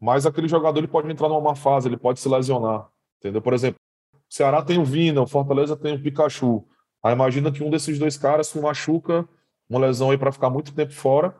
Mas 0.00 0.26
aquele 0.26 0.48
jogador 0.48 0.78
ele 0.78 0.88
pode 0.88 1.10
entrar 1.10 1.28
numa 1.28 1.40
má 1.40 1.54
fase, 1.54 1.88
ele 1.88 1.96
pode 1.96 2.20
se 2.20 2.28
lesionar, 2.28 2.88
entendeu? 3.18 3.42
Por 3.42 3.52
exemplo, 3.52 3.78
o 4.14 4.34
Ceará 4.34 4.62
tem 4.62 4.78
o 4.78 4.84
Vina, 4.84 5.22
o 5.22 5.26
Fortaleza 5.26 5.76
tem 5.76 5.94
o 5.94 6.02
Pikachu. 6.02 6.64
Aí 7.02 7.12
imagina 7.12 7.50
que 7.50 7.62
um 7.62 7.70
desses 7.70 7.98
dois 7.98 8.16
caras 8.16 8.48
se 8.48 8.60
machuca, 8.60 9.28
uma 9.68 9.80
lesão 9.80 10.10
aí 10.10 10.18
para 10.18 10.32
ficar 10.32 10.50
muito 10.50 10.74
tempo 10.74 10.92
fora. 10.92 11.34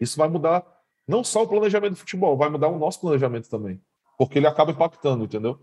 Isso 0.00 0.16
vai 0.16 0.28
mudar 0.28 0.64
não 1.06 1.22
só 1.22 1.42
o 1.42 1.48
planejamento 1.48 1.92
do 1.92 1.98
futebol, 1.98 2.36
vai 2.36 2.48
mudar 2.48 2.68
o 2.68 2.78
nosso 2.78 3.00
planejamento 3.00 3.48
também. 3.48 3.80
Porque 4.18 4.38
ele 4.38 4.46
acaba 4.46 4.72
impactando, 4.72 5.24
entendeu? 5.24 5.58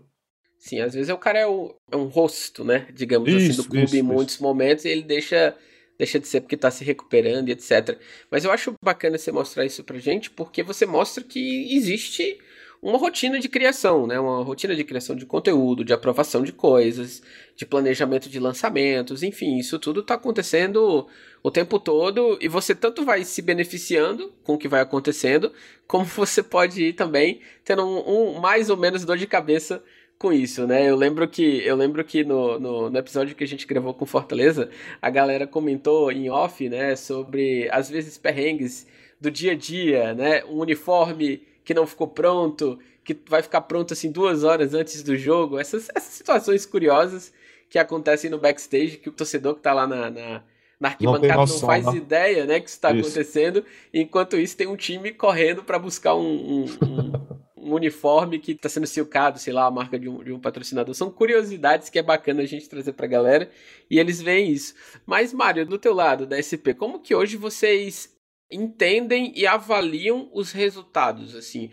Sim, 0.58 0.80
às 0.80 0.94
vezes 0.94 1.12
o 1.12 1.18
cara 1.18 1.40
é, 1.40 1.46
o, 1.46 1.74
é 1.90 1.96
um 1.96 2.06
rosto, 2.06 2.64
né? 2.64 2.88
Digamos 2.92 3.28
isso, 3.28 3.60
assim, 3.60 3.62
do 3.62 3.68
clube 3.68 3.84
isso, 3.84 3.96
em 3.96 4.02
muitos 4.02 4.34
isso. 4.34 4.42
momentos 4.42 4.84
e 4.84 4.88
ele 4.88 5.02
deixa, 5.02 5.56
deixa 5.98 6.18
de 6.18 6.26
ser 6.26 6.40
porque 6.40 6.54
está 6.54 6.70
se 6.70 6.84
recuperando 6.84 7.48
e 7.48 7.52
etc. 7.52 7.98
Mas 8.30 8.44
eu 8.44 8.50
acho 8.50 8.74
bacana 8.82 9.18
você 9.18 9.30
mostrar 9.32 9.64
isso 9.64 9.84
pra 9.84 9.98
gente, 9.98 10.30
porque 10.30 10.62
você 10.62 10.86
mostra 10.86 11.22
que 11.22 11.74
existe 11.74 12.38
uma 12.84 12.98
rotina 12.98 13.40
de 13.40 13.48
criação, 13.48 14.06
né? 14.06 14.20
Uma 14.20 14.44
rotina 14.44 14.76
de 14.76 14.84
criação 14.84 15.16
de 15.16 15.24
conteúdo, 15.24 15.82
de 15.82 15.94
aprovação 15.94 16.42
de 16.42 16.52
coisas, 16.52 17.22
de 17.56 17.64
planejamento 17.64 18.28
de 18.28 18.38
lançamentos, 18.38 19.22
enfim, 19.22 19.56
isso 19.56 19.78
tudo 19.78 20.00
está 20.00 20.14
acontecendo 20.14 21.06
o 21.42 21.50
tempo 21.50 21.78
todo 21.78 22.36
e 22.42 22.46
você 22.46 22.74
tanto 22.74 23.02
vai 23.02 23.24
se 23.24 23.40
beneficiando 23.40 24.34
com 24.42 24.54
o 24.54 24.58
que 24.58 24.68
vai 24.68 24.82
acontecendo, 24.82 25.50
como 25.86 26.04
você 26.04 26.42
pode 26.42 26.84
ir 26.84 26.92
também 26.92 27.40
tendo 27.64 27.86
um, 27.86 28.36
um 28.36 28.38
mais 28.38 28.68
ou 28.68 28.76
menos 28.76 29.02
dor 29.02 29.16
de 29.16 29.26
cabeça 29.26 29.82
com 30.24 30.32
isso, 30.32 30.66
né? 30.66 30.88
Eu 30.88 30.96
lembro 30.96 31.28
que 31.28 31.62
eu 31.66 31.76
lembro 31.76 32.02
que 32.02 32.24
no, 32.24 32.58
no, 32.58 32.88
no, 32.88 32.98
episódio 32.98 33.36
que 33.36 33.44
a 33.44 33.46
gente 33.46 33.66
gravou 33.66 33.92
com 33.92 34.06
Fortaleza, 34.06 34.70
a 35.02 35.10
galera 35.10 35.46
comentou 35.46 36.10
em 36.10 36.30
off, 36.30 36.66
né, 36.66 36.96
sobre 36.96 37.68
às 37.70 37.90
vezes 37.90 38.16
perrengues 38.16 38.86
do 39.20 39.30
dia 39.30 39.52
a 39.52 39.54
dia, 39.54 40.14
né? 40.14 40.42
Um 40.46 40.60
uniforme 40.60 41.42
que 41.62 41.74
não 41.74 41.86
ficou 41.86 42.08
pronto, 42.08 42.78
que 43.04 43.14
vai 43.28 43.42
ficar 43.42 43.60
pronto 43.60 43.92
assim 43.92 44.10
duas 44.10 44.44
horas 44.44 44.72
antes 44.72 45.02
do 45.02 45.14
jogo. 45.14 45.58
Essas, 45.58 45.90
essas 45.94 46.14
situações 46.14 46.64
curiosas 46.64 47.30
que 47.68 47.78
acontecem 47.78 48.30
no 48.30 48.38
backstage, 48.38 48.96
que 48.96 49.10
o 49.10 49.12
torcedor 49.12 49.56
que 49.56 49.60
tá 49.60 49.74
lá 49.74 49.86
na, 49.86 50.10
na, 50.10 50.42
na 50.80 50.88
arquibancada 50.88 51.34
não, 51.34 51.40
noção, 51.40 51.60
não 51.60 51.66
faz 51.66 51.84
né? 51.84 51.96
ideia, 51.96 52.46
né, 52.46 52.60
que 52.60 52.68
isso 52.70 52.78
está 52.78 52.88
acontecendo. 52.88 53.62
Enquanto 53.92 54.38
isso, 54.38 54.56
tem 54.56 54.66
um 54.66 54.76
time 54.76 55.12
correndo 55.12 55.62
para 55.62 55.78
buscar 55.78 56.14
um, 56.14 56.22
um, 56.22 56.64
um, 56.82 57.12
um, 57.64 57.74
uniforme 57.74 58.38
que 58.38 58.52
está 58.52 58.68
sendo 58.68 58.86
silcado, 58.86 59.38
sei 59.38 59.52
lá, 59.52 59.66
a 59.66 59.70
marca 59.70 59.98
de 59.98 60.08
um, 60.08 60.22
de 60.22 60.32
um 60.32 60.40
patrocinador. 60.40 60.94
São 60.94 61.10
curiosidades 61.10 61.88
que 61.88 61.98
é 61.98 62.02
bacana 62.02 62.42
a 62.42 62.46
gente 62.46 62.68
trazer 62.68 62.92
para 62.92 63.06
a 63.06 63.08
galera 63.08 63.50
e 63.90 63.98
eles 63.98 64.20
veem 64.20 64.50
isso. 64.50 64.74
Mas, 65.06 65.32
Mário, 65.32 65.66
do 65.66 65.78
teu 65.78 65.94
lado, 65.94 66.26
da 66.26 66.40
SP, 66.40 66.74
como 66.76 67.00
que 67.00 67.14
hoje 67.14 67.36
vocês 67.36 68.14
entendem 68.50 69.32
e 69.34 69.46
avaliam 69.46 70.30
os 70.32 70.52
resultados, 70.52 71.34
assim. 71.34 71.70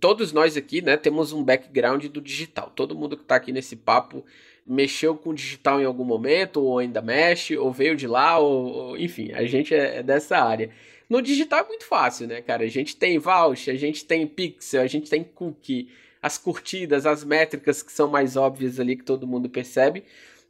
Todos 0.00 0.32
nós 0.32 0.56
aqui, 0.56 0.82
né, 0.82 0.96
temos 0.96 1.32
um 1.32 1.44
background 1.44 2.06
do 2.06 2.20
digital. 2.20 2.72
Todo 2.74 2.96
mundo 2.96 3.16
que 3.16 3.22
está 3.22 3.36
aqui 3.36 3.52
nesse 3.52 3.76
papo 3.76 4.24
mexeu 4.66 5.16
com 5.16 5.34
digital 5.34 5.80
em 5.80 5.84
algum 5.84 6.04
momento, 6.04 6.62
ou 6.62 6.78
ainda 6.78 7.02
mexe, 7.02 7.56
ou 7.56 7.72
veio 7.72 7.96
de 7.96 8.06
lá, 8.06 8.38
ou, 8.38 8.66
ou 8.66 8.98
enfim, 8.98 9.32
a 9.32 9.44
gente 9.44 9.74
é, 9.74 9.98
é 9.98 10.02
dessa 10.02 10.38
área. 10.38 10.70
No 11.12 11.20
digital 11.20 11.60
é 11.60 11.68
muito 11.68 11.84
fácil, 11.84 12.26
né, 12.26 12.40
cara? 12.40 12.64
A 12.64 12.68
gente 12.68 12.96
tem 12.96 13.18
voucher, 13.18 13.74
a 13.74 13.76
gente 13.76 14.02
tem 14.02 14.26
pixel, 14.26 14.80
a 14.80 14.86
gente 14.86 15.10
tem 15.10 15.22
cookie, 15.22 15.90
as 16.22 16.38
curtidas, 16.38 17.04
as 17.04 17.22
métricas 17.22 17.82
que 17.82 17.92
são 17.92 18.08
mais 18.08 18.34
óbvias 18.34 18.80
ali 18.80 18.96
que 18.96 19.04
todo 19.04 19.26
mundo 19.26 19.50
percebe. 19.50 20.04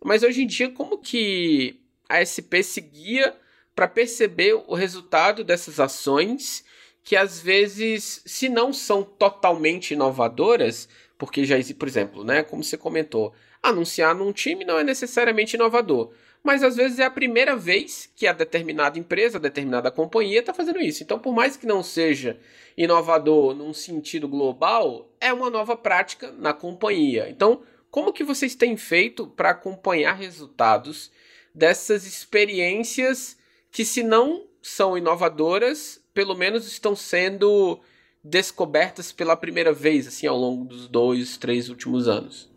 Mas 0.05 0.23
hoje 0.23 0.45
em 0.45 0.47
dia, 0.47 0.71
como 0.71 0.99
que 0.99 1.81
a 2.09 2.23
SP 2.23 2.63
seguia 2.63 3.35
para 3.75 3.89
perceber 3.89 4.55
o 4.55 4.75
resultado 4.77 5.43
dessas 5.43 5.81
ações 5.81 6.65
que 7.03 7.17
às 7.17 7.41
vezes, 7.41 8.23
se 8.25 8.49
não 8.49 8.73
são 8.73 9.03
totalmente 9.03 9.95
inovadoras, 9.95 10.89
porque 11.19 11.45
já 11.45 11.59
existe, 11.59 11.75
por 11.75 11.89
exemplo, 11.89 12.23
né, 12.23 12.45
como 12.45 12.63
você 12.63 12.77
comentou, 12.77 13.35
anunciar 13.61 14.15
num 14.15 14.33
time 14.33 14.65
não 14.65 14.79
é 14.79 14.85
necessariamente 14.85 15.57
inovador, 15.57 16.13
mas 16.43 16.63
às 16.63 16.77
vezes 16.77 16.99
é 16.99 17.05
a 17.05 17.11
primeira 17.11 17.57
vez 17.57 18.11
que 18.17 18.27
a 18.27 18.33
determinada 18.33 18.99
empresa, 18.99 19.39
a 19.39 19.41
determinada 19.41 19.91
companhia 19.91 20.41
está 20.41 20.53
fazendo 20.53 20.81
isso. 20.81 21.03
Então, 21.03 21.19
por 21.19 21.33
mais 21.33 21.57
que 21.57 21.67
não 21.67 21.83
seja 21.83 22.39
inovador 22.77 23.55
num 23.55 23.73
sentido 23.73 24.27
global, 24.27 25.09
é 25.21 25.33
uma 25.33 25.49
nova 25.51 25.77
prática 25.77 26.33
na 26.33 26.53
companhia. 26.53 27.29
Então, 27.29 27.63
como 27.91 28.13
que 28.13 28.25
vocês 28.25 28.55
têm 28.55 28.77
feito 28.77 29.27
para 29.27 29.51
acompanhar 29.51 30.15
resultados 30.15 31.13
dessas 31.55 32.07
experiências 32.07 33.37
que 33.71 33.85
se 33.85 34.03
não 34.03 34.47
são 34.61 34.97
inovadoras, 34.97 36.01
pelo 36.13 36.35
menos 36.35 36.67
estão 36.67 36.97
sendo 36.97 37.81
descobertas 38.25 39.13
pela 39.13 39.37
primeira 39.37 39.73
vez, 39.73 40.07
assim, 40.07 40.27
ao 40.27 40.39
longo 40.39 40.65
dos 40.65 40.89
dois, 40.89 41.37
três 41.37 41.69
últimos 41.69 42.09
anos. 42.09 42.51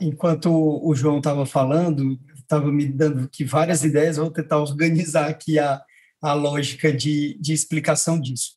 Enquanto 0.00 0.50
o 0.50 0.94
João 0.94 1.18
estava 1.18 1.46
falando, 1.46 2.18
estava 2.44 2.70
me 2.70 2.86
dando 2.86 3.28
que 3.28 3.44
várias 3.44 3.82
ideias, 3.82 4.16
vou 4.16 4.30
tentar 4.30 4.58
organizar 4.58 5.28
aqui 5.28 5.58
a, 5.58 5.82
a 6.22 6.32
lógica 6.32 6.92
de, 6.92 7.36
de 7.40 7.52
explicação 7.52 8.20
disso. 8.20 8.52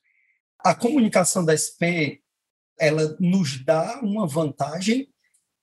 A 0.60 0.76
comunicação 0.76 1.44
da 1.44 1.56
SP, 1.58 2.22
ela 2.80 3.16
nos 3.20 3.64
dá 3.64 4.00
uma 4.02 4.28
vantagem 4.28 5.08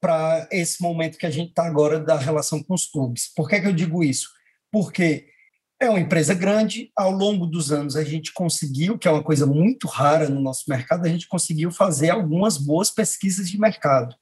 para 0.00 0.46
esse 0.50 0.82
momento 0.82 1.16
que 1.16 1.26
a 1.26 1.30
gente 1.30 1.50
está 1.50 1.66
agora 1.66 1.98
da 1.98 2.18
relação 2.18 2.62
com 2.62 2.74
os 2.74 2.86
clubes. 2.86 3.32
Por 3.34 3.48
que, 3.48 3.60
que 3.60 3.66
eu 3.66 3.72
digo 3.72 4.04
isso? 4.04 4.28
Porque 4.70 5.28
é 5.80 5.88
uma 5.88 6.00
empresa 6.00 6.34
grande, 6.34 6.90
ao 6.96 7.10
longo 7.10 7.46
dos 7.46 7.72
anos 7.72 7.96
a 7.96 8.04
gente 8.04 8.32
conseguiu, 8.32 8.98
que 8.98 9.08
é 9.08 9.10
uma 9.10 9.22
coisa 9.22 9.46
muito 9.46 9.86
rara 9.86 10.28
no 10.28 10.40
nosso 10.40 10.64
mercado, 10.68 11.04
a 11.04 11.08
gente 11.08 11.26
conseguiu 11.26 11.70
fazer 11.70 12.10
algumas 12.10 12.56
boas 12.56 12.90
pesquisas 12.90 13.48
de 13.48 13.58
mercado. 13.58 14.14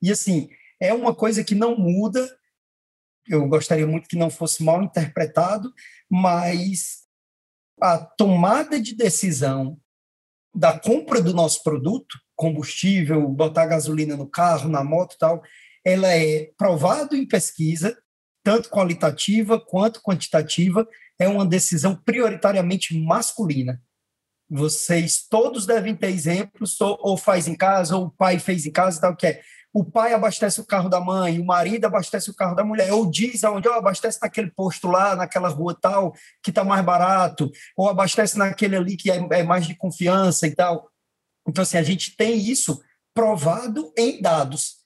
E 0.00 0.10
assim, 0.10 0.48
é 0.80 0.92
uma 0.92 1.14
coisa 1.14 1.44
que 1.44 1.54
não 1.54 1.76
muda, 1.76 2.28
eu 3.26 3.46
gostaria 3.48 3.86
muito 3.86 4.08
que 4.08 4.16
não 4.16 4.30
fosse 4.30 4.62
mal 4.62 4.82
interpretado, 4.82 5.72
mas 6.10 7.02
a 7.80 7.98
tomada 7.98 8.80
de 8.80 8.94
decisão 8.94 9.78
da 10.54 10.78
compra 10.78 11.20
do 11.20 11.32
nosso 11.32 11.62
produto, 11.62 12.18
combustível, 12.36 13.26
botar 13.28 13.66
gasolina 13.66 14.16
no 14.16 14.28
carro, 14.28 14.68
na 14.68 14.84
moto 14.84 15.16
tal, 15.18 15.42
ela 15.84 16.12
é 16.12 16.52
provado 16.56 17.16
em 17.16 17.26
pesquisa 17.26 17.96
tanto 18.42 18.68
qualitativa 18.68 19.60
quanto 19.60 20.02
quantitativa, 20.02 20.86
é 21.18 21.28
uma 21.28 21.46
decisão 21.46 21.94
prioritariamente 21.94 22.98
masculina. 22.98 23.80
Vocês 24.50 25.26
todos 25.28 25.64
devem 25.64 25.94
ter 25.94 26.08
exemplos, 26.08 26.78
ou 26.80 27.16
faz 27.16 27.46
em 27.48 27.54
casa, 27.54 27.96
ou 27.96 28.06
o 28.06 28.10
pai 28.10 28.38
fez 28.38 28.66
em 28.66 28.72
casa, 28.72 29.00
tal 29.00 29.16
que 29.16 29.26
é. 29.26 29.42
O 29.72 29.84
pai 29.84 30.12
abastece 30.12 30.60
o 30.60 30.66
carro 30.66 30.88
da 30.88 31.00
mãe, 31.00 31.38
o 31.38 31.44
marido 31.44 31.86
abastece 31.86 32.30
o 32.30 32.34
carro 32.34 32.54
da 32.54 32.64
mulher, 32.64 32.92
ou 32.92 33.10
diz 33.10 33.42
aonde, 33.42 33.68
oh, 33.68 33.72
abastece 33.72 34.18
naquele 34.20 34.50
posto 34.50 34.86
lá, 34.88 35.16
naquela 35.16 35.48
rua 35.48 35.76
tal, 35.80 36.12
que 36.42 36.50
está 36.50 36.62
mais 36.62 36.84
barato, 36.84 37.50
ou 37.76 37.88
abastece 37.88 38.36
naquele 38.36 38.76
ali 38.76 38.96
que 38.96 39.10
é, 39.10 39.16
é 39.16 39.42
mais 39.42 39.66
de 39.66 39.74
confiança 39.74 40.46
e 40.46 40.54
tal. 40.54 40.90
Então, 41.48 41.62
assim, 41.62 41.78
a 41.78 41.82
gente 41.82 42.16
tem 42.16 42.38
isso 42.38 42.82
provado 43.14 43.92
em 43.96 44.20
dados. 44.20 44.76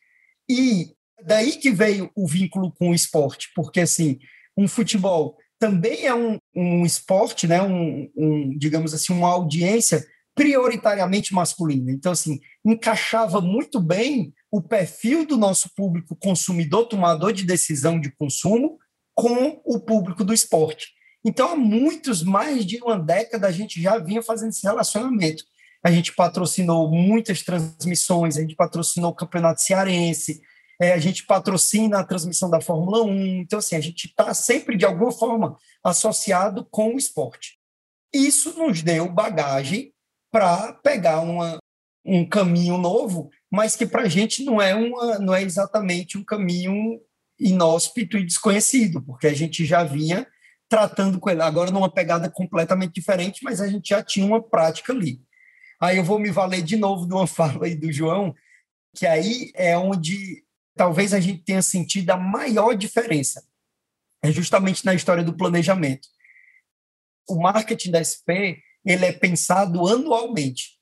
E 0.48 0.94
daí 1.24 1.56
que 1.56 1.70
veio 1.70 2.10
o 2.14 2.26
vínculo 2.26 2.72
com 2.72 2.90
o 2.90 2.94
esporte, 2.94 3.50
porque 3.54 3.80
assim, 3.80 4.18
um 4.56 4.68
futebol 4.68 5.36
também 5.58 6.06
é 6.06 6.14
um, 6.14 6.38
um 6.54 6.84
esporte, 6.84 7.46
né, 7.46 7.62
um, 7.62 8.10
um, 8.16 8.56
digamos 8.58 8.92
assim, 8.92 9.12
uma 9.12 9.30
audiência 9.30 10.06
prioritariamente 10.34 11.32
masculina. 11.32 11.90
Então, 11.90 12.12
assim, 12.12 12.38
encaixava 12.64 13.40
muito 13.40 13.80
bem 13.80 14.34
o 14.56 14.62
perfil 14.62 15.26
do 15.26 15.36
nosso 15.36 15.68
público 15.74 16.16
consumidor, 16.16 16.86
tomador 16.86 17.30
de 17.30 17.44
decisão 17.44 18.00
de 18.00 18.10
consumo, 18.10 18.78
com 19.14 19.60
o 19.66 19.78
público 19.78 20.24
do 20.24 20.32
esporte. 20.32 20.94
Então, 21.22 21.50
há 21.50 21.56
muitos, 21.56 22.22
mais 22.22 22.64
de 22.64 22.78
uma 22.78 22.98
década, 22.98 23.48
a 23.48 23.52
gente 23.52 23.82
já 23.82 23.98
vinha 23.98 24.22
fazendo 24.22 24.48
esse 24.48 24.66
relacionamento. 24.66 25.44
A 25.84 25.90
gente 25.90 26.14
patrocinou 26.14 26.90
muitas 26.90 27.42
transmissões, 27.42 28.38
a 28.38 28.40
gente 28.40 28.56
patrocinou 28.56 29.10
o 29.10 29.14
Campeonato 29.14 29.60
Cearense, 29.60 30.40
é, 30.80 30.92
a 30.92 30.98
gente 30.98 31.26
patrocina 31.26 31.98
a 31.98 32.04
transmissão 32.04 32.48
da 32.48 32.60
Fórmula 32.60 33.04
1. 33.04 33.42
Então, 33.42 33.58
assim, 33.58 33.76
a 33.76 33.80
gente 33.80 34.06
está 34.06 34.32
sempre, 34.32 34.74
de 34.74 34.86
alguma 34.86 35.12
forma, 35.12 35.58
associado 35.84 36.66
com 36.70 36.94
o 36.94 36.98
esporte. 36.98 37.58
Isso 38.10 38.58
nos 38.58 38.82
deu 38.82 39.06
bagagem 39.06 39.92
para 40.32 40.72
pegar 40.82 41.20
uma, 41.20 41.58
um 42.06 42.26
caminho 42.26 42.78
novo, 42.78 43.28
mas 43.56 43.74
que 43.74 43.86
para 43.86 44.02
a 44.02 44.08
gente 44.08 44.44
não 44.44 44.60
é, 44.60 44.74
uma, 44.74 45.18
não 45.18 45.34
é 45.34 45.42
exatamente 45.42 46.18
um 46.18 46.22
caminho 46.22 47.00
inóspito 47.40 48.18
e 48.18 48.24
desconhecido, 48.26 49.00
porque 49.00 49.26
a 49.26 49.32
gente 49.32 49.64
já 49.64 49.82
vinha 49.82 50.26
tratando 50.68 51.18
com 51.18 51.30
ele, 51.30 51.40
agora 51.40 51.70
numa 51.70 51.90
pegada 51.90 52.28
completamente 52.28 52.92
diferente, 52.92 53.42
mas 53.42 53.62
a 53.62 53.66
gente 53.66 53.88
já 53.88 54.02
tinha 54.02 54.26
uma 54.26 54.42
prática 54.42 54.92
ali. 54.92 55.22
Aí 55.80 55.96
eu 55.96 56.04
vou 56.04 56.18
me 56.18 56.30
valer 56.30 56.60
de 56.60 56.76
novo 56.76 57.06
de 57.06 57.14
uma 57.14 57.26
fala 57.26 57.64
aí 57.64 57.74
do 57.74 57.90
João, 57.90 58.34
que 58.94 59.06
aí 59.06 59.50
é 59.54 59.76
onde 59.78 60.44
talvez 60.74 61.14
a 61.14 61.20
gente 61.20 61.42
tenha 61.42 61.62
sentido 61.62 62.10
a 62.10 62.16
maior 62.18 62.74
diferença. 62.74 63.42
É 64.22 64.30
justamente 64.30 64.84
na 64.84 64.92
história 64.92 65.24
do 65.24 65.34
planejamento. 65.34 66.06
O 67.26 67.40
marketing 67.40 67.90
da 67.90 68.04
SP, 68.04 68.60
ele 68.84 69.06
é 69.06 69.12
pensado 69.12 69.88
anualmente. 69.88 70.78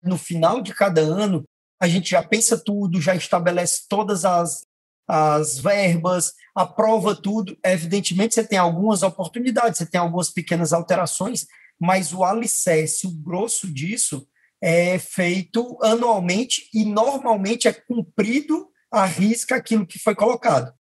No 0.00 0.16
final 0.16 0.62
de 0.62 0.72
cada 0.72 1.00
ano, 1.00 1.44
a 1.80 1.86
gente 1.86 2.10
já 2.10 2.22
pensa 2.22 2.58
tudo, 2.58 3.00
já 3.00 3.14
estabelece 3.14 3.82
todas 3.88 4.24
as, 4.24 4.64
as 5.06 5.58
verbas, 5.58 6.32
aprova 6.54 7.14
tudo. 7.14 7.56
Evidentemente, 7.64 8.34
você 8.34 8.44
tem 8.44 8.58
algumas 8.58 9.02
oportunidades, 9.02 9.78
você 9.78 9.86
tem 9.86 10.00
algumas 10.00 10.30
pequenas 10.30 10.72
alterações, 10.72 11.46
mas 11.80 12.12
o 12.12 12.24
alicerce, 12.24 13.06
o 13.06 13.10
grosso 13.10 13.72
disso, 13.72 14.26
é 14.60 14.98
feito 14.98 15.78
anualmente 15.82 16.68
e 16.74 16.84
normalmente 16.84 17.68
é 17.68 17.72
cumprido 17.72 18.68
à 18.90 19.04
risca 19.04 19.54
aquilo 19.54 19.86
que 19.86 19.98
foi 19.98 20.14
colocado. 20.14 20.72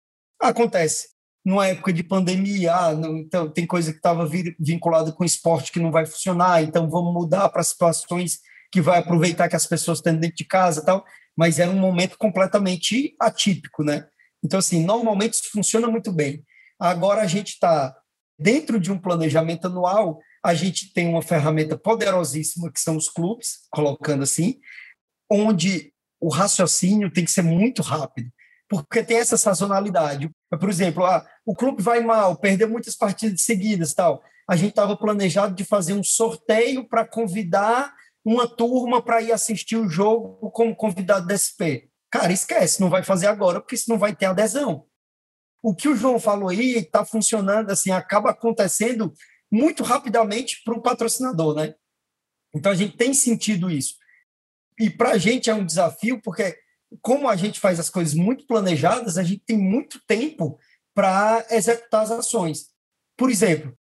Acontece. 0.41 1.09
Numa 1.45 1.69
época 1.69 1.93
de 1.93 2.03
pandemia, 2.03 2.75
ah, 2.75 2.93
não, 2.93 3.19
então 3.19 3.49
tem 3.49 3.67
coisa 3.67 3.93
que 3.93 3.99
estava 3.99 4.29
vinculada 4.59 5.13
com 5.13 5.25
esporte 5.25 5.71
que 5.71 5.79
não 5.79 5.93
vai 5.93 6.05
funcionar, 6.05 6.63
então 6.63 6.91
vamos 6.91 7.15
mudar 7.15 7.49
para 7.51 7.63
situações 7.63 8.41
que 8.77 8.81
vai 8.83 8.99
aproveitar 8.99 9.49
que 9.49 9.57
as 9.57 9.67
pessoas 9.67 9.99
estão 9.99 10.15
dentro 10.15 10.37
de 10.37 10.45
casa 10.45 10.85
tal, 10.85 11.03
mas 11.35 11.59
era 11.59 11.71
um 11.71 11.79
momento 11.79 12.19
completamente 12.19 13.17
atípico, 13.19 13.83
né? 13.83 14.07
Então, 14.45 14.59
assim, 14.59 14.85
normalmente 14.85 15.35
isso 15.35 15.51
funciona 15.51 15.89
muito 15.89 16.13
bem. 16.13 16.45
Agora 16.79 17.23
a 17.23 17.27
gente 17.27 17.53
está 17.53 17.97
dentro 18.39 18.79
de 18.79 18.93
um 18.93 18.99
planejamento 18.99 19.67
anual 19.67 20.19
a 20.45 20.55
gente 20.55 20.93
tem 20.93 21.09
uma 21.09 21.23
ferramenta 21.23 21.77
poderosíssima, 21.77 22.71
que 22.71 22.79
são 22.79 22.97
os 22.97 23.09
clubes, 23.09 23.67
colocando 23.69 24.23
assim, 24.23 24.61
onde 25.29 25.93
o 26.21 26.29
raciocínio 26.29 27.11
tem 27.13 27.25
que 27.25 27.33
ser 27.33 27.43
muito 27.43 27.83
rápido, 27.83 28.31
porque 28.69 29.03
tem 29.03 29.17
essa 29.17 29.37
sazonalidade. 29.37 30.31
Por 30.61 30.69
exemplo, 30.69 31.05
ah, 31.05 31.27
o 31.45 31.53
clube 31.53 31.83
vai 31.83 31.99
mal, 32.01 32.37
perdeu 32.37 32.69
muitas 32.69 32.95
partidas 32.95 33.43
seguidas 33.43 33.93
tal. 33.93 34.23
A 34.49 34.55
gente 34.55 34.69
estava 34.69 34.97
planejado 34.97 35.53
de 35.53 35.65
fazer 35.65 35.95
um 35.95 36.05
sorteio 36.05 36.89
para 36.89 37.05
convidar 37.05 37.93
uma 38.27 38.49
turma 38.49 39.01
para 39.01 39.23
ir 39.23 39.31
assistir 39.31 39.77
o 39.77 39.89
jogo 39.89 40.51
como 40.51 40.75
convidado 40.75 41.29
da 41.29 41.39
SP. 41.39 41.87
Cara, 42.11 42.33
esquece, 42.33 42.81
não 42.81 42.91
vai 42.91 43.05
fazer 43.05 43.29
agora, 43.29 43.61
porque 43.61 43.77
isso 43.77 43.89
não 43.89 43.99
vai 43.99 44.17
ter 44.17 44.27
adesão. 44.27 44.85
O 45.63 45.73
que 45.73 45.89
o 45.89 45.95
João 45.95 46.19
falou 46.19 46.49
aí 46.49 46.79
está 46.79 47.05
funcionando, 47.05 47.71
assim, 47.71 47.93
acaba 47.93 48.31
acontecendo 48.31 49.15
muito 49.49 49.85
rapidamente 49.85 50.61
para 50.65 50.75
o 50.75 50.83
patrocinador, 50.83 51.55
né? 51.55 51.77
Então 52.53 52.73
a 52.73 52.75
gente 52.75 52.97
tem 52.97 53.15
sentido 53.15 53.71
isso. 53.71 53.95
E 54.77 54.91
para 54.91 55.13
a 55.13 55.19
gente 55.19 55.49
é 55.49 55.55
um 55.55 55.65
desafio, 55.65 56.21
porque 56.21 56.59
como 57.01 57.29
a 57.29 57.37
gente 57.37 57.61
faz 57.61 57.79
as 57.79 57.89
coisas 57.89 58.15
muito 58.15 58.45
planejadas, 58.45 59.19
a 59.19 59.23
gente 59.23 59.45
tem 59.47 59.57
muito 59.57 60.01
tempo 60.05 60.59
para 60.93 61.47
executar 61.51 62.03
as 62.03 62.11
ações. 62.11 62.71
Por 63.17 63.31
exemplo, 63.31 63.77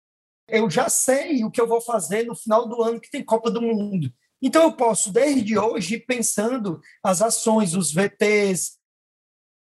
eu 0.48 0.70
já 0.70 0.88
sei 0.88 1.42
o 1.42 1.50
que 1.50 1.60
eu 1.60 1.66
vou 1.66 1.80
fazer 1.80 2.24
no 2.24 2.36
final 2.36 2.68
do 2.68 2.80
ano 2.80 3.00
que 3.00 3.10
tem 3.10 3.24
Copa 3.24 3.50
do 3.50 3.60
Mundo. 3.60 4.12
Então 4.42 4.62
eu 4.62 4.72
posso, 4.72 5.12
desde 5.12 5.58
hoje, 5.58 5.98
pensando 5.98 6.80
as 7.02 7.22
ações, 7.22 7.74
os 7.74 7.92
VTs, 7.92 8.78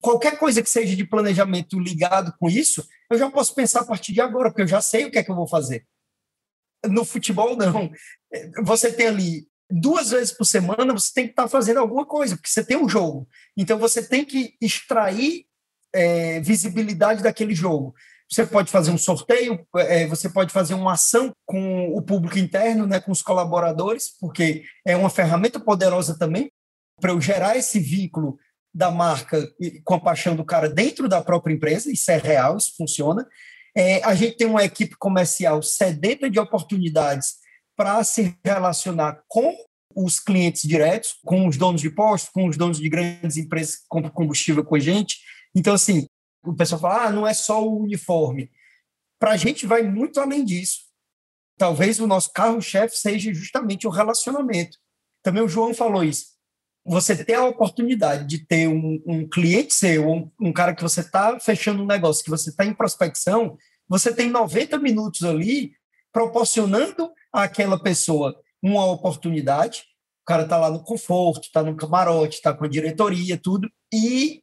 qualquer 0.01 0.39
coisa 0.39 0.63
que 0.63 0.71
seja 0.71 0.97
de 0.97 1.07
planejamento 1.07 1.79
ligado 1.79 2.35
com 2.39 2.49
isso, 2.49 2.87
eu 3.11 3.19
já 3.19 3.31
posso 3.31 3.55
pensar 3.55 3.81
a 3.81 3.87
partir 3.87 4.13
de 4.13 4.21
agora, 4.21 4.51
porque 4.51 4.63
eu 4.63 4.67
já 4.69 4.81
sei 4.81 5.05
o 5.05 5.11
que 5.11 5.19
é 5.19 5.23
que 5.23 5.31
eu 5.31 5.37
vou 5.37 5.49
fazer. 5.49 5.87
No 6.87 7.05
futebol, 7.05 7.57
não. 7.57 7.91
Você 8.63 8.93
tem 8.93 9.09
ali 9.09 9.49
duas 9.71 10.11
vezes 10.11 10.33
por 10.33 10.45
semana, 10.45 10.93
você 10.93 11.13
tem 11.13 11.25
que 11.25 11.33
estar 11.33 11.49
fazendo 11.49 11.81
alguma 11.81 12.07
coisa, 12.07 12.37
porque 12.37 12.49
você 12.49 12.65
tem 12.65 12.77
um 12.77 12.89
jogo. 12.89 13.29
Então, 13.57 13.79
você 13.79 14.07
tem 14.07 14.25
que 14.25 14.57
extrair 14.61 15.47
é, 15.93 16.41
visibilidade 16.41 17.23
daquele 17.23 17.55
jogo. 17.55 17.95
Você 18.31 18.45
pode 18.45 18.71
fazer 18.71 18.91
um 18.91 18.99
sorteio, 18.99 19.67
é, 19.77 20.07
você 20.07 20.29
pode 20.29 20.53
fazer 20.53 20.75
uma 20.75 20.93
ação 20.93 21.33
com 21.47 21.89
o 21.95 22.03
público 22.03 22.39
interno, 22.39 22.87
né, 22.87 23.01
com 23.01 23.11
os 23.11 23.23
colaboradores, 23.23 24.11
porque 24.21 24.65
é 24.87 24.95
uma 24.95 25.09
ferramenta 25.09 25.59
poderosa 25.59 26.19
também 26.19 26.51
para 27.01 27.13
eu 27.13 27.21
gerar 27.21 27.57
esse 27.57 27.79
vínculo 27.81 28.39
da 28.75 28.91
marca 28.91 29.49
com 29.85 29.95
a 29.95 30.01
paixão 30.01 30.37
do 30.37 30.45
cara 30.45 30.69
dentro 30.69 31.09
da 31.09 31.23
própria 31.23 31.55
empresa, 31.55 31.91
isso 31.91 32.11
é 32.11 32.19
real, 32.19 32.57
isso 32.57 32.75
funciona. 32.77 33.27
É, 33.77 34.03
a 34.05 34.15
gente 34.15 34.37
tem 34.37 34.47
uma 34.47 34.65
equipe 34.65 34.95
comercial 34.99 35.63
sedenta 35.63 36.29
de 36.29 36.39
oportunidades 36.39 37.37
para 37.77 38.03
se 38.05 38.37
relacionar 38.45 39.23
com 39.29 39.55
os 39.95 40.21
clientes 40.21 40.63
diretos, 40.63 41.15
com 41.25 41.47
os 41.47 41.57
donos 41.57 41.81
de 41.81 41.91
postos, 41.91 42.31
com 42.31 42.47
os 42.47 42.57
donos 42.57 42.79
de 42.79 42.89
grandes 42.89 43.37
empresas 43.37 43.77
que 43.77 43.85
compram 43.89 44.11
combustível 44.11 44.65
com 44.65 44.75
a 44.75 44.81
gente. 44.81 45.19
Então, 45.55 45.75
assim, 45.75 46.07
o 46.51 46.55
pessoal 46.55 46.81
fala, 46.81 47.05
ah, 47.05 47.11
não 47.11 47.27
é 47.27 47.35
só 47.35 47.67
o 47.67 47.83
uniforme. 47.83 48.51
Para 49.19 49.33
a 49.33 49.37
gente 49.37 49.67
vai 49.67 49.83
muito 49.83 50.21
além 50.21 50.45
disso. 50.45 50.83
Talvez 51.57 51.99
o 52.01 52.07
nosso 52.07 52.33
carro-chefe 52.33 52.97
seja 52.97 53.35
justamente 53.35 53.87
o 53.87 53.91
relacionamento. 53.91 54.79
Também 55.23 55.43
o 55.43 55.49
João 55.49 55.75
falou 55.75 56.05
isso 56.05 56.39
você 56.89 57.23
ter 57.23 57.35
a 57.35 57.45
oportunidade 57.45 58.27
de 58.27 58.47
ter 58.47 58.67
um, 58.67 59.03
um 59.07 59.29
cliente 59.29 59.75
seu, 59.75 60.09
um, 60.09 60.31
um, 60.41 60.53
cara 60.53 60.75
que 60.75 60.83
você 60.83 61.01
está 61.01 61.39
fechando 61.39 61.83
um 61.83 61.87
negócio, 61.87 62.25
que 62.25 62.31
você 62.31 62.49
está 62.49 62.65
em 62.65 62.73
prospecção, 62.73 63.59
você 63.87 64.13
tem 64.13 64.31
90 64.31 64.79
minutos 64.79 65.23
ali 65.23 65.73
proporcionando 66.11 67.13
àquela 67.31 67.79
pessoa 67.79 68.35
uma 68.63 68.87
oportunidade. 68.87 69.83
O 70.23 70.27
cara 70.27 70.45
está 70.45 70.57
lá 70.57 70.71
no 70.71 70.83
conforto, 70.83 71.45
está 71.45 71.63
no 71.63 71.77
camarote, 71.77 72.37
está 72.37 72.55
com 72.55 72.65
a 72.65 72.69
diretoria, 72.69 73.37
tudo, 73.37 73.71
e 73.93 74.43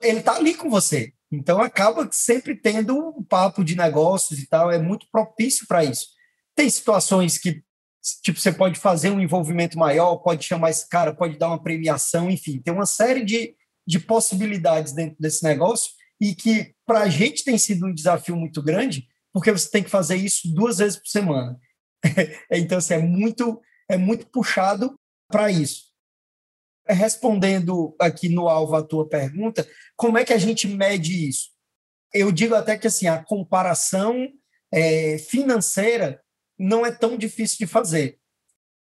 ele 0.00 0.20
está 0.20 0.36
ali 0.36 0.54
com 0.54 0.70
você. 0.70 1.12
Então 1.30 1.60
acaba 1.60 2.08
sempre 2.12 2.54
tendo 2.54 2.96
um 2.96 3.22
papo 3.22 3.64
de 3.64 3.76
negócios 3.76 4.38
e 4.38 4.46
tal, 4.46 4.70
é 4.70 4.78
muito 4.78 5.06
propício 5.10 5.66
para 5.66 5.84
isso. 5.84 6.06
Tem 6.54 6.70
situações 6.70 7.38
que 7.38 7.64
Tipo, 8.22 8.40
você 8.40 8.52
pode 8.52 8.78
fazer 8.78 9.10
um 9.10 9.20
envolvimento 9.20 9.78
maior, 9.78 10.16
pode 10.18 10.44
chamar 10.44 10.70
esse 10.70 10.88
cara, 10.88 11.14
pode 11.14 11.38
dar 11.38 11.48
uma 11.48 11.62
premiação, 11.62 12.30
enfim, 12.30 12.60
tem 12.60 12.72
uma 12.72 12.86
série 12.86 13.24
de, 13.24 13.54
de 13.86 13.98
possibilidades 13.98 14.92
dentro 14.92 15.16
desse 15.18 15.42
negócio 15.42 15.90
e 16.20 16.34
que 16.34 16.72
para 16.86 17.00
a 17.00 17.08
gente 17.08 17.42
tem 17.42 17.58
sido 17.58 17.86
um 17.86 17.92
desafio 17.92 18.36
muito 18.36 18.62
grande, 18.62 19.08
porque 19.32 19.50
você 19.50 19.68
tem 19.68 19.82
que 19.82 19.90
fazer 19.90 20.16
isso 20.16 20.52
duas 20.54 20.78
vezes 20.78 20.98
por 20.98 21.08
semana. 21.08 21.58
então, 22.50 22.78
assim, 22.78 22.94
é 22.94 22.98
muito, 22.98 23.60
é 23.90 23.96
muito 23.96 24.26
puxado 24.28 24.96
para 25.28 25.50
isso. 25.50 25.85
Respondendo 26.88 27.96
aqui 27.98 28.28
no 28.28 28.48
alvo 28.48 28.76
a 28.76 28.82
tua 28.82 29.08
pergunta, 29.08 29.68
como 29.96 30.18
é 30.18 30.24
que 30.24 30.32
a 30.32 30.38
gente 30.38 30.68
mede 30.68 31.28
isso? 31.28 31.50
Eu 32.12 32.30
digo 32.30 32.54
até 32.54 32.78
que 32.78 32.86
assim, 32.86 33.08
a 33.08 33.22
comparação 33.22 34.28
é, 34.72 35.18
financeira 35.18 36.22
não 36.58 36.86
é 36.86 36.92
tão 36.92 37.16
difícil 37.16 37.58
de 37.58 37.66
fazer. 37.66 38.18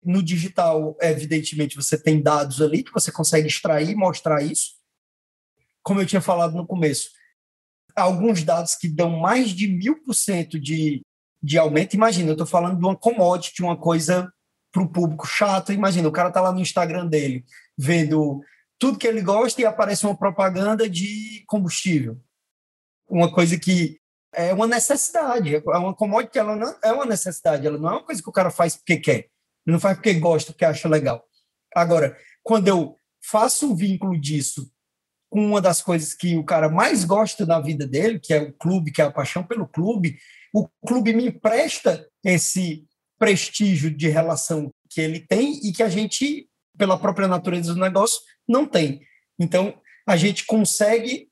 No 0.02 0.22
digital, 0.22 0.96
evidentemente, 1.00 1.76
você 1.76 1.96
tem 1.96 2.20
dados 2.20 2.60
ali 2.60 2.82
que 2.82 2.92
você 2.92 3.10
consegue 3.10 3.46
extrair 3.46 3.90
e 3.90 3.94
mostrar 3.94 4.42
isso. 4.42 4.74
Como 5.82 6.00
eu 6.00 6.06
tinha 6.06 6.20
falado 6.20 6.54
no 6.54 6.66
começo, 6.66 7.10
alguns 7.96 8.42
dados 8.42 8.74
que 8.74 8.88
dão 8.88 9.10
mais 9.10 9.50
de 9.50 9.68
mil 9.68 10.02
por 10.02 10.14
cento 10.14 10.58
de, 10.58 11.00
de 11.42 11.56
aumento. 11.56 11.94
Imagina, 11.94 12.30
eu 12.30 12.34
estou 12.34 12.46
falando 12.46 12.78
de 12.78 12.84
uma 12.84 12.96
commodity, 12.96 13.62
uma 13.62 13.76
coisa 13.76 14.30
para 14.74 14.82
o 14.82 14.88
público 14.88 15.24
chato. 15.24 15.72
Imagina, 15.72 16.08
o 16.08 16.12
cara 16.12 16.28
está 16.28 16.40
lá 16.40 16.52
no 16.52 16.60
Instagram 16.60 17.06
dele, 17.06 17.44
vendo 17.78 18.42
tudo 18.76 18.98
que 18.98 19.06
ele 19.06 19.22
gosta 19.22 19.62
e 19.62 19.64
aparece 19.64 20.04
uma 20.04 20.16
propaganda 20.16 20.90
de 20.90 21.44
combustível. 21.46 22.20
Uma 23.08 23.32
coisa 23.32 23.56
que 23.56 24.00
é 24.34 24.52
uma 24.52 24.66
necessidade. 24.66 25.54
É 25.54 25.78
uma 25.78 25.94
commodity, 25.94 26.40
ela 26.40 26.56
não 26.56 26.76
é 26.82 26.92
uma 26.92 27.06
necessidade, 27.06 27.64
ela 27.64 27.78
não 27.78 27.88
é 27.88 27.92
uma 27.92 28.02
coisa 28.02 28.20
que 28.20 28.28
o 28.28 28.32
cara 28.32 28.50
faz 28.50 28.76
porque 28.76 28.96
quer. 28.96 29.28
Ele 29.64 29.72
não 29.74 29.80
faz 29.80 29.96
porque 29.96 30.14
gosta, 30.14 30.52
porque 30.52 30.64
acha 30.64 30.88
legal. 30.88 31.24
Agora, 31.72 32.18
quando 32.42 32.66
eu 32.66 32.98
faço 33.22 33.70
um 33.70 33.76
vínculo 33.76 34.20
disso 34.20 34.68
com 35.30 35.46
uma 35.46 35.60
das 35.60 35.80
coisas 35.80 36.14
que 36.14 36.36
o 36.36 36.44
cara 36.44 36.68
mais 36.68 37.04
gosta 37.04 37.46
na 37.46 37.60
vida 37.60 37.86
dele, 37.86 38.18
que 38.18 38.34
é 38.34 38.42
o 38.42 38.52
clube, 38.52 38.90
que 38.90 39.00
é 39.00 39.04
a 39.04 39.10
paixão 39.10 39.44
pelo 39.44 39.68
clube, 39.68 40.18
o 40.52 40.68
clube 40.84 41.12
me 41.12 41.28
empresta 41.28 42.08
esse 42.24 42.84
prestígio 43.18 43.90
de 43.90 44.08
relação 44.08 44.72
que 44.90 45.00
ele 45.00 45.20
tem 45.20 45.60
e 45.66 45.72
que 45.72 45.82
a 45.82 45.88
gente, 45.88 46.48
pela 46.76 46.98
própria 46.98 47.28
natureza 47.28 47.74
do 47.74 47.80
negócio, 47.80 48.20
não 48.48 48.66
tem. 48.66 49.00
Então, 49.38 49.74
A 50.06 50.16
gente 50.16 50.44
consegue 50.44 51.28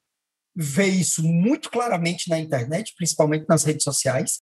ver 0.55 0.87
isso 0.87 1.23
muito 1.23 1.71
claramente 1.71 2.29
na 2.29 2.39
internet, 2.39 2.95
principalmente 2.97 3.47
nas 3.49 3.65
redes 3.65 3.85
sociais. 3.85 4.41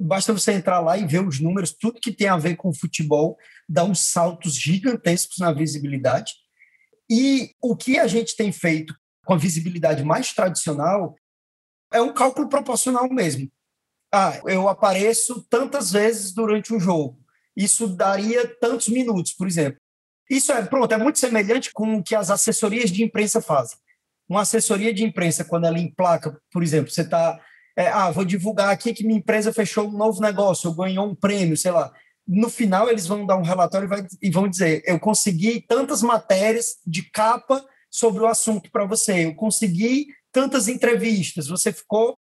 Basta 0.00 0.32
você 0.32 0.52
entrar 0.52 0.80
lá 0.80 0.96
e 0.96 1.06
ver 1.06 1.26
os 1.26 1.38
números, 1.38 1.72
tudo 1.78 2.00
que 2.00 2.12
tem 2.12 2.28
a 2.28 2.36
ver 2.36 2.56
com 2.56 2.72
futebol 2.74 3.36
dá 3.68 3.84
uns 3.84 4.00
saltos 4.00 4.54
gigantescos 4.54 5.38
na 5.38 5.52
visibilidade. 5.52 6.32
E 7.10 7.54
o 7.60 7.76
que 7.76 7.98
a 7.98 8.06
gente 8.06 8.34
tem 8.36 8.50
feito 8.50 8.94
com 9.24 9.34
a 9.34 9.38
visibilidade 9.38 10.02
mais 10.02 10.32
tradicional 10.32 11.14
é 11.92 12.00
um 12.00 12.12
cálculo 12.12 12.48
proporcional 12.48 13.08
mesmo. 13.08 13.50
Ah, 14.12 14.38
eu 14.44 14.68
apareço 14.68 15.42
tantas 15.48 15.90
vezes 15.90 16.32
durante 16.32 16.74
um 16.74 16.78
jogo. 16.78 17.18
Isso 17.56 17.88
daria 17.88 18.46
tantos 18.60 18.88
minutos, 18.88 19.32
por 19.32 19.46
exemplo. 19.46 19.80
Isso 20.30 20.52
é, 20.52 20.62
pronto, 20.64 20.92
é 20.92 20.98
muito 20.98 21.18
semelhante 21.18 21.72
com 21.72 21.96
o 21.96 22.02
que 22.02 22.14
as 22.14 22.30
assessorias 22.30 22.90
de 22.90 23.02
imprensa 23.02 23.40
fazem. 23.40 23.78
Uma 24.28 24.42
assessoria 24.42 24.92
de 24.92 25.04
imprensa, 25.04 25.44
quando 25.44 25.66
ela 25.66 25.78
emplaca, 25.78 26.38
por 26.50 26.62
exemplo, 26.62 26.90
você 26.90 27.02
está, 27.02 27.40
é, 27.76 27.88
ah, 27.88 28.10
vou 28.10 28.24
divulgar 28.24 28.70
aqui 28.70 28.94
que 28.94 29.04
minha 29.04 29.18
empresa 29.18 29.52
fechou 29.52 29.88
um 29.88 29.96
novo 29.96 30.20
negócio, 30.20 30.70
ou 30.70 30.76
ganhou 30.76 31.06
um 31.06 31.14
prêmio, 31.14 31.56
sei 31.56 31.70
lá. 31.70 31.92
No 32.26 32.48
final, 32.48 32.88
eles 32.88 33.06
vão 33.06 33.26
dar 33.26 33.36
um 33.36 33.42
relatório 33.42 33.86
e, 33.86 33.88
vai, 33.88 34.06
e 34.22 34.30
vão 34.30 34.48
dizer: 34.48 34.82
eu 34.86 34.98
consegui 34.98 35.60
tantas 35.60 36.02
matérias 36.02 36.76
de 36.86 37.02
capa 37.10 37.64
sobre 37.90 38.22
o 38.22 38.26
assunto 38.26 38.70
para 38.70 38.86
você, 38.86 39.26
eu 39.26 39.34
consegui 39.34 40.06
tantas 40.30 40.66
entrevistas, 40.68 41.48
você 41.48 41.72
ficou 41.72 42.16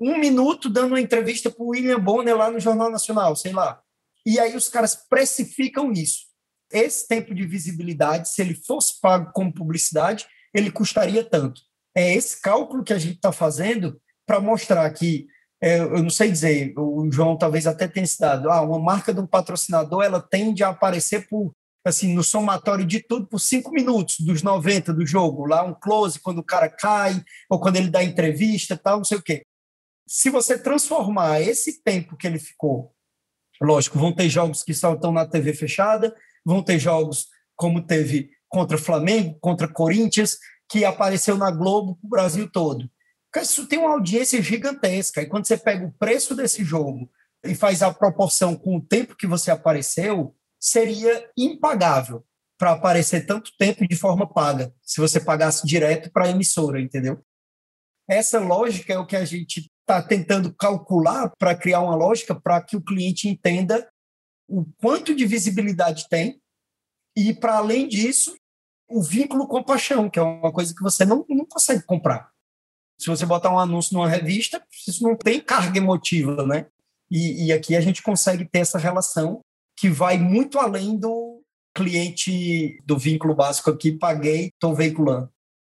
um 0.00 0.18
minuto 0.18 0.68
dando 0.68 0.88
uma 0.88 1.00
entrevista 1.00 1.50
para 1.50 1.62
o 1.62 1.68
William 1.68 2.00
Bonner 2.00 2.36
lá 2.36 2.50
no 2.50 2.60
Jornal 2.60 2.90
Nacional, 2.90 3.36
sei 3.36 3.52
lá. 3.52 3.80
E 4.26 4.38
aí 4.38 4.56
os 4.56 4.68
caras 4.68 4.96
precificam 5.08 5.92
isso. 5.92 6.26
Esse 6.72 7.06
tempo 7.06 7.34
de 7.34 7.46
visibilidade, 7.46 8.28
se 8.28 8.40
ele 8.40 8.54
fosse 8.54 9.00
pago 9.00 9.30
como 9.32 9.52
publicidade, 9.52 10.26
ele 10.52 10.70
custaria 10.70 11.22
tanto. 11.22 11.60
É 11.94 12.14
esse 12.14 12.40
cálculo 12.40 12.82
que 12.82 12.92
a 12.92 12.98
gente 12.98 13.16
está 13.16 13.30
fazendo 13.30 14.00
para 14.26 14.40
mostrar 14.40 14.90
que, 14.90 15.26
é, 15.62 15.78
eu 15.78 16.02
não 16.02 16.10
sei 16.10 16.30
dizer, 16.30 16.74
o 16.76 17.08
João 17.12 17.36
talvez 17.36 17.66
até 17.66 17.86
tenha 17.86 18.06
citado, 18.06 18.50
ah, 18.50 18.62
uma 18.62 18.78
marca 18.78 19.12
de 19.12 19.20
um 19.20 19.26
patrocinador 19.26 20.02
ela 20.02 20.20
tende 20.20 20.64
a 20.64 20.70
aparecer 20.70 21.28
por 21.28 21.52
assim, 21.84 22.14
no 22.14 22.24
somatório 22.24 22.84
de 22.84 23.00
tudo 23.00 23.26
por 23.26 23.38
cinco 23.38 23.70
minutos 23.70 24.16
dos 24.20 24.42
90 24.42 24.92
do 24.94 25.06
jogo, 25.06 25.44
lá 25.44 25.62
um 25.62 25.74
close 25.74 26.18
quando 26.18 26.38
o 26.38 26.44
cara 26.44 26.68
cai, 26.68 27.22
ou 27.50 27.60
quando 27.60 27.76
ele 27.76 27.90
dá 27.90 28.02
entrevista, 28.02 28.74
tal, 28.74 28.98
não 28.98 29.04
sei 29.04 29.18
o 29.18 29.22
quê. 29.22 29.44
Se 30.06 30.30
você 30.30 30.58
transformar 30.58 31.40
esse 31.40 31.82
tempo 31.82 32.16
que 32.16 32.26
ele 32.26 32.38
ficou 32.38 32.94
Lógico, 33.60 33.98
vão 33.98 34.12
ter 34.12 34.28
jogos 34.28 34.62
que 34.62 34.74
só 34.74 34.94
estão 34.94 35.12
na 35.12 35.26
TV 35.26 35.54
fechada, 35.54 36.14
vão 36.44 36.62
ter 36.62 36.78
jogos 36.78 37.28
como 37.56 37.86
teve 37.86 38.30
contra 38.48 38.78
Flamengo, 38.78 39.38
contra 39.40 39.68
Corinthians, 39.68 40.38
que 40.68 40.84
apareceu 40.84 41.36
na 41.36 41.50
Globo 41.50 41.96
para 41.96 42.06
o 42.06 42.10
Brasil 42.10 42.50
todo. 42.50 42.90
Isso 43.36 43.66
tem 43.66 43.78
uma 43.78 43.92
audiência 43.92 44.40
gigantesca. 44.42 45.22
E 45.22 45.26
quando 45.26 45.46
você 45.46 45.56
pega 45.56 45.86
o 45.86 45.92
preço 45.92 46.34
desse 46.34 46.64
jogo 46.64 47.10
e 47.44 47.54
faz 47.54 47.82
a 47.82 47.92
proporção 47.92 48.56
com 48.56 48.76
o 48.76 48.80
tempo 48.80 49.16
que 49.16 49.26
você 49.26 49.50
apareceu, 49.50 50.34
seria 50.58 51.28
impagável 51.36 52.24
para 52.56 52.72
aparecer 52.72 53.26
tanto 53.26 53.50
tempo 53.58 53.86
de 53.86 53.96
forma 53.96 54.32
paga, 54.32 54.72
se 54.82 55.00
você 55.00 55.18
pagasse 55.18 55.66
direto 55.66 56.10
para 56.12 56.26
a 56.26 56.30
emissora, 56.30 56.80
entendeu? 56.80 57.20
Essa 58.08 58.38
lógica 58.38 58.92
é 58.92 58.98
o 58.98 59.06
que 59.06 59.16
a 59.16 59.24
gente 59.24 59.70
está 59.84 60.02
tentando 60.02 60.52
calcular 60.54 61.30
para 61.38 61.54
criar 61.54 61.80
uma 61.80 61.94
lógica 61.94 62.34
para 62.34 62.60
que 62.62 62.76
o 62.76 62.82
cliente 62.82 63.28
entenda 63.28 63.86
o 64.48 64.64
quanto 64.78 65.14
de 65.14 65.26
visibilidade 65.26 66.08
tem 66.08 66.40
e, 67.16 67.32
para 67.32 67.58
além 67.58 67.86
disso, 67.86 68.34
o 68.88 69.02
vínculo 69.02 69.46
com 69.46 69.62
paixão, 69.62 70.10
que 70.10 70.18
é 70.18 70.22
uma 70.22 70.52
coisa 70.52 70.74
que 70.74 70.82
você 70.82 71.04
não, 71.04 71.24
não 71.28 71.46
consegue 71.46 71.82
comprar. 71.82 72.30
Se 72.98 73.08
você 73.08 73.26
botar 73.26 73.52
um 73.52 73.58
anúncio 73.58 73.94
numa 73.94 74.08
revista, 74.08 74.64
isso 74.86 75.02
não 75.02 75.16
tem 75.16 75.40
carga 75.40 75.78
emotiva, 75.78 76.46
né? 76.46 76.66
E, 77.10 77.46
e 77.46 77.52
aqui 77.52 77.76
a 77.76 77.80
gente 77.80 78.02
consegue 78.02 78.44
ter 78.44 78.60
essa 78.60 78.78
relação 78.78 79.40
que 79.76 79.88
vai 79.88 80.18
muito 80.18 80.58
além 80.58 80.96
do 80.96 81.42
cliente 81.74 82.80
do 82.84 82.96
vínculo 82.96 83.34
básico 83.34 83.70
aqui, 83.70 83.92
paguei, 83.92 84.46
estou 84.46 84.74
veiculando. 84.74 85.28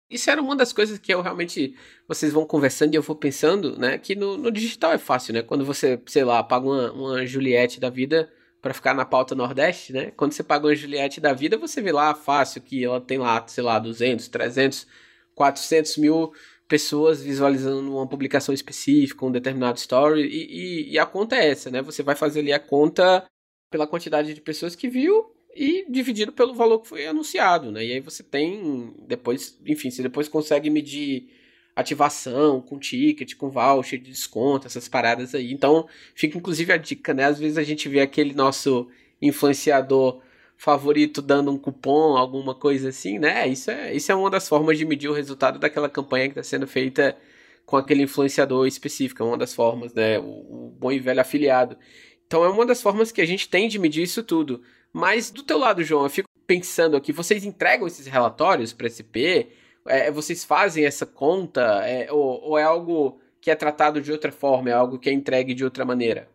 Isso 0.09 0.29
era 0.29 0.41
uma 0.41 0.55
das 0.55 0.71
coisas 0.71 0.97
que 0.97 1.13
eu 1.13 1.21
realmente. 1.21 1.75
Vocês 2.07 2.31
vão 2.31 2.45
conversando 2.45 2.93
e 2.93 2.97
eu 2.97 3.01
vou 3.01 3.15
pensando, 3.15 3.77
né? 3.77 3.97
Que 3.97 4.15
no, 4.15 4.37
no 4.37 4.51
digital 4.51 4.93
é 4.93 4.97
fácil, 4.97 5.33
né? 5.33 5.41
Quando 5.41 5.65
você, 5.65 6.01
sei 6.07 6.23
lá, 6.23 6.41
paga 6.43 6.65
uma, 6.65 6.91
uma 6.93 7.25
Juliette 7.25 7.79
da 7.79 7.89
vida 7.89 8.31
para 8.61 8.73
ficar 8.73 8.93
na 8.93 9.05
pauta 9.05 9.35
Nordeste, 9.35 9.91
né? 9.93 10.11
Quando 10.15 10.31
você 10.31 10.43
paga 10.43 10.67
uma 10.67 10.75
Juliette 10.75 11.19
da 11.19 11.33
vida, 11.33 11.57
você 11.57 11.81
vê 11.81 11.91
lá 11.91 12.13
fácil 12.15 12.61
que 12.61 12.83
ela 12.83 13.01
tem 13.01 13.17
lá, 13.17 13.45
sei 13.47 13.63
lá, 13.63 13.79
200, 13.79 14.27
300, 14.29 14.87
400 15.35 15.97
mil 15.97 16.31
pessoas 16.67 17.21
visualizando 17.21 17.95
uma 17.95 18.07
publicação 18.07 18.53
específica, 18.53 19.25
um 19.25 19.31
determinado 19.31 19.77
story, 19.77 20.21
e, 20.23 20.89
e, 20.89 20.93
e 20.93 20.99
a 20.99 21.05
conta 21.05 21.35
é 21.35 21.49
essa, 21.49 21.69
né? 21.69 21.81
Você 21.81 22.01
vai 22.03 22.15
fazer 22.15 22.39
ali 22.39 22.53
a 22.53 22.59
conta 22.59 23.25
pela 23.69 23.87
quantidade 23.87 24.33
de 24.33 24.41
pessoas 24.41 24.75
que 24.75 24.89
viu 24.89 25.36
e 25.57 25.85
dividido 25.89 26.31
pelo 26.31 26.53
valor 26.53 26.79
que 26.79 26.87
foi 26.87 27.07
anunciado, 27.07 27.71
né? 27.71 27.83
E 27.83 27.93
aí 27.93 27.99
você 27.99 28.21
tem 28.21 28.93
depois, 29.07 29.59
enfim, 29.65 29.89
você 29.89 30.03
depois 30.03 30.27
consegue 30.27 30.69
medir 30.69 31.29
ativação 31.75 32.61
com 32.61 32.79
ticket, 32.79 33.35
com 33.35 33.49
voucher 33.49 33.99
de 33.99 34.11
desconto, 34.11 34.67
essas 34.67 34.87
paradas 34.87 35.33
aí. 35.33 35.51
Então, 35.51 35.87
fica 36.15 36.37
inclusive 36.37 36.71
a 36.71 36.77
dica, 36.77 37.13
né? 37.13 37.25
Às 37.25 37.39
vezes 37.39 37.57
a 37.57 37.63
gente 37.63 37.89
vê 37.89 38.01
aquele 38.01 38.33
nosso 38.33 38.87
influenciador 39.21 40.21
favorito 40.55 41.21
dando 41.21 41.51
um 41.51 41.57
cupom, 41.57 42.17
alguma 42.17 42.53
coisa 42.55 42.89
assim, 42.89 43.19
né? 43.19 43.47
Isso 43.47 43.71
é, 43.71 43.93
isso 43.95 44.11
é 44.11 44.15
uma 44.15 44.29
das 44.29 44.47
formas 44.47 44.77
de 44.77 44.85
medir 44.85 45.09
o 45.09 45.13
resultado 45.13 45.59
daquela 45.59 45.89
campanha 45.89 46.25
que 46.27 46.39
está 46.39 46.43
sendo 46.43 46.67
feita 46.67 47.17
com 47.65 47.77
aquele 47.77 48.03
influenciador 48.03 48.65
específico, 48.67 49.21
é 49.23 49.25
uma 49.25 49.37
das 49.37 49.53
formas, 49.53 49.93
né? 49.93 50.19
O, 50.19 50.23
o 50.23 50.75
bom 50.79 50.91
e 50.91 50.99
velho 50.99 51.21
afiliado. 51.21 51.77
Então 52.25 52.43
é 52.43 52.49
uma 52.49 52.65
das 52.65 52.81
formas 52.81 53.11
que 53.11 53.21
a 53.21 53.25
gente 53.25 53.49
tem 53.49 53.67
de 53.67 53.79
medir 53.79 54.03
isso 54.03 54.23
tudo. 54.23 54.61
Mas 54.97 55.29
do 55.29 55.43
teu 55.43 55.59
lado, 55.59 55.83
João, 55.83 56.05
eu 56.05 56.09
fico 56.09 56.27
pensando 56.47 56.97
aqui, 56.97 57.13
vocês 57.13 57.45
entregam 57.45 57.85
esses 57.85 58.07
relatórios 58.07 58.73
para 58.73 58.89
SP? 58.89 59.53
É, 59.85 60.09
vocês 60.09 60.43
fazem 60.43 60.85
essa 60.85 61.05
conta? 61.05 61.61
É, 61.87 62.11
ou, 62.11 62.41
ou, 62.41 62.57
é 62.57 62.63
algo 62.63 63.19
que 63.39 63.51
é 63.51 63.55
tratado 63.55 64.01
de 64.01 64.11
outra 64.11 64.31
forma? 64.31 64.71
É 64.71 64.73
algo 64.73 64.97
que 64.97 65.07
é 65.07 65.13
entregue 65.13 65.53
de 65.53 65.63
outra 65.63 65.85
maneira? 65.85 66.27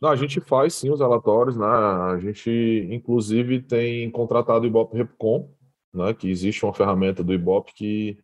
Não, 0.00 0.10
a 0.10 0.14
gente 0.14 0.40
faz 0.40 0.74
sim 0.74 0.90
os 0.90 1.00
relatórios, 1.00 1.56
né? 1.56 1.66
A 1.66 2.16
gente, 2.20 2.86
inclusive, 2.88 3.60
tem 3.60 4.08
contratado 4.12 4.64
o 4.64 4.68
Ibope 4.68 4.96
Repcom, 4.96 5.50
né? 5.92 6.14
Que 6.14 6.30
existe 6.30 6.64
uma 6.64 6.72
ferramenta 6.72 7.24
do 7.24 7.34
Ibope 7.34 7.74
que 7.74 8.16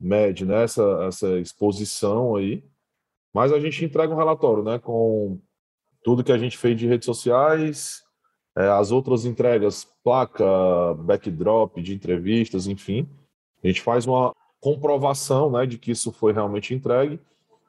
mede 0.00 0.46
né, 0.46 0.64
essa, 0.64 1.04
essa 1.06 1.38
exposição 1.38 2.34
aí. 2.34 2.64
Mas 3.34 3.52
a 3.52 3.60
gente 3.60 3.84
entrega 3.84 4.10
um 4.10 4.16
relatório, 4.16 4.62
né? 4.62 4.78
Com 4.78 5.38
tudo 6.02 6.24
que 6.24 6.32
a 6.32 6.38
gente 6.38 6.56
fez 6.56 6.78
de 6.78 6.86
redes 6.86 7.04
sociais, 7.04 8.07
as 8.66 8.90
outras 8.90 9.24
entregas, 9.24 9.86
placa, 10.02 10.44
backdrop 10.98 11.80
de 11.80 11.94
entrevistas, 11.94 12.66
enfim, 12.66 13.08
a 13.62 13.66
gente 13.66 13.82
faz 13.82 14.06
uma 14.06 14.34
comprovação 14.60 15.50
né, 15.50 15.66
de 15.66 15.78
que 15.78 15.92
isso 15.92 16.10
foi 16.10 16.32
realmente 16.32 16.74
entregue 16.74 17.20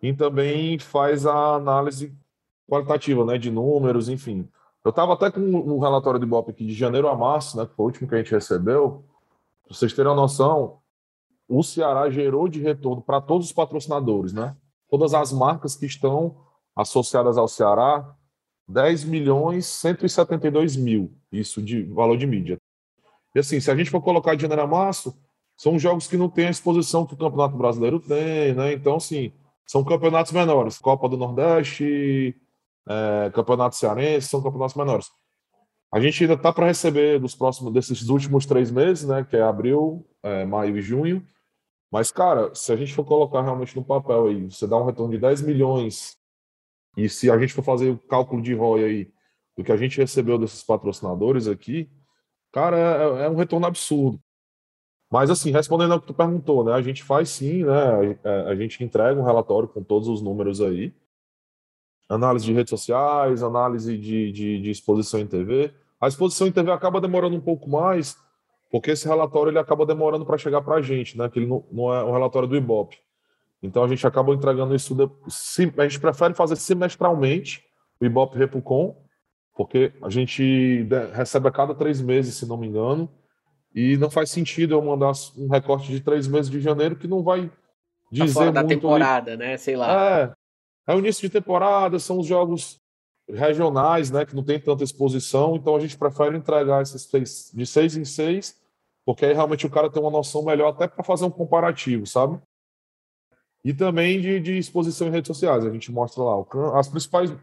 e 0.02 0.14
também 0.14 0.80
faz 0.80 1.26
a 1.26 1.56
análise 1.56 2.16
qualitativa 2.68 3.26
né, 3.26 3.38
de 3.38 3.52
números, 3.52 4.10
enfim. 4.10 4.48
Eu 4.84 4.90
estava 4.90 5.14
até 5.14 5.30
com 5.30 5.42
um 5.42 5.80
relatório 5.80 6.20
de 6.20 6.26
BOP 6.26 6.50
aqui 6.50 6.66
de 6.66 6.74
janeiro 6.74 7.08
a 7.08 7.16
março, 7.16 7.58
né, 7.58 7.66
que 7.66 7.76
foi 7.76 7.84
o 7.84 7.88
último 7.88 8.08
que 8.08 8.16
a 8.16 8.18
gente 8.18 8.32
recebeu. 8.32 9.04
Para 9.66 9.76
vocês 9.76 9.94
terem 9.94 10.10
uma 10.10 10.22
noção, 10.22 10.80
o 11.48 11.62
Ceará 11.64 12.10
gerou 12.10 12.48
de 12.48 12.62
retorno 12.62 13.02
para 13.02 13.20
todos 13.20 13.48
os 13.48 13.54
patrocinadores, 13.54 14.32
né? 14.32 14.56
Todas 14.90 15.14
as 15.14 15.34
marcas 15.34 15.76
que 15.76 15.86
estão 15.86 16.38
associadas 16.76 17.38
ao 17.38 17.48
Ceará 17.48 18.16
10 18.70 19.04
milhões 19.06 19.66
172 19.66 20.76
mil, 20.76 21.12
isso 21.32 21.62
de 21.62 21.84
valor 21.84 22.18
de 22.18 22.28
mídia. 22.28 22.58
E 23.36 23.40
assim, 23.40 23.60
se 23.60 23.72
a 23.72 23.76
gente 23.76 23.90
for 23.90 24.02
colocar 24.02 24.36
de 24.36 24.44
janeiro 24.44 24.62
a 24.62 24.68
março, 24.68 25.18
são 25.58 25.78
jogos 25.78 26.08
que 26.08 26.16
não 26.16 26.30
têm 26.30 26.48
a 26.48 26.52
exposição 26.52 27.06
que 27.06 27.14
o 27.14 27.18
Campeonato 27.18 27.58
Brasileiro 27.58 28.00
tem, 28.00 28.54
né? 28.54 28.72
Então, 28.74 28.96
assim, 28.96 29.34
são 29.66 29.84
campeonatos 29.84 30.32
menores. 30.32 30.78
Copa 30.78 31.10
do 31.10 31.18
Nordeste, 31.18 32.36
é, 32.88 33.32
Campeonato 33.34 33.76
Cearense, 33.76 34.28
são 34.28 34.42
campeonatos 34.42 34.76
menores. 34.76 35.12
A 35.92 36.00
gente 36.00 36.24
ainda 36.24 36.36
está 36.36 36.54
para 36.54 36.68
receber 36.68 37.20
dos 37.20 37.36
próximos, 37.36 37.74
desses 37.74 38.08
últimos 38.10 38.46
três 38.46 38.72
meses, 38.72 39.08
né? 39.08 39.26
Que 39.28 39.36
é 39.36 39.42
abril, 39.42 40.06
é, 40.24 40.46
maio 40.46 40.78
e 40.78 40.82
junho. 40.82 41.26
Mas, 41.92 42.12
cara, 42.12 42.54
se 42.54 42.72
a 42.72 42.76
gente 42.76 42.94
for 42.94 43.04
colocar 43.04 43.42
realmente 43.42 43.76
no 43.76 43.84
papel 43.84 44.28
aí, 44.28 44.46
você 44.50 44.68
dá 44.68 44.78
um 44.78 44.86
retorno 44.86 45.12
de 45.12 45.18
10 45.18 45.42
milhões 45.42 46.19
e 46.98 47.08
se 47.08 47.30
a 47.30 47.38
gente 47.38 47.54
for 47.54 47.64
fazer 47.64 47.90
o 47.90 47.98
cálculo 47.98 48.42
de 48.42 48.54
ROI 48.54 48.84
aí 48.84 49.12
do 49.58 49.64
que 49.64 49.72
a 49.72 49.78
gente 49.78 49.98
recebeu 49.98 50.38
desses 50.38 50.64
patrocinadores 50.64 51.48
aqui, 51.48 51.90
cara, 52.52 52.78
é, 52.78 53.26
é 53.26 53.30
um 53.30 53.36
retorno 53.36 53.66
absurdo. 53.66 54.20
Mas 55.12 55.30
assim, 55.30 55.52
respondendo 55.52 55.94
ao 55.94 56.00
que 56.00 56.08
tu 56.08 56.14
perguntou, 56.14 56.64
né? 56.64 56.74
A 56.74 56.82
gente 56.82 57.04
faz 57.04 57.30
sim, 57.30 57.64
né? 57.64 58.18
A, 58.24 58.50
a 58.50 58.56
gente 58.56 58.84
entrega 58.84 59.20
um 59.20 59.24
relatório 59.24 59.68
com 59.68 59.84
todos 59.84 60.08
os 60.08 60.22
números 60.22 60.62
aí. 60.62 60.94
Análise 62.08 62.46
de 62.46 62.54
redes 62.54 62.70
sociais, 62.70 63.42
análise 63.42 63.98
de, 63.98 64.32
de, 64.32 64.62
de 64.62 64.70
exposição 64.70 65.20
em 65.20 65.28
TV. 65.28 65.74
A 66.00 66.08
exposição 66.08 66.48
em 66.48 66.52
TV 66.52 66.72
acaba 66.72 67.02
demorando 67.02 67.36
um 67.36 67.42
pouco 67.42 67.70
mais, 67.70 68.16
porque 68.72 68.92
esse 68.92 69.08
relatório 69.08 69.52
ele 69.52 69.60
acaba 69.60 69.86
demorando 69.86 70.26
para 70.26 70.38
chegar 70.38 70.62
para 70.62 70.76
a 70.76 70.82
gente, 70.82 71.18
né? 71.18 71.28
Que 71.28 71.40
ele 71.40 71.48
não, 71.48 71.66
não 71.72 71.94
é 71.94 72.04
um 72.04 72.12
relatório 72.12 72.48
do 72.48 72.56
IBOP. 72.56 72.98
Então 73.62 73.84
a 73.84 73.88
gente 73.88 74.06
acaba 74.06 74.34
entregando 74.34 74.76
isso. 74.76 74.96
A 75.78 75.84
gente 75.84 76.00
prefere 76.00 76.34
fazer 76.34 76.56
semestralmente 76.56 77.64
o 78.00 78.06
IBOP 78.06 78.38
Repucom, 78.38 78.96
porque 79.56 79.92
a 80.02 80.10
gente 80.10 80.88
recebe 81.14 81.48
a 81.48 81.52
cada 81.52 81.76
três 81.76 82.02
meses, 82.02 82.36
se 82.36 82.46
não 82.46 82.58
me 82.58 82.68
engano, 82.68 83.10
e 83.76 83.98
não 83.98 84.10
faz 84.10 84.32
sentido 84.32 84.74
eu 84.74 84.82
mandar 84.82 85.12
um 85.38 85.50
recorte 85.50 85.92
de 85.92 86.00
três 86.00 86.28
meses 86.28 86.50
de 86.50 86.60
janeiro 86.60 86.96
que 86.96 87.08
não 87.08 87.22
vai 87.22 87.52
dizer 88.12 88.28
tá 88.28 88.34
fora 88.34 88.52
da 88.52 88.64
temporada, 88.64 89.36
né? 89.36 89.58
Sei 89.58 89.76
lá. 89.76 90.34
É, 90.88 90.92
é 90.94 90.96
o 90.96 91.00
início 91.00 91.22
de 91.22 91.30
temporada, 91.30 92.00
são 92.00 92.20
os 92.20 92.26
jogos 92.26 92.80
regionais, 93.30 94.10
né, 94.10 94.26
que 94.26 94.36
não 94.36 94.44
tem 94.44 94.60
tanta 94.60 94.84
exposição, 94.84 95.56
então 95.56 95.76
a 95.76 95.80
gente 95.80 95.96
prefere 95.98 96.36
entregar 96.36 96.82
esses 96.82 97.04
seis, 97.04 97.52
de 97.54 97.66
seis 97.66 97.96
em 97.96 98.04
seis, 98.04 98.56
porque 99.06 99.26
aí 99.26 99.34
realmente 99.34 99.68
o 99.68 99.70
cara 99.70 99.90
tem 99.90 100.02
uma 100.02 100.10
noção 100.12 100.44
melhor 100.44 100.70
até 100.70 100.88
para 100.88 101.04
fazer 101.04 101.26
um 101.26 101.30
comparativo, 101.30 102.08
sabe? 102.08 102.40
E 103.64 103.74
também 103.74 104.22
de, 104.22 104.40
de, 104.40 104.58
exposição 104.58 105.08
em 105.08 105.12
redes 105.12 105.28
sociais. 105.28 105.66
A 105.66 105.72
gente 105.72 105.92
mostra 105.92 106.24
lá 106.24 106.36
as 106.80 106.88
principais 106.88 107.34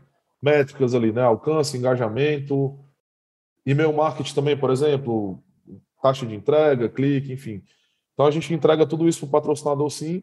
métricas 0.42 0.94
ali, 0.94 1.12
né? 1.12 1.22
Alcance, 1.22 1.76
engajamento, 1.76 2.78
e-mail 3.64 3.92
marketing 3.92 4.34
também, 4.34 4.56
por 4.56 4.70
exemplo, 4.70 5.42
taxa 6.02 6.24
de 6.24 6.34
entrega, 6.34 6.88
clique, 6.88 7.32
enfim. 7.32 7.62
Então 8.14 8.26
a 8.26 8.30
gente 8.30 8.52
entrega 8.54 8.86
tudo 8.86 9.08
isso 9.08 9.20
para 9.20 9.26
o 9.26 9.30
patrocinador 9.32 9.90
sim. 9.90 10.22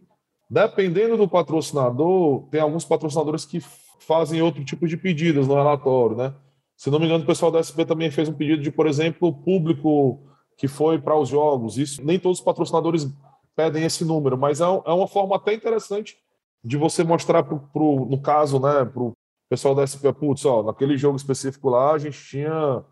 Dependendo 0.50 1.18
do 1.18 1.28
patrocinador, 1.28 2.48
tem 2.50 2.60
alguns 2.60 2.86
patrocinadores 2.86 3.46
que 3.46 3.60
fazem 4.00 4.42
outro 4.42 4.64
tipo 4.64 4.88
de 4.88 4.98
pedidos 4.98 5.48
no 5.48 5.56
relatório, 5.56 6.16
né? 6.16 6.34
Se 6.76 6.90
não 6.90 7.00
me 7.00 7.06
engano, 7.06 7.24
o 7.24 7.28
pessoal 7.28 7.52
da 7.52 7.62
SP 7.62 7.86
também 7.86 8.12
fez 8.12 8.28
um 8.28 8.34
pedido 8.34 8.62
de, 8.62 8.72
por 8.72 8.88
exemplo, 8.88 9.32
público 9.32 10.22
que 10.58 10.68
foi 10.68 11.00
para 11.00 11.18
os 11.18 11.30
jogos. 11.30 11.78
Isso 11.78 12.04
nem 12.04 12.20
todos 12.20 12.40
os 12.40 12.44
patrocinadores 12.44 13.08
pedem 13.56 13.84
esse 13.84 14.04
número, 14.04 14.38
mas 14.38 14.62
é, 14.62 14.64
é 14.64 14.92
uma 14.92 15.08
forma 15.08 15.36
até 15.36 15.54
interessante 15.54 16.18
de 16.64 16.78
você 16.78 17.04
mostrar 17.04 17.44
pro, 17.44 17.60
pro 17.60 18.06
no 18.06 18.22
caso, 18.22 18.60
né, 18.60 18.86
para 18.86 19.04
o 19.04 19.14
pessoal 19.50 19.76
da 19.76 19.86
SP, 19.86 20.12
putz, 20.14 20.46
ó, 20.46 20.64
naquele 20.64 20.98
jogo 20.98 21.18
específico 21.18 21.70
lá, 21.70 21.94
a 21.94 21.98
gente 21.98 22.22
tinha 22.24 22.84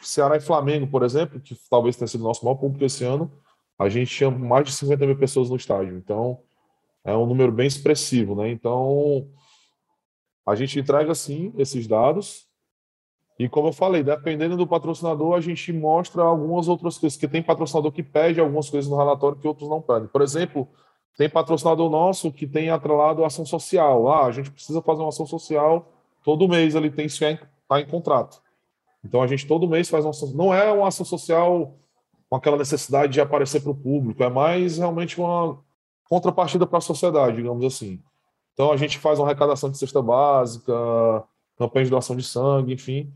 Ceará 0.00 0.36
e 0.36 0.40
Flamengo, 0.40 0.86
por 0.86 1.02
exemplo, 1.02 1.40
que 1.40 1.54
talvez 1.68 1.96
tenha 1.96 2.08
sido 2.08 2.22
o 2.22 2.24
nosso 2.24 2.44
maior 2.44 2.56
público 2.56 2.84
esse 2.84 3.04
ano, 3.04 3.30
a 3.78 3.88
gente 3.88 4.14
tinha 4.14 4.30
mais 4.30 4.64
de 4.66 4.72
50 4.72 5.06
mil 5.06 5.18
pessoas 5.18 5.50
no 5.50 5.56
estádio. 5.56 5.96
Então, 5.96 6.40
é 7.04 7.14
um 7.16 7.26
número 7.26 7.52
bem 7.52 7.66
expressivo, 7.66 8.34
né? 8.34 8.50
Então, 8.50 9.28
a 10.46 10.54
gente 10.54 10.78
entrega, 10.78 11.14
sim, 11.14 11.52
esses 11.56 11.86
dados, 11.86 12.49
e 13.40 13.48
como 13.48 13.68
eu 13.68 13.72
falei, 13.72 14.02
dependendo 14.02 14.54
do 14.54 14.66
patrocinador, 14.66 15.34
a 15.34 15.40
gente 15.40 15.72
mostra 15.72 16.22
algumas 16.22 16.68
outras 16.68 16.98
coisas, 16.98 17.18
que 17.18 17.26
tem 17.26 17.42
patrocinador 17.42 17.90
que 17.90 18.02
pede 18.02 18.38
algumas 18.38 18.68
coisas 18.68 18.90
no 18.90 18.98
relatório 18.98 19.38
que 19.38 19.48
outros 19.48 19.66
não 19.66 19.80
pedem. 19.80 20.08
Por 20.08 20.20
exemplo, 20.20 20.68
tem 21.16 21.26
patrocinador 21.26 21.88
nosso 21.88 22.30
que 22.30 22.46
tem 22.46 22.68
atrelado 22.68 23.24
ação 23.24 23.46
social. 23.46 24.12
Ah, 24.12 24.26
a 24.26 24.30
gente 24.30 24.50
precisa 24.50 24.82
fazer 24.82 25.00
uma 25.00 25.08
ação 25.08 25.24
social 25.24 25.90
todo 26.22 26.46
mês, 26.46 26.74
ele 26.74 26.90
tem 26.90 27.06
isso 27.06 27.24
está 27.24 27.80
em 27.80 27.86
contrato. 27.86 28.42
Então 29.02 29.22
a 29.22 29.26
gente 29.26 29.46
todo 29.46 29.66
mês 29.66 29.88
faz 29.88 30.04
uma 30.04 30.10
ação. 30.10 30.28
Não 30.34 30.52
é 30.52 30.70
uma 30.70 30.88
ação 30.88 31.06
social 31.06 31.74
com 32.28 32.36
aquela 32.36 32.58
necessidade 32.58 33.10
de 33.10 33.22
aparecer 33.22 33.62
para 33.62 33.70
o 33.70 33.74
público, 33.74 34.22
é 34.22 34.28
mais 34.28 34.76
realmente 34.76 35.18
uma 35.18 35.58
contrapartida 36.10 36.66
para 36.66 36.76
a 36.76 36.82
sociedade, 36.82 37.36
digamos 37.36 37.64
assim. 37.64 38.02
Então 38.52 38.70
a 38.70 38.76
gente 38.76 38.98
faz 38.98 39.18
uma 39.18 39.26
arrecadação 39.26 39.70
de 39.70 39.78
cesta 39.78 40.02
básica, 40.02 40.74
campanha 41.56 41.86
de 41.86 41.90
doação 41.90 42.14
de 42.14 42.22
sangue, 42.22 42.74
enfim 42.74 43.10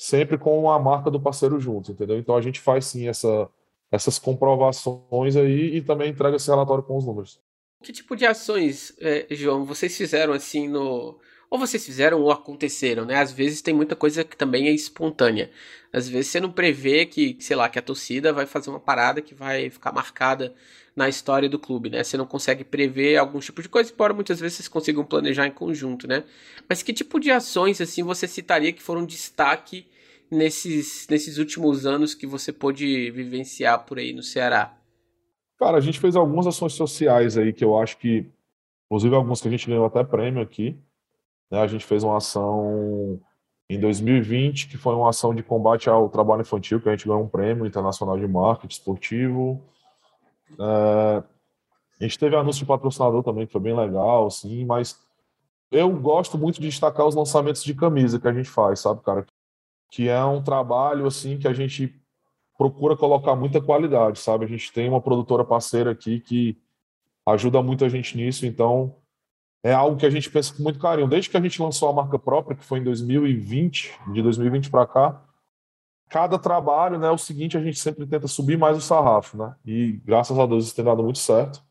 sempre 0.00 0.38
com 0.38 0.70
a 0.70 0.78
marca 0.78 1.10
do 1.10 1.20
parceiro 1.20 1.60
junto, 1.60 1.92
entendeu? 1.92 2.18
Então 2.18 2.34
a 2.34 2.40
gente 2.40 2.58
faz 2.58 2.86
sim 2.86 3.06
essa, 3.06 3.50
essas 3.92 4.18
comprovações 4.18 5.36
aí 5.36 5.76
e 5.76 5.82
também 5.82 6.08
entrega 6.08 6.36
esse 6.36 6.48
relatório 6.48 6.82
com 6.82 6.96
os 6.96 7.04
números. 7.04 7.38
Que 7.82 7.92
tipo 7.92 8.16
de 8.16 8.24
ações, 8.24 8.96
eh, 8.98 9.26
João, 9.32 9.66
vocês 9.66 9.94
fizeram 9.94 10.32
assim 10.32 10.68
no. 10.68 11.20
Ou 11.50 11.58
vocês 11.58 11.84
fizeram 11.84 12.20
ou 12.22 12.30
aconteceram, 12.30 13.04
né? 13.04 13.16
Às 13.16 13.32
vezes 13.32 13.60
tem 13.60 13.74
muita 13.74 13.96
coisa 13.96 14.22
que 14.22 14.36
também 14.36 14.68
é 14.68 14.70
espontânea. 14.70 15.50
Às 15.92 16.08
vezes 16.08 16.30
você 16.30 16.38
não 16.38 16.52
prevê 16.52 17.04
que, 17.04 17.36
sei 17.40 17.56
lá, 17.56 17.68
que 17.68 17.78
a 17.78 17.82
torcida 17.82 18.32
vai 18.32 18.46
fazer 18.46 18.70
uma 18.70 18.78
parada 18.78 19.20
que 19.20 19.34
vai 19.34 19.68
ficar 19.68 19.90
marcada 19.90 20.54
na 20.94 21.08
história 21.08 21.48
do 21.48 21.58
clube, 21.58 21.90
né? 21.90 22.04
Você 22.04 22.16
não 22.16 22.26
consegue 22.26 22.62
prever 22.62 23.16
algum 23.16 23.40
tipo 23.40 23.60
de 23.62 23.68
coisa, 23.68 23.92
embora 23.92 24.14
muitas 24.14 24.38
vezes 24.38 24.58
vocês 24.58 24.68
consigam 24.68 25.04
planejar 25.04 25.46
em 25.46 25.50
conjunto, 25.50 26.06
né? 26.06 26.22
Mas 26.68 26.84
que 26.84 26.92
tipo 26.92 27.18
de 27.18 27.32
ações, 27.32 27.80
assim, 27.80 28.04
você 28.04 28.28
citaria 28.28 28.72
que 28.72 28.82
foram 28.82 29.04
destaque 29.04 29.86
nesses, 30.30 31.08
nesses 31.10 31.38
últimos 31.38 31.84
anos 31.84 32.14
que 32.14 32.26
você 32.26 32.52
pôde 32.52 33.10
vivenciar 33.10 33.84
por 33.84 33.98
aí 33.98 34.12
no 34.12 34.22
Ceará? 34.22 34.76
Cara, 35.58 35.78
a 35.78 35.80
gente 35.80 35.98
fez 35.98 36.14
algumas 36.14 36.46
ações 36.46 36.74
sociais 36.74 37.36
aí 37.36 37.52
que 37.52 37.64
eu 37.64 37.76
acho 37.76 37.98
que, 37.98 38.24
inclusive 38.86 39.14
algumas 39.14 39.40
que 39.40 39.48
a 39.48 39.50
gente 39.50 39.66
ganhou 39.66 39.84
até 39.84 40.04
prêmio 40.04 40.40
aqui. 40.40 40.78
Né? 41.50 41.60
A 41.60 41.66
gente 41.66 41.84
fez 41.84 42.02
uma 42.02 42.16
ação 42.16 43.20
em 43.68 43.78
2020, 43.78 44.68
que 44.68 44.76
foi 44.76 44.94
uma 44.94 45.10
ação 45.10 45.34
de 45.34 45.42
combate 45.42 45.88
ao 45.88 46.08
trabalho 46.08 46.42
infantil, 46.42 46.80
que 46.80 46.88
a 46.88 46.92
gente 46.92 47.06
ganhou 47.06 47.22
um 47.22 47.28
prêmio 47.28 47.66
internacional 47.66 48.18
de 48.18 48.26
marketing 48.26 48.74
esportivo. 48.74 49.62
É, 50.58 51.22
a 52.00 52.04
gente 52.04 52.18
teve 52.18 52.34
anúncio 52.34 52.60
de 52.60 52.66
patrocinador 52.66 53.22
também, 53.22 53.46
que 53.46 53.52
foi 53.52 53.60
bem 53.60 53.76
legal, 53.76 54.26
assim, 54.26 54.64
mas 54.64 54.98
eu 55.70 55.88
gosto 55.90 56.36
muito 56.36 56.60
de 56.60 56.68
destacar 56.68 57.06
os 57.06 57.14
lançamentos 57.14 57.62
de 57.62 57.74
camisa 57.74 58.18
que 58.18 58.26
a 58.26 58.32
gente 58.32 58.48
faz, 58.48 58.80
sabe, 58.80 59.02
cara? 59.02 59.24
Que 59.90 60.08
é 60.08 60.24
um 60.24 60.42
trabalho, 60.42 61.06
assim, 61.06 61.38
que 61.38 61.46
a 61.46 61.52
gente 61.52 61.94
procura 62.58 62.96
colocar 62.96 63.36
muita 63.36 63.60
qualidade, 63.60 64.18
sabe? 64.18 64.44
A 64.44 64.48
gente 64.48 64.72
tem 64.72 64.88
uma 64.88 65.00
produtora 65.00 65.44
parceira 65.44 65.92
aqui 65.92 66.20
que 66.20 66.58
ajuda 67.24 67.62
muito 67.62 67.84
a 67.84 67.88
gente 67.88 68.16
nisso, 68.16 68.44
então 68.46 68.96
é 69.62 69.72
algo 69.72 69.96
que 69.96 70.06
a 70.06 70.10
gente 70.10 70.30
pensa 70.30 70.54
com 70.54 70.62
muito 70.62 70.78
carinho. 70.78 71.08
Desde 71.08 71.28
que 71.28 71.36
a 71.36 71.40
gente 71.40 71.60
lançou 71.60 71.88
a 71.88 71.92
marca 71.92 72.18
própria, 72.18 72.56
que 72.56 72.64
foi 72.64 72.78
em 72.78 72.84
2020, 72.84 73.92
de 74.12 74.22
2020 74.22 74.70
para 74.70 74.86
cá, 74.86 75.22
cada 76.08 76.38
trabalho, 76.38 76.98
né, 76.98 77.08
é 77.08 77.10
o 77.10 77.18
seguinte, 77.18 77.56
a 77.56 77.62
gente 77.62 77.78
sempre 77.78 78.06
tenta 78.06 78.26
subir 78.26 78.58
mais 78.58 78.76
o 78.76 78.80
sarrafo, 78.80 79.36
né? 79.36 79.54
E 79.64 80.00
graças 80.04 80.36
a 80.38 80.46
Deus 80.46 80.66
isso 80.66 80.74
tem 80.74 80.84
dado 80.84 81.02
muito 81.02 81.18
certo. 81.18 81.62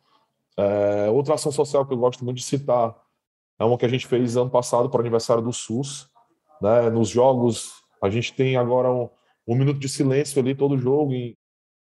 É, 0.55 1.09
outra 1.09 1.33
ação 1.33 1.51
social 1.51 1.85
que 1.85 1.93
eu 1.93 1.97
gosto 1.97 2.23
muito 2.23 2.37
de 2.37 2.43
citar 2.43 2.95
é 3.57 3.65
uma 3.65 3.77
que 3.77 3.85
a 3.85 3.89
gente 3.89 4.07
fez 4.07 4.37
ano 4.37 4.49
passado 4.49 4.89
para 4.89 4.97
o 4.99 5.01
aniversário 5.01 5.43
do 5.43 5.51
SUS, 5.51 6.09
né? 6.61 6.89
Nos 6.89 7.09
jogos 7.09 7.83
a 8.01 8.09
gente 8.09 8.33
tem 8.33 8.55
agora 8.55 8.89
um, 8.91 9.09
um 9.47 9.55
minuto 9.55 9.79
de 9.79 9.89
silêncio 9.89 10.39
ali 10.39 10.53
todo 10.53 10.77
jogo 10.77 11.11
em, 11.11 11.35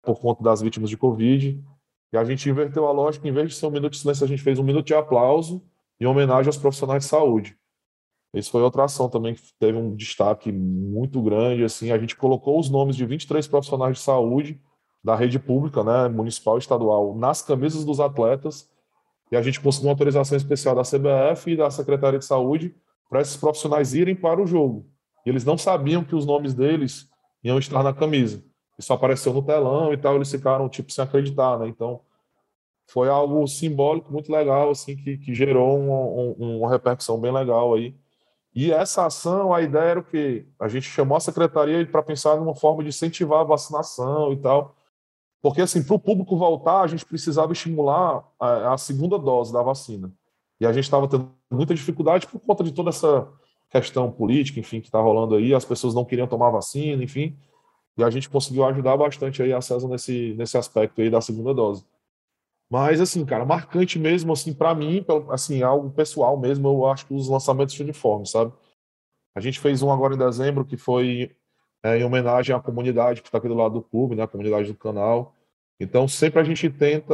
por 0.02 0.20
conta 0.20 0.42
das 0.42 0.62
vítimas 0.62 0.90
de 0.90 0.98
Covid. 0.98 1.62
E 2.14 2.18
a 2.18 2.24
gente 2.24 2.50
inverteu 2.50 2.88
a 2.88 2.92
lógica, 2.92 3.28
em 3.28 3.32
vez 3.32 3.50
de 3.50 3.56
ser 3.56 3.68
um 3.68 3.72
minuto 3.72 3.94
de 3.94 4.00
silêncio, 4.00 4.26
a 4.26 4.28
gente 4.28 4.42
fez 4.42 4.58
um 4.58 4.64
minuto 4.64 4.88
de 4.88 4.96
aplauso 4.96 5.62
em 6.02 6.06
homenagem 6.08 6.48
aos 6.48 6.58
profissionais 6.58 7.04
de 7.04 7.10
saúde. 7.10 7.56
Isso 8.34 8.50
foi 8.50 8.64
outra 8.64 8.86
ação 8.86 9.08
também 9.08 9.36
que 9.36 9.42
teve 9.60 9.78
um 9.78 9.96
destaque 9.96 10.52
muito 10.52 11.22
grande. 11.22 11.64
Assim, 11.64 11.92
a 11.92 12.00
gente 12.00 12.16
colocou 12.16 12.60
os 12.60 12.72
nomes 12.72 12.96
de 12.96 13.06
23 13.06 13.48
profissionais 13.48 13.98
de 13.98 14.04
saúde 14.04 14.60
da 15.04 15.16
rede 15.16 15.38
pública, 15.38 15.84
né, 15.84 16.10
municipal 16.10 16.56
e 16.56 16.60
estadual, 16.60 17.16
nas 17.16 17.44
camisas 17.44 17.86
dos 17.86 18.00
atletas. 18.00 18.68
E 19.32 19.38
a 19.38 19.42
gente 19.44 19.60
conseguiu 19.60 19.90
uma 19.90 19.94
autorização 19.94 20.36
especial 20.36 20.74
da 20.74 20.82
CBF 20.82 21.52
e 21.52 21.58
da 21.58 21.70
Secretaria 21.70 22.20
de 22.20 22.26
Saúde 22.26 22.76
para 23.08 23.22
esses 23.22 23.38
profissionais 23.38 23.94
irem 23.94 24.16
para 24.16 24.42
o 24.42 24.48
jogo. 24.48 24.88
E 25.24 25.30
eles 25.30 25.46
não 25.46 25.58
sabiam 25.58 26.04
que 26.04 26.16
os 26.16 26.26
nomes 26.26 26.54
deles 26.56 27.08
iam 27.44 27.60
estar 27.60 27.84
na 27.84 27.94
camisa. 27.94 28.44
Isso 28.80 28.92
apareceu 28.92 29.34
no 29.34 29.44
telão 29.44 29.94
e 29.94 29.98
tal, 29.98 30.16
eles 30.16 30.32
ficaram 30.32 30.68
tipo 30.68 30.92
sem 30.92 31.04
acreditar, 31.04 31.60
né? 31.60 31.68
Então, 31.68 32.02
foi 32.92 33.10
algo 33.10 33.46
simbólico 33.48 34.12
muito 34.12 34.32
legal, 34.32 34.70
assim, 34.70 34.96
que, 34.96 35.18
que 35.18 35.34
gerou 35.34 35.78
uma, 35.80 36.58
uma 36.58 36.70
repercussão 36.70 37.20
bem 37.20 37.32
legal 37.32 37.74
aí 37.74 37.96
e 38.54 38.72
essa 38.72 39.06
ação, 39.06 39.54
a 39.54 39.62
ideia 39.62 39.92
era 39.92 40.00
o 40.00 40.04
quê? 40.04 40.46
A 40.60 40.68
gente 40.68 40.84
chamou 40.90 41.16
a 41.16 41.22
secretaria 41.22 41.86
para 41.86 42.04
pensar 42.04 42.36
numa 42.36 42.54
forma 42.54 42.84
de 42.84 42.90
incentivar 42.90 43.40
a 43.40 43.46
vacinação 43.46 44.34
e 44.34 44.38
tal. 44.38 44.76
Porque, 45.42 45.62
assim, 45.62 45.82
para 45.82 45.96
o 45.96 46.00
público 46.00 46.38
voltar, 46.38 46.82
a 46.82 46.88
gente 46.88 47.06
precisava 47.06 47.54
estimular 47.54 48.24
a, 48.40 48.74
a 48.74 48.78
segunda 48.78 49.18
dose 49.18 49.54
da 49.54 49.64
vacina. 49.64 50.12
E 50.60 50.66
a 50.66 50.74
gente 50.74 50.84
estava 50.84 51.08
tendo 51.08 51.32
muita 51.50 51.74
dificuldade 51.74 52.28
por 52.28 52.40
conta 52.42 52.64
de 52.64 52.74
toda 52.74 52.90
essa 52.90 53.28
questão 53.70 54.12
política, 54.12 54.60
enfim, 54.60 54.82
que 54.82 54.88
está 54.88 55.00
rolando 55.00 55.36
aí. 55.36 55.54
As 55.54 55.66
pessoas 55.66 55.94
não 55.96 56.06
queriam 56.06 56.28
tomar 56.28 56.50
vacina, 56.52 57.02
enfim. 57.04 57.38
E 57.98 58.04
a 58.04 58.10
gente 58.10 58.30
conseguiu 58.30 58.66
ajudar 58.66 58.98
bastante 58.98 59.42
aí 59.42 59.54
a 59.54 59.62
César 59.62 59.88
nesse, 59.88 60.36
nesse 60.38 60.58
aspecto 60.58 61.02
aí 61.02 61.10
da 61.10 61.22
segunda 61.22 61.54
dose. 61.54 61.86
Mas, 62.72 63.02
assim, 63.02 63.26
cara, 63.26 63.44
marcante 63.44 64.00
mesmo, 64.00 64.32
assim, 64.32 64.54
para 64.54 64.74
mim, 64.74 65.06
assim, 65.30 65.62
algo 65.62 65.92
pessoal 65.92 66.40
mesmo, 66.40 66.70
eu 66.70 66.86
acho 66.86 67.06
que 67.06 67.14
os 67.14 67.28
lançamentos 67.28 67.76
de 67.76 67.84
uniforme, 67.84 68.26
sabe? 68.26 68.54
A 69.36 69.42
gente 69.42 69.60
fez 69.60 69.84
um 69.84 69.92
agora 69.92 70.16
em 70.16 70.18
dezembro 70.18 70.64
que 70.64 70.78
foi 70.78 71.36
é, 71.84 71.98
em 71.98 72.04
homenagem 72.06 72.56
à 72.56 72.62
comunidade 72.62 73.22
que 73.22 73.28
está 73.28 73.40
aqui 73.40 73.50
do 73.50 73.56
lado 73.56 73.74
do 73.74 73.82
clube, 73.82 74.16
né, 74.16 74.24
a 74.24 74.28
comunidade 74.28 74.72
do 74.72 74.78
canal. 74.78 75.36
Então, 75.82 76.08
sempre 76.08 76.40
a 76.40 76.44
gente 76.46 76.70
tenta 76.70 77.14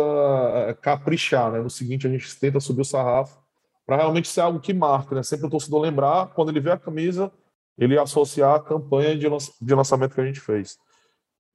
é, 0.70 0.74
caprichar, 0.76 1.52
né? 1.52 1.60
No 1.60 1.72
seguinte, 1.72 2.06
a 2.06 2.10
gente 2.12 2.40
tenta 2.40 2.60
subir 2.60 2.82
o 2.82 2.86
sarrafo 2.86 3.40
para 3.84 3.96
realmente 3.98 4.28
ser 4.28 4.42
algo 4.42 4.60
que 4.60 4.76
marca, 4.76 5.16
né? 5.16 5.24
Sempre 5.24 5.48
o 5.48 5.50
torcedor 5.50 5.82
lembrar, 5.82 6.34
quando 6.36 6.50
ele 6.50 6.60
vê 6.60 6.70
a 6.70 6.78
camisa, 6.78 7.32
ele 7.80 7.98
associar 7.98 8.54
a 8.54 8.60
campanha 8.60 9.18
de, 9.18 9.74
lançamento 9.74 10.14
que 10.14 10.22
a 10.22 10.26
gente 10.26 10.40
fez. 10.40 10.78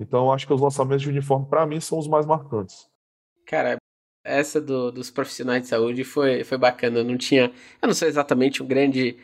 Então, 0.00 0.32
acho 0.32 0.44
que 0.44 0.52
os 0.52 0.60
lançamentos 0.60 1.02
de 1.02 1.08
uniforme, 1.08 1.46
para 1.46 1.64
mim, 1.66 1.78
são 1.78 1.98
os 1.98 2.08
mais 2.08 2.26
marcantes. 2.26 2.90
Cara, 3.46 3.76
essa 4.24 4.60
do, 4.60 4.90
dos 4.90 5.10
profissionais 5.10 5.62
de 5.62 5.68
saúde 5.68 6.04
foi, 6.04 6.44
foi 6.44 6.58
bacana. 6.58 7.00
Eu 7.00 7.04
não 7.04 7.16
tinha. 7.16 7.50
Eu 7.80 7.88
não 7.88 7.94
sou 7.94 8.08
exatamente 8.08 8.62
um 8.62 8.66
grande 8.66 9.16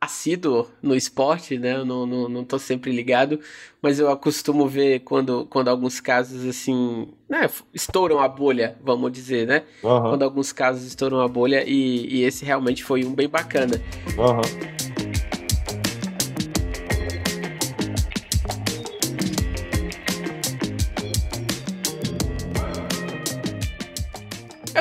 assíduo 0.00 0.68
no 0.82 0.94
esporte, 0.94 1.58
né? 1.58 1.76
Eu 1.76 1.84
não, 1.84 2.06
não, 2.06 2.28
não 2.28 2.44
tô 2.44 2.58
sempre 2.58 2.92
ligado, 2.92 3.40
mas 3.80 3.98
eu 3.98 4.10
acostumo 4.10 4.66
ver 4.68 5.00
quando, 5.00 5.46
quando 5.46 5.68
alguns 5.68 6.00
casos 6.00 6.44
assim, 6.46 7.08
né, 7.28 7.48
estouram 7.72 8.20
a 8.20 8.28
bolha, 8.28 8.76
vamos 8.82 9.10
dizer, 9.10 9.46
né? 9.46 9.62
Uhum. 9.82 10.02
Quando 10.02 10.22
alguns 10.22 10.52
casos 10.52 10.84
estouram 10.84 11.20
a 11.20 11.28
bolha 11.28 11.64
e, 11.66 12.06
e 12.14 12.22
esse 12.24 12.44
realmente 12.44 12.84
foi 12.84 13.04
um 13.04 13.14
bem 13.14 13.28
bacana. 13.28 13.80
Uhum. 14.18 14.75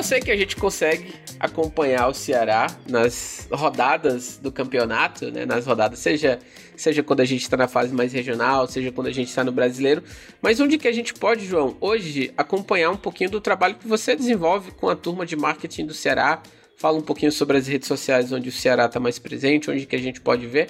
Sei 0.06 0.20
que 0.20 0.30
a 0.30 0.38
gente 0.38 0.56
consegue 0.56 1.16
acompanhar 1.39 2.08
o 2.08 2.14
Ceará 2.14 2.68
nas 2.88 3.47
rodadas 3.51 4.38
do 4.38 4.51
campeonato, 4.51 5.32
né? 5.32 5.47
Nas 5.47 5.66
rodadas, 5.66 5.97
seja, 5.97 6.38
seja 6.78 7.01
quando 7.01 7.22
a 7.22 7.26
gente 7.26 7.41
está 7.41 7.58
na 7.58 7.68
fase 7.68 7.93
mais 7.93 8.14
regional, 8.14 8.68
seja 8.68 8.91
quando 8.91 9.08
a 9.08 9.12
gente 9.12 9.30
está 9.30 9.43
no 9.43 9.51
brasileiro. 9.51 10.03
Mas 10.43 10.60
onde 10.60 10.78
que 10.78 10.88
a 10.88 10.91
gente 10.91 11.12
pode, 11.12 11.45
João, 11.45 11.76
hoje 11.82 12.32
acompanhar 12.38 12.91
um 12.91 12.97
pouquinho 12.97 13.32
do 13.32 13.41
trabalho 13.41 13.76
que 13.76 13.88
você 13.88 14.16
desenvolve 14.16 14.72
com 14.72 14.88
a 14.89 14.95
turma 14.95 15.26
de 15.26 15.36
marketing 15.36 15.88
do 15.88 15.93
Ceará? 15.93 16.41
Fala 16.78 16.99
um 16.99 17.01
pouquinho 17.01 17.32
sobre 17.32 17.58
as 17.58 17.68
redes 17.68 17.88
sociais 17.88 18.32
onde 18.32 18.49
o 18.49 18.51
Ceará 18.51 18.86
está 18.86 18.99
mais 18.99 19.18
presente, 19.18 19.72
onde 19.72 19.88
que 19.88 19.95
a 19.95 19.99
gente 19.99 20.22
pode 20.22 20.45
ver. 20.45 20.70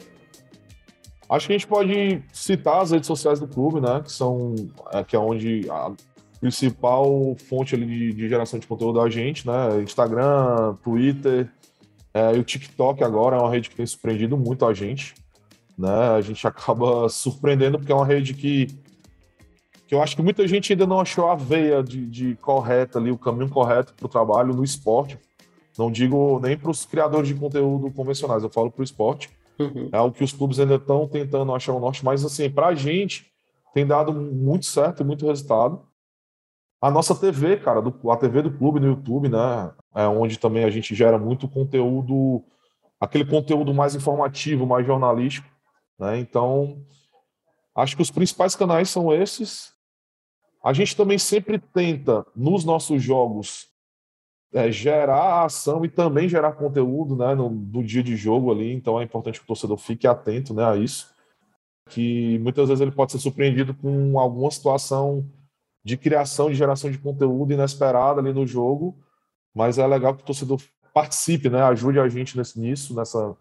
Acho 1.30 1.48
que 1.48 1.54
a 1.54 1.58
gente 1.58 1.68
pode 1.68 2.24
citar 2.32 2.82
as 2.82 2.92
redes 2.92 3.08
sociais 3.08 3.40
do 3.40 3.48
clube, 3.48 3.82
né? 3.82 4.02
Que 4.02 4.12
são 4.12 4.56
é, 4.94 5.04
que 5.04 5.16
é 5.16 5.20
onde 5.20 5.70
a 5.70 5.92
principal 6.46 7.36
fonte 7.50 7.74
ali 7.74 7.88
de, 7.88 8.14
de, 8.14 8.30
geração 8.30 8.60
de 8.60 8.68
conteúdo 8.68 9.02
da 9.02 9.10
gente, 9.10 9.48
né? 9.48 9.82
Instagram, 9.82 10.76
Twitter, 10.84 11.52
é, 12.14 12.36
e 12.36 12.40
o 12.40 12.44
TikTok 12.44 13.04
agora 13.04 13.36
é 13.36 13.40
uma 13.40 13.50
rede 13.50 13.68
que 13.68 13.76
tem 13.76 13.86
surpreendido 13.86 14.38
muito 14.38 14.64
a 14.64 14.72
gente, 14.72 15.16
né? 15.76 16.12
A 16.16 16.22
gente 16.22 16.46
acaba 16.48 17.10
surpreendendo 17.10 17.80
porque 17.80 17.92
é 17.92 17.96
uma 17.96 18.06
rede 18.06 18.34
que 18.34 18.68
que 19.88 19.94
eu 19.94 20.02
acho 20.02 20.16
que 20.16 20.22
muita 20.24 20.48
gente 20.48 20.74
ainda 20.74 20.88
não 20.88 21.00
achou 21.00 21.30
a 21.30 21.36
veia 21.36 21.84
de, 21.84 22.08
de 22.08 22.36
correta 22.38 22.98
ali, 22.98 23.12
o 23.12 23.20
caminho 23.20 23.50
correto 23.50 23.94
para 23.94 24.06
o 24.08 24.10
trabalho 24.10 24.52
no 24.52 24.64
esporte. 24.64 25.16
Não 25.78 25.92
digo 25.92 26.40
nem 26.42 26.58
para 26.58 26.72
os 26.72 26.86
criadores 26.86 27.28
de 27.28 27.36
conteúdo 27.36 27.92
convencionais, 27.92 28.42
eu 28.42 28.50
falo 28.50 28.72
para 28.72 28.82
o 28.82 28.84
esporte. 28.84 29.30
Uhum. 29.60 29.90
É 29.92 30.00
o 30.00 30.12
que 30.12 30.24
os 30.24 30.34
clubes 30.34 30.60
ainda 30.60 30.76
estão 30.76 31.08
tentando 31.08 31.54
achar 31.54 31.74
o 31.74 31.80
norte, 31.80 32.04
mas 32.04 32.26
assim, 32.26 32.50
para 32.50 32.68
a 32.68 32.76
gente 32.76 33.28
tem 33.76 33.86
dado 33.86 34.12
muito 34.12 34.66
certo, 34.66 35.06
muito 35.06 35.28
resultado. 35.28 35.84
A 36.86 36.92
nossa 36.92 37.16
TV, 37.16 37.58
cara, 37.58 37.82
do, 37.82 38.12
a 38.12 38.16
TV 38.16 38.44
do 38.44 38.56
clube 38.56 38.80
no 38.80 38.86
YouTube, 38.86 39.28
né? 39.28 39.74
É 39.96 40.08
onde 40.08 40.38
também 40.38 40.66
a 40.66 40.70
gente 40.70 40.94
gera 40.94 41.18
muito 41.18 41.48
conteúdo, 41.48 42.44
aquele 43.00 43.26
conteúdo 43.26 43.74
mais 43.74 43.96
informativo, 43.96 44.68
mais 44.68 44.86
jornalístico, 44.86 45.50
né? 45.98 46.20
Então, 46.20 46.86
acho 47.76 47.96
que 47.96 48.04
os 48.04 48.12
principais 48.12 48.56
canais 48.56 48.88
são 48.88 49.12
esses. 49.12 49.74
A 50.64 50.74
gente 50.74 50.96
também 50.96 51.18
sempre 51.18 51.58
tenta, 51.58 52.24
nos 52.36 52.64
nossos 52.64 53.02
jogos, 53.02 53.68
é, 54.54 54.72
gerar 54.72 55.44
ação 55.44 55.84
e 55.86 55.90
também 55.90 56.30
gerar 56.30 56.52
conteúdo 56.52 57.16
né, 57.16 57.34
no, 57.34 57.50
do 57.50 57.84
dia 57.84 58.04
de 58.04 58.16
jogo 58.16 58.52
ali. 58.52 58.72
Então 58.72 59.02
é 59.02 59.04
importante 59.04 59.40
que 59.40 59.46
o 59.46 59.48
torcedor 59.48 59.80
fique 59.80 60.06
atento 60.06 60.54
né, 60.54 60.64
a 60.64 60.78
isso. 60.78 61.08
Que 61.90 62.38
muitas 62.38 62.68
vezes 62.68 62.80
ele 62.80 62.92
pode 62.92 63.12
ser 63.12 63.18
surpreendido 63.18 63.74
com 63.74 64.20
alguma 64.20 64.52
situação 64.52 65.28
de 65.86 65.96
criação, 65.96 66.50
de 66.50 66.56
geração 66.56 66.90
de 66.90 66.98
conteúdo 66.98 67.54
inesperada 67.54 68.20
ali 68.20 68.34
no 68.34 68.48
jogo, 68.48 68.98
mas 69.54 69.78
é 69.78 69.86
legal 69.86 70.16
que 70.16 70.24
o 70.24 70.26
torcedor 70.26 70.60
participe, 70.92 71.48
né? 71.48 71.62
Ajude 71.62 72.00
a 72.00 72.10
gente 72.10 72.36
nesse, 72.36 72.60
nisso, 72.60 72.96
nessa. 72.96 73.38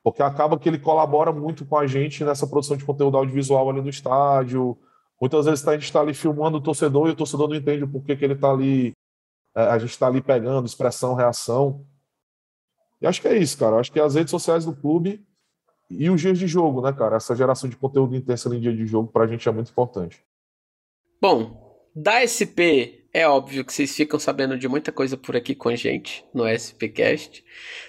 Porque 0.00 0.22
acaba 0.22 0.56
que 0.56 0.68
ele 0.68 0.78
colabora 0.78 1.32
muito 1.32 1.66
com 1.66 1.76
a 1.76 1.88
gente 1.88 2.24
nessa 2.24 2.46
produção 2.46 2.76
de 2.76 2.84
conteúdo 2.84 3.16
audiovisual 3.16 3.68
ali 3.68 3.82
no 3.82 3.90
estádio. 3.90 4.78
Muitas 5.20 5.46
vezes 5.46 5.66
a 5.66 5.72
gente 5.72 5.82
está 5.82 6.00
ali 6.00 6.14
filmando 6.14 6.58
o 6.58 6.60
torcedor 6.60 7.08
e 7.08 7.10
o 7.10 7.16
torcedor 7.16 7.48
não 7.48 7.56
entende 7.56 7.82
o 7.82 7.88
porquê 7.88 8.14
que 8.14 8.24
ele 8.24 8.34
está 8.34 8.52
ali. 8.52 8.92
É, 9.54 9.62
a 9.62 9.78
gente 9.78 9.90
está 9.90 10.06
ali 10.06 10.22
pegando 10.22 10.64
expressão, 10.66 11.14
reação. 11.14 11.84
E 13.02 13.06
acho 13.06 13.20
que 13.20 13.26
é 13.26 13.36
isso, 13.36 13.58
cara. 13.58 13.80
Acho 13.80 13.90
que 13.90 13.98
as 13.98 14.14
redes 14.14 14.30
sociais 14.30 14.64
do 14.64 14.74
clube 14.74 15.26
e 15.90 16.08
os 16.08 16.20
dias 16.20 16.38
de 16.38 16.46
jogo, 16.46 16.80
né, 16.80 16.92
cara? 16.92 17.16
Essa 17.16 17.34
geração 17.34 17.68
de 17.68 17.76
conteúdo 17.76 18.14
intensa 18.14 18.48
no 18.48 18.60
dia 18.60 18.74
de 18.74 18.86
jogo 18.86 19.10
para 19.10 19.24
a 19.24 19.26
gente 19.26 19.48
é 19.48 19.52
muito 19.52 19.72
importante. 19.72 20.24
Bom, 21.20 21.69
da 21.94 22.24
SP, 22.26 23.02
é 23.12 23.26
óbvio 23.26 23.64
que 23.64 23.72
vocês 23.72 23.94
ficam 23.94 24.18
sabendo 24.20 24.56
de 24.56 24.68
muita 24.68 24.92
coisa 24.92 25.16
por 25.16 25.36
aqui 25.36 25.54
com 25.54 25.68
a 25.68 25.74
gente 25.74 26.24
no 26.32 26.48
SPcast. 26.48 27.44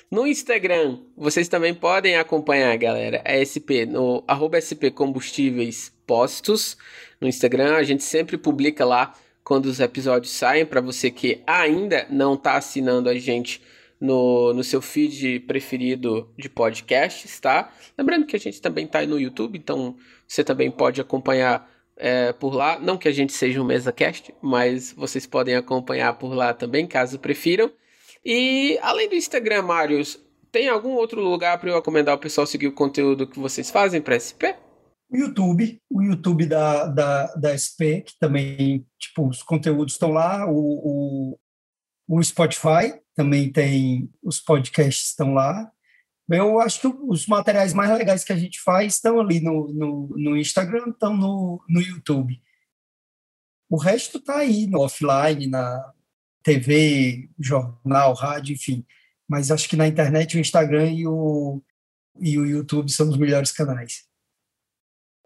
No 0.10 0.26
Instagram, 0.26 1.00
vocês 1.16 1.48
também 1.48 1.74
podem 1.74 2.16
acompanhar, 2.16 2.76
galera, 2.78 3.22
a 3.24 3.34
SP 3.46 3.86
no 3.86 4.24
arroba 4.28 4.60
SP 4.60 4.90
Combustíveis 4.90 5.94
Postos. 6.08 6.76
No 7.20 7.28
Instagram, 7.28 7.76
a 7.76 7.84
gente 7.84 8.04
sempre 8.04 8.38
publica 8.38 8.84
lá 8.84 9.14
quando 9.44 9.68
os 9.68 9.80
episódios 9.80 10.34
saem, 10.34 10.66
para 10.66 10.82
você 10.82 11.12
que 11.12 11.42
ainda 11.46 12.06
não 12.10 12.34
está 12.34 12.56
assinando 12.56 13.10
a 13.10 13.16
gente 13.16 13.62
no, 14.00 14.52
no 14.54 14.64
seu 14.64 14.82
feed 14.82 15.42
preferido 15.42 16.28
de 16.36 16.50
podcasts, 16.50 17.40
tá? 17.40 17.72
Lembrando 17.96 18.26
que 18.26 18.36
a 18.36 18.40
gente 18.40 18.60
também 18.60 18.86
está 18.86 19.06
no 19.06 19.20
YouTube, 19.20 19.58
então 19.58 19.96
você 20.28 20.44
também 20.44 20.72
pode 20.72 21.00
acompanhar 21.00 21.71
é, 22.02 22.34
por 22.34 22.54
lá. 22.54 22.80
Não 22.80 22.98
que 22.98 23.08
a 23.08 23.12
gente 23.12 23.32
seja 23.32 23.62
um 23.62 23.66
MesaCast, 23.66 24.34
mas 24.42 24.92
vocês 24.92 25.28
podem 25.28 25.56
acompanhar 25.56 26.14
por 26.18 26.34
lá 26.34 26.54
também, 26.54 26.88
caso 26.88 27.20
prefiram. 27.20 27.72
E 28.26 28.78
além 28.82 29.08
do 29.08 29.16
Instagram, 29.16 29.62
Marius, 29.62 30.20
tem 30.52 30.68
algum 30.68 30.94
outro 30.96 31.22
lugar 31.22 31.60
para 31.60 31.70
eu 31.70 31.76
recomendar 31.76 32.16
o 32.16 32.20
pessoal 32.20 32.48
seguir 32.48 32.68
o 32.68 32.74
conteúdo 32.74 33.28
que 33.28 33.40
vocês 33.40 33.70
fazem 33.70 34.02
para 34.02 34.20
SP? 34.20 34.58
O 35.10 35.18
YouTube, 35.18 35.80
o 35.90 36.02
YouTube 36.02 36.46
da, 36.46 36.88
da, 36.88 37.26
da 37.36 37.58
SP, 37.58 38.02
que 38.02 38.18
também, 38.20 38.86
tipo, 38.98 39.28
os 39.28 39.44
conteúdos 39.44 39.94
estão 39.94 40.12
lá, 40.12 40.50
o, 40.50 40.56
o, 40.56 41.40
o 42.08 42.24
Spotify 42.24 42.94
também 43.16 43.52
tem, 43.52 44.10
os 44.24 44.40
podcasts 44.40 45.10
estão 45.10 45.34
lá, 45.34 45.70
eu 46.30 46.60
acho 46.60 46.82
que 46.82 46.88
os 46.88 47.28
materiais 47.28 47.74
mais 47.74 47.90
legais 47.98 48.24
que 48.24 48.32
a 48.32 48.38
gente 48.38 48.62
faz 48.62 48.94
estão 48.96 49.20
ali 49.20 49.40
no, 49.42 49.68
no, 49.74 50.08
no 50.18 50.38
Instagram, 50.38 50.90
estão 50.90 51.16
no, 51.16 51.64
no 51.68 51.82
YouTube. 51.82 52.42
O 53.70 53.78
resto 53.78 54.18
está 54.18 54.38
aí 54.38 54.68
no 54.68 54.82
offline, 54.82 55.48
na 55.48 55.94
TV, 56.44 57.30
jornal, 57.40 58.14
rádio, 58.14 58.54
enfim. 58.54 58.86
Mas 59.28 59.52
acho 59.52 59.70
que 59.70 59.76
na 59.76 59.88
internet 59.88 60.36
o 60.36 60.40
Instagram 60.40 60.92
e 60.92 61.08
o, 61.08 61.62
e 62.20 62.38
o 62.38 62.46
YouTube 62.46 62.92
são 62.92 63.10
os 63.10 63.18
melhores 63.18 63.52
canais. 63.52 64.10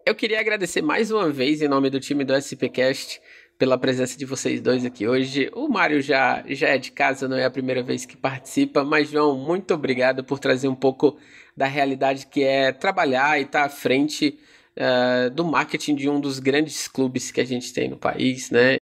Eu 0.04 0.14
queria 0.14 0.38
agradecer 0.38 0.82
mais 0.82 1.10
uma 1.10 1.30
vez, 1.30 1.60
em 1.60 1.66
nome 1.66 1.90
do 1.90 1.98
time 1.98 2.24
do 2.24 2.32
SPCast, 2.36 3.20
pela 3.58 3.78
presença 3.78 4.18
de 4.18 4.24
vocês 4.24 4.60
dois 4.60 4.84
aqui 4.84 5.06
hoje. 5.08 5.50
O 5.54 5.68
Mário 5.68 6.00
já, 6.00 6.44
já 6.48 6.68
é 6.68 6.78
de 6.78 6.92
casa, 6.92 7.26
não 7.26 7.36
é 7.36 7.44
a 7.44 7.50
primeira 7.50 7.82
vez 7.82 8.04
que 8.04 8.16
participa, 8.16 8.84
mas 8.84 9.10
João, 9.10 9.36
muito 9.36 9.72
obrigado 9.74 10.22
por 10.22 10.38
trazer 10.38 10.68
um 10.68 10.74
pouco 10.74 11.16
da 11.56 11.66
realidade 11.66 12.26
que 12.26 12.42
é 12.42 12.72
trabalhar 12.72 13.38
e 13.38 13.42
estar 13.42 13.60
tá 13.60 13.66
à 13.66 13.68
frente 13.68 14.38
uh, 14.76 15.30
do 15.30 15.44
marketing 15.44 15.94
de 15.94 16.08
um 16.08 16.20
dos 16.20 16.38
grandes 16.38 16.86
clubes 16.86 17.30
que 17.30 17.40
a 17.40 17.44
gente 17.44 17.72
tem 17.72 17.88
no 17.88 17.96
país, 17.96 18.50
né? 18.50 18.76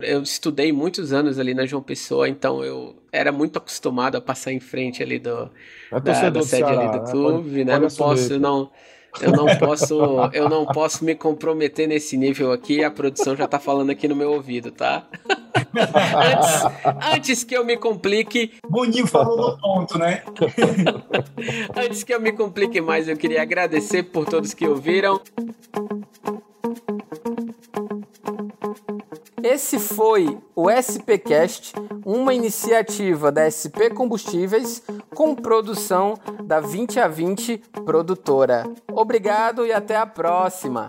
Eu 0.00 0.22
estudei 0.22 0.72
muitos 0.72 1.12
anos 1.12 1.38
ali 1.40 1.52
na 1.54 1.66
João 1.66 1.82
Pessoa, 1.82 2.28
então 2.28 2.64
eu 2.64 3.02
era 3.12 3.32
muito 3.32 3.58
acostumado 3.58 4.16
a 4.16 4.20
passar 4.20 4.52
em 4.52 4.60
frente 4.60 5.02
ali 5.02 5.18
do, 5.18 5.50
é 5.90 6.00
da, 6.00 6.30
da 6.30 6.42
sede 6.42 6.62
ali 6.62 6.86
do 6.92 7.04
né? 7.04 7.10
clube, 7.10 7.64
né? 7.64 7.78
Não 7.78 7.88
posso, 7.88 8.38
não 8.38 8.70
eu 9.20 9.32
não 9.32 9.46
posso, 9.58 10.00
eu 10.32 10.48
não 10.48 10.66
posso 10.66 11.04
me 11.04 11.14
comprometer 11.14 11.88
nesse 11.88 12.16
nível 12.16 12.52
aqui. 12.52 12.84
A 12.84 12.90
produção 12.90 13.36
já 13.36 13.46
tá 13.46 13.58
falando 13.58 13.90
aqui 13.90 14.06
no 14.06 14.14
meu 14.14 14.32
ouvido, 14.32 14.70
tá? 14.70 15.06
antes, 15.74 17.12
antes 17.14 17.44
que 17.44 17.56
eu 17.56 17.64
me 17.64 17.76
complique. 17.76 18.52
Boninho 18.68 19.06
falou 19.06 19.52
no 19.52 19.58
ponto, 19.58 19.98
né? 19.98 20.22
antes 21.76 22.04
que 22.04 22.14
eu 22.14 22.20
me 22.20 22.32
complique 22.32 22.80
mais, 22.80 23.08
eu 23.08 23.16
queria 23.16 23.42
agradecer 23.42 24.04
por 24.04 24.26
todos 24.26 24.54
que 24.54 24.66
ouviram. 24.66 25.20
Esse 29.42 29.78
foi 29.78 30.38
o 30.54 30.70
SPcast, 30.70 31.72
uma 32.04 32.34
iniciativa 32.34 33.30
da 33.30 33.48
SP 33.48 33.90
Combustíveis 33.90 34.82
com 35.14 35.34
produção 35.34 36.14
da 36.44 36.60
20 36.60 37.00
a 37.00 37.08
20 37.08 37.58
produtora. 37.84 38.64
Obrigado 38.92 39.64
e 39.64 39.72
até 39.72 39.96
a 39.96 40.06
próxima. 40.06 40.88